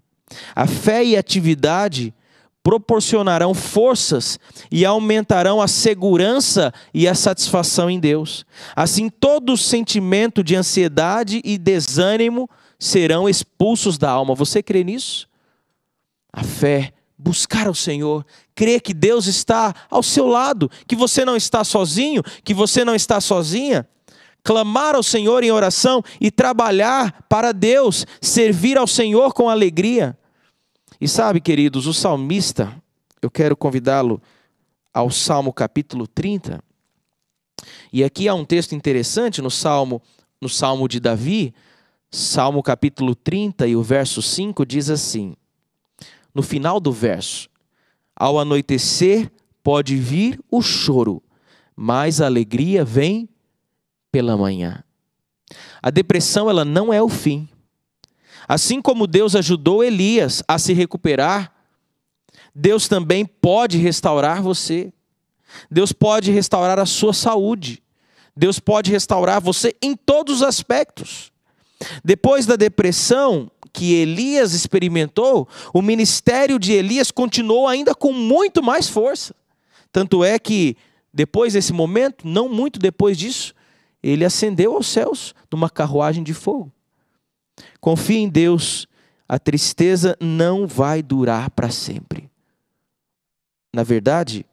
A 0.55 0.67
fé 0.67 1.05
e 1.05 1.17
atividade 1.17 2.15
proporcionarão 2.63 3.55
forças 3.55 4.39
e 4.71 4.85
aumentarão 4.85 5.61
a 5.61 5.67
segurança 5.67 6.73
e 6.95 7.09
a 7.09 7.15
satisfação 7.15 7.91
em 7.91 7.99
Deus. 7.99 8.47
Assim, 8.77 9.09
todo 9.09 9.57
sentimento 9.57 10.45
de 10.45 10.55
ansiedade 10.55 11.41
e 11.45 11.59
desânimo 11.59 12.49
serão 12.79 13.29
expulsos 13.29 13.99
da 13.99 14.11
alma. 14.11 14.35
Você 14.35 14.63
crê 14.63 14.85
nisso? 14.85 15.29
A 16.33 16.45
fé, 16.45 16.93
buscar 17.19 17.69
o 17.69 17.75
Senhor, 17.75 18.25
crer 18.55 18.81
que 18.81 18.95
Deus 18.95 19.27
está 19.27 19.75
ao 19.91 20.03
seu 20.03 20.27
lado, 20.27 20.71
que 20.87 20.97
você 20.97 21.25
não 21.25 21.37
está 21.37 21.65
sozinho, 21.65 22.23
que 22.45 22.55
você 22.55 22.85
não 22.85 22.95
está 22.95 23.21
sozinha. 23.21 23.87
Clamar 24.45 24.97
ao 24.97 25.03
Senhor 25.03 25.45
em 25.45 25.53
oração 25.53 26.03
e 26.21 26.31
trabalhar 26.31 27.25
para 27.29 27.53
Deus, 27.53 28.05
servir 28.21 28.77
ao 28.77 28.87
Senhor 28.87 29.33
com 29.35 29.49
alegria. 29.49 30.17
E 31.03 31.09
sabe, 31.09 31.41
queridos, 31.41 31.89
o 31.89 31.93
salmista, 31.93 32.81
eu 33.21 33.29
quero 33.29 33.57
convidá-lo 33.57 34.23
ao 34.95 35.11
Salmo 35.11 35.53
capítulo 35.53 36.07
30. 36.07 36.63
E 37.93 38.05
aqui 38.05 38.29
há 38.29 38.35
um 38.37 38.45
texto 38.45 38.77
interessante 38.77 39.43
no 39.43 39.51
Salmo, 39.51 40.01
no 40.41 40.49
Salmo 40.49 40.87
de 40.87 41.01
Davi, 41.01 41.53
Salmo 42.09 42.63
capítulo 42.63 43.17
30 43.17 43.67
e 43.67 43.75
o 43.75 43.83
verso 43.83 44.23
5 44.23 44.65
diz 44.65 44.89
assim: 44.91 45.35
No 46.33 46.41
final 46.41 46.79
do 46.79 46.93
verso, 46.93 47.49
ao 48.15 48.39
anoitecer 48.39 49.29
pode 49.61 49.97
vir 49.97 50.39
o 50.49 50.63
choro, 50.63 51.21
mas 51.75 52.21
a 52.21 52.27
alegria 52.27 52.85
vem 52.85 53.29
pela 54.13 54.37
manhã. 54.37 54.85
A 55.83 55.91
depressão 55.91 56.49
ela 56.49 56.65
não 56.65 56.93
é 56.93 57.03
o 57.03 57.09
fim. 57.09 57.49
Assim 58.53 58.83
como 58.83 59.07
Deus 59.07 59.35
ajudou 59.35 59.83
Elias 59.83 60.43
a 60.47 60.59
se 60.59 60.75
recuperar, 60.75 61.55
Deus 62.55 62.87
também 62.87 63.25
pode 63.25 63.79
restaurar 63.79 64.43
você. 64.43 64.93
Deus 65.71 65.91
pode 65.91 66.31
restaurar 66.31 66.79
a 66.79 66.85
sua 66.85 67.15
saúde. 67.15 67.83
Deus 68.37 68.61
pode 68.61 68.91
restaurar 68.91 69.41
você 69.41 69.75
em 69.81 69.97
todos 69.97 70.37
os 70.37 70.43
aspectos. 70.43 71.33
Depois 72.05 72.45
da 72.45 72.55
depressão 72.55 73.51
que 73.73 73.95
Elias 73.95 74.53
experimentou, 74.53 75.49
o 75.73 75.81
ministério 75.81 76.59
de 76.59 76.73
Elias 76.73 77.11
continuou 77.11 77.67
ainda 77.67 77.95
com 77.95 78.13
muito 78.13 78.63
mais 78.63 78.87
força. 78.87 79.35
Tanto 79.91 80.23
é 80.23 80.39
que, 80.39 80.77
depois 81.11 81.55
desse 81.55 81.73
momento, 81.73 82.29
não 82.29 82.51
muito 82.51 82.79
depois 82.79 83.17
disso, 83.17 83.55
ele 84.03 84.27
ascendeu 84.27 84.75
aos 84.75 84.89
céus 84.89 85.35
numa 85.51 85.71
carruagem 85.71 86.23
de 86.23 86.35
fogo. 86.35 86.71
Confie 87.81 88.19
em 88.19 88.29
Deus, 88.29 88.87
a 89.29 89.39
tristeza 89.39 90.17
não 90.21 90.67
vai 90.67 91.03
durar 91.03 91.51
para 91.51 91.71
sempre. 91.71 92.31
Na 93.73 93.83
verdade, 93.83 94.45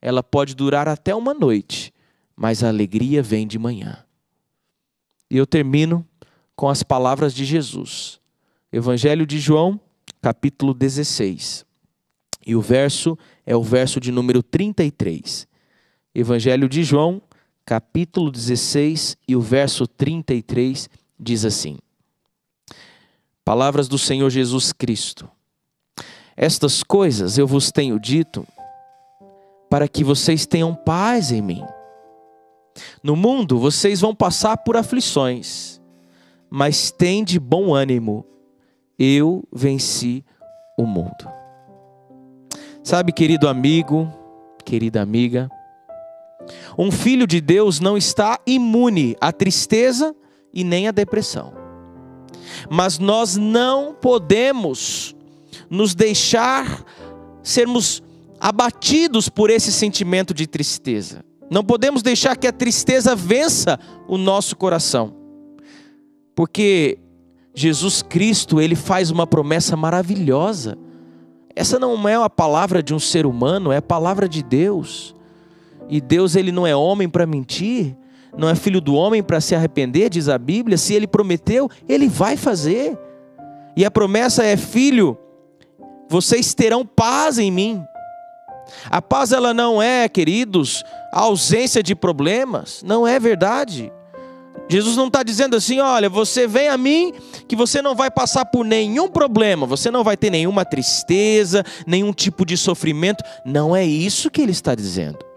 ela 0.00 0.22
pode 0.22 0.54
durar 0.54 0.88
até 0.88 1.14
uma 1.14 1.34
noite, 1.34 1.92
mas 2.34 2.64
a 2.64 2.68
alegria 2.68 3.22
vem 3.22 3.46
de 3.46 3.58
manhã. 3.58 4.04
E 5.30 5.36
eu 5.36 5.46
termino 5.46 6.06
com 6.56 6.68
as 6.68 6.82
palavras 6.82 7.34
de 7.34 7.44
Jesus. 7.44 8.20
Evangelho 8.72 9.26
de 9.26 9.38
João, 9.38 9.80
capítulo 10.20 10.74
16. 10.74 11.64
E 12.46 12.56
o 12.56 12.60
verso 12.60 13.16
é 13.46 13.54
o 13.54 13.62
verso 13.62 14.00
de 14.00 14.10
número 14.10 14.42
33. 14.42 15.46
Evangelho 16.14 16.68
de 16.68 16.82
João, 16.82 17.22
capítulo 17.64 18.30
16 18.30 19.16
e 19.26 19.36
o 19.36 19.40
verso 19.40 19.86
33 19.86 20.88
diz 21.18 21.44
assim: 21.44 21.78
Palavras 23.44 23.88
do 23.88 23.98
Senhor 23.98 24.30
Jesus 24.30 24.72
Cristo. 24.72 25.28
Estas 26.36 26.82
coisas 26.82 27.38
eu 27.38 27.46
vos 27.46 27.72
tenho 27.72 27.98
dito 27.98 28.46
para 29.68 29.88
que 29.88 30.04
vocês 30.04 30.46
tenham 30.46 30.74
paz 30.74 31.32
em 31.32 31.42
mim. 31.42 31.64
No 33.02 33.16
mundo 33.16 33.58
vocês 33.58 34.00
vão 34.00 34.14
passar 34.14 34.58
por 34.58 34.76
aflições, 34.76 35.80
mas 36.48 36.90
tem 36.90 37.24
de 37.24 37.40
bom 37.40 37.74
ânimo. 37.74 38.24
Eu 38.98 39.42
venci 39.52 40.24
o 40.78 40.86
mundo. 40.86 41.28
Sabe, 42.84 43.12
querido 43.12 43.48
amigo, 43.48 44.12
querida 44.64 45.02
amiga, 45.02 45.48
um 46.78 46.90
filho 46.90 47.26
de 47.26 47.40
Deus 47.40 47.80
não 47.80 47.96
está 47.96 48.38
imune 48.46 49.16
à 49.20 49.32
tristeza 49.32 50.14
e 50.52 50.62
nem 50.62 50.86
à 50.86 50.92
depressão. 50.92 51.61
Mas 52.70 52.98
nós 52.98 53.36
não 53.36 53.94
podemos 53.94 55.14
nos 55.68 55.94
deixar 55.94 56.84
sermos 57.42 58.02
abatidos 58.40 59.28
por 59.28 59.50
esse 59.50 59.72
sentimento 59.72 60.34
de 60.34 60.46
tristeza. 60.46 61.24
Não 61.50 61.64
podemos 61.64 62.02
deixar 62.02 62.36
que 62.36 62.46
a 62.46 62.52
tristeza 62.52 63.14
vença 63.14 63.78
o 64.08 64.16
nosso 64.16 64.56
coração. 64.56 65.14
Porque 66.34 66.98
Jesus 67.54 68.02
Cristo, 68.02 68.60
ele 68.60 68.74
faz 68.74 69.10
uma 69.10 69.26
promessa 69.26 69.76
maravilhosa. 69.76 70.78
Essa 71.54 71.78
não 71.78 72.08
é 72.08 72.14
a 72.14 72.30
palavra 72.30 72.82
de 72.82 72.94
um 72.94 72.98
ser 72.98 73.26
humano, 73.26 73.70
é 73.70 73.76
a 73.76 73.82
palavra 73.82 74.28
de 74.28 74.42
Deus. 74.42 75.14
E 75.88 76.00
Deus 76.00 76.34
ele 76.34 76.50
não 76.50 76.66
é 76.66 76.74
homem 76.74 77.08
para 77.08 77.26
mentir, 77.26 77.94
não 78.36 78.48
é 78.48 78.54
filho 78.54 78.80
do 78.80 78.94
homem 78.94 79.22
para 79.22 79.40
se 79.40 79.54
arrepender, 79.54 80.08
diz 80.08 80.28
a 80.28 80.38
Bíblia. 80.38 80.78
Se 80.78 80.94
ele 80.94 81.06
prometeu, 81.06 81.70
ele 81.88 82.08
vai 82.08 82.36
fazer. 82.36 82.98
E 83.76 83.84
a 83.84 83.90
promessa 83.90 84.44
é: 84.44 84.56
filho, 84.56 85.18
vocês 86.08 86.54
terão 86.54 86.84
paz 86.84 87.38
em 87.38 87.50
mim. 87.50 87.82
A 88.90 89.02
paz 89.02 89.32
ela 89.32 89.52
não 89.52 89.82
é, 89.82 90.08
queridos, 90.08 90.82
a 91.12 91.20
ausência 91.20 91.82
de 91.82 91.94
problemas, 91.94 92.82
não 92.82 93.06
é 93.06 93.18
verdade. 93.18 93.92
Jesus 94.68 94.96
não 94.96 95.08
está 95.08 95.22
dizendo 95.22 95.56
assim, 95.56 95.80
olha, 95.80 96.08
você 96.08 96.46
vem 96.46 96.68
a 96.68 96.78
mim 96.78 97.12
que 97.46 97.56
você 97.56 97.82
não 97.82 97.94
vai 97.94 98.10
passar 98.10 98.46
por 98.46 98.64
nenhum 98.64 99.08
problema, 99.08 99.66
você 99.66 99.90
não 99.90 100.02
vai 100.02 100.16
ter 100.16 100.30
nenhuma 100.30 100.64
tristeza, 100.64 101.64
nenhum 101.86 102.12
tipo 102.12 102.46
de 102.46 102.56
sofrimento. 102.56 103.22
Não 103.44 103.76
é 103.76 103.84
isso 103.84 104.30
que 104.30 104.40
ele 104.40 104.52
está 104.52 104.74
dizendo. 104.74 105.31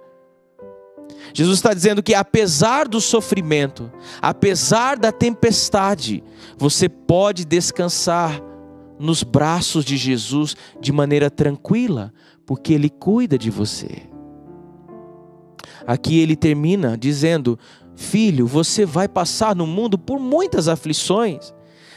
Jesus 1.33 1.57
está 1.57 1.73
dizendo 1.73 2.03
que 2.03 2.13
apesar 2.13 2.87
do 2.87 3.01
sofrimento, 3.01 3.91
apesar 4.21 4.97
da 4.97 5.11
tempestade, 5.11 6.23
você 6.57 6.87
pode 6.87 7.45
descansar 7.45 8.41
nos 8.99 9.23
braços 9.23 9.83
de 9.83 9.97
Jesus 9.97 10.55
de 10.79 10.91
maneira 10.91 11.29
tranquila, 11.29 12.13
porque 12.45 12.73
Ele 12.73 12.89
cuida 12.89 13.37
de 13.37 13.49
você. 13.49 14.03
Aqui 15.85 16.19
ele 16.19 16.35
termina 16.35 16.97
dizendo: 16.97 17.59
Filho, 17.95 18.47
você 18.47 18.85
vai 18.85 19.07
passar 19.07 19.55
no 19.55 19.67
mundo 19.67 19.97
por 19.97 20.19
muitas 20.19 20.67
aflições, 20.67 21.53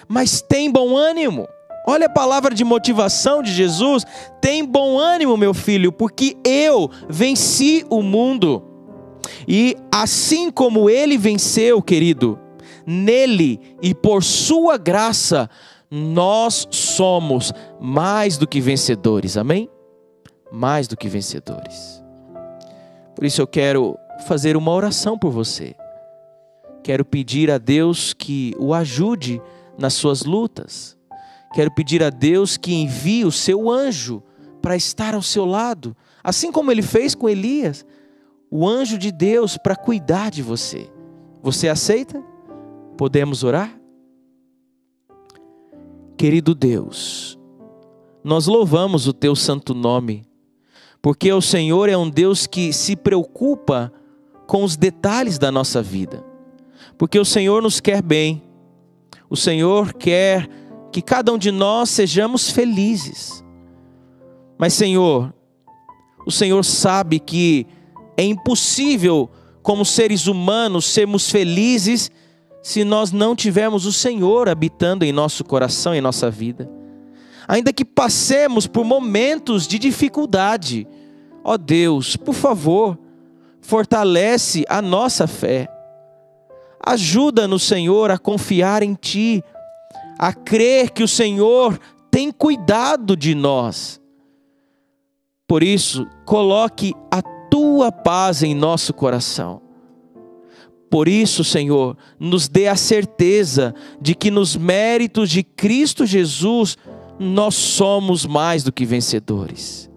mas 0.06 0.42
tem 0.42 0.70
bom 0.70 0.96
ânimo. 0.96 1.48
Olha 1.86 2.06
a 2.06 2.10
palavra 2.10 2.54
de 2.54 2.64
motivação 2.64 3.42
de 3.42 3.52
Jesus: 3.52 4.04
tem 4.40 4.64
bom 4.64 4.98
ânimo, 4.98 5.36
meu 5.36 5.54
filho, 5.54 5.90
porque 5.90 6.36
eu 6.44 6.90
venci 7.08 7.84
o 7.88 8.02
mundo. 8.02 8.64
E 9.46 9.76
assim 9.92 10.50
como 10.50 10.88
ele 10.88 11.16
venceu, 11.18 11.82
querido, 11.82 12.38
nele 12.86 13.60
e 13.82 13.94
por 13.94 14.22
sua 14.22 14.76
graça, 14.76 15.48
nós 15.90 16.66
somos 16.70 17.52
mais 17.80 18.36
do 18.36 18.46
que 18.46 18.60
vencedores. 18.60 19.36
Amém? 19.36 19.68
Mais 20.50 20.88
do 20.88 20.96
que 20.96 21.08
vencedores. 21.08 22.02
Por 23.14 23.24
isso 23.24 23.40
eu 23.40 23.46
quero 23.46 23.96
fazer 24.26 24.56
uma 24.56 24.72
oração 24.72 25.18
por 25.18 25.30
você. 25.30 25.74
Quero 26.82 27.04
pedir 27.04 27.50
a 27.50 27.58
Deus 27.58 28.14
que 28.14 28.54
o 28.58 28.72
ajude 28.72 29.42
nas 29.76 29.94
suas 29.94 30.22
lutas. 30.22 30.96
Quero 31.52 31.70
pedir 31.70 32.02
a 32.02 32.10
Deus 32.10 32.56
que 32.56 32.74
envie 32.74 33.24
o 33.24 33.32
seu 33.32 33.70
anjo 33.70 34.22
para 34.62 34.76
estar 34.76 35.14
ao 35.14 35.22
seu 35.22 35.44
lado, 35.44 35.96
assim 36.22 36.50
como 36.50 36.70
ele 36.70 36.82
fez 36.82 37.14
com 37.14 37.28
Elias 37.28 37.84
o 38.50 38.66
anjo 38.66 38.98
de 38.98 39.12
Deus 39.12 39.56
para 39.56 39.76
cuidar 39.76 40.30
de 40.30 40.42
você. 40.42 40.90
Você 41.42 41.68
aceita? 41.68 42.22
Podemos 42.96 43.44
orar? 43.44 43.78
Querido 46.16 46.54
Deus, 46.54 47.38
nós 48.24 48.46
louvamos 48.46 49.06
o 49.06 49.12
teu 49.12 49.36
santo 49.36 49.72
nome, 49.72 50.24
porque 51.00 51.32
o 51.32 51.40
Senhor 51.40 51.88
é 51.88 51.96
um 51.96 52.10
Deus 52.10 52.46
que 52.46 52.72
se 52.72 52.96
preocupa 52.96 53.92
com 54.46 54.64
os 54.64 54.76
detalhes 54.76 55.38
da 55.38 55.52
nossa 55.52 55.80
vida, 55.80 56.24
porque 56.96 57.20
o 57.20 57.24
Senhor 57.24 57.62
nos 57.62 57.78
quer 57.78 58.02
bem, 58.02 58.42
o 59.30 59.36
Senhor 59.36 59.92
quer 59.92 60.48
que 60.90 61.00
cada 61.00 61.32
um 61.32 61.38
de 61.38 61.52
nós 61.52 61.90
sejamos 61.90 62.50
felizes. 62.50 63.44
Mas, 64.58 64.72
Senhor, 64.72 65.32
o 66.26 66.30
Senhor 66.32 66.64
sabe 66.64 67.20
que 67.20 67.66
é 68.18 68.24
impossível, 68.24 69.30
como 69.62 69.84
seres 69.84 70.26
humanos, 70.26 70.86
sermos 70.86 71.30
felizes 71.30 72.10
se 72.60 72.82
nós 72.82 73.12
não 73.12 73.36
tivermos 73.36 73.86
o 73.86 73.92
Senhor 73.92 74.48
habitando 74.48 75.04
em 75.04 75.12
nosso 75.12 75.44
coração, 75.44 75.94
em 75.94 76.00
nossa 76.00 76.28
vida. 76.28 76.68
Ainda 77.46 77.72
que 77.72 77.84
passemos 77.84 78.66
por 78.66 78.84
momentos 78.84 79.68
de 79.68 79.78
dificuldade, 79.78 80.84
ó 81.44 81.56
Deus, 81.56 82.16
por 82.16 82.34
favor, 82.34 82.98
fortalece 83.60 84.64
a 84.68 84.82
nossa 84.82 85.28
fé. 85.28 85.68
Ajuda-nos, 86.84 87.62
Senhor, 87.62 88.10
a 88.10 88.18
confiar 88.18 88.82
em 88.82 88.94
Ti, 88.94 89.44
a 90.18 90.32
crer 90.32 90.90
que 90.90 91.04
o 91.04 91.08
Senhor 91.08 91.78
tem 92.10 92.32
cuidado 92.32 93.16
de 93.16 93.32
nós. 93.32 94.00
Por 95.46 95.62
isso, 95.62 96.04
coloque 96.26 96.92
a 97.10 97.22
tua 97.50 97.90
paz 97.90 98.42
em 98.42 98.54
nosso 98.54 98.92
coração. 98.92 99.62
Por 100.90 101.06
isso, 101.06 101.44
Senhor, 101.44 101.96
nos 102.18 102.48
dê 102.48 102.66
a 102.66 102.76
certeza 102.76 103.74
de 104.00 104.14
que 104.14 104.30
nos 104.30 104.56
méritos 104.56 105.28
de 105.28 105.42
Cristo 105.42 106.06
Jesus 106.06 106.76
nós 107.18 107.54
somos 107.54 108.24
mais 108.24 108.62
do 108.62 108.72
que 108.72 108.84
vencedores. 108.86 109.90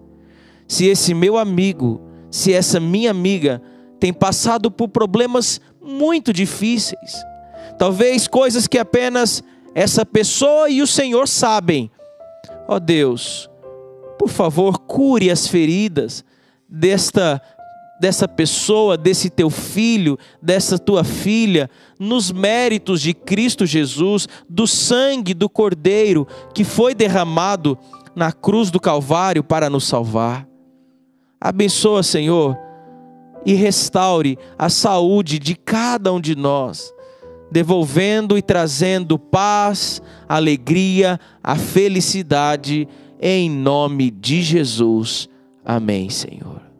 se 0.66 0.86
esse 0.86 1.12
meu 1.12 1.36
amigo, 1.36 2.00
se 2.30 2.52
essa 2.52 2.80
minha 2.80 3.10
amiga 3.10 3.60
tem 4.00 4.12
passado 4.12 4.70
por 4.70 4.88
problemas 4.88 5.60
muito 5.80 6.32
difíceis. 6.32 7.22
Talvez 7.78 8.26
coisas 8.26 8.66
que 8.66 8.78
apenas 8.78 9.42
essa 9.74 10.04
pessoa 10.04 10.70
e 10.70 10.80
o 10.80 10.86
Senhor 10.86 11.28
sabem. 11.28 11.90
Ó 12.66 12.76
oh 12.76 12.80
Deus, 12.80 13.50
por 14.18 14.28
favor, 14.28 14.78
cure 14.78 15.30
as 15.30 15.46
feridas 15.46 16.24
desta 16.72 17.40
dessa 18.00 18.26
pessoa, 18.26 18.96
desse 18.96 19.30
teu 19.30 19.48
filho, 19.48 20.18
dessa 20.42 20.76
tua 20.76 21.04
filha, 21.04 21.70
nos 22.00 22.32
méritos 22.32 23.00
de 23.00 23.14
Cristo 23.14 23.64
Jesus, 23.64 24.26
do 24.50 24.66
sangue 24.66 25.32
do 25.32 25.48
Cordeiro 25.48 26.26
que 26.52 26.64
foi 26.64 26.96
derramado 26.96 27.78
na 28.12 28.32
cruz 28.32 28.72
do 28.72 28.80
Calvário 28.80 29.44
para 29.44 29.70
nos 29.70 29.84
salvar. 29.84 30.48
Abençoa, 31.40 32.02
Senhor, 32.02 32.58
e 33.46 33.54
restaure 33.54 34.36
a 34.58 34.68
saúde 34.68 35.38
de 35.38 35.54
cada 35.54 36.12
um 36.12 36.20
de 36.20 36.34
nós, 36.34 36.92
devolvendo 37.52 38.36
e 38.36 38.42
trazendo 38.42 39.16
paz, 39.16 40.02
alegria, 40.28 41.20
a 41.40 41.54
felicidade, 41.54 42.88
em 43.20 43.48
nome 43.48 44.10
de 44.10 44.42
Jesus. 44.42 45.30
Amém, 45.64 46.10
Senhor. 46.10 46.71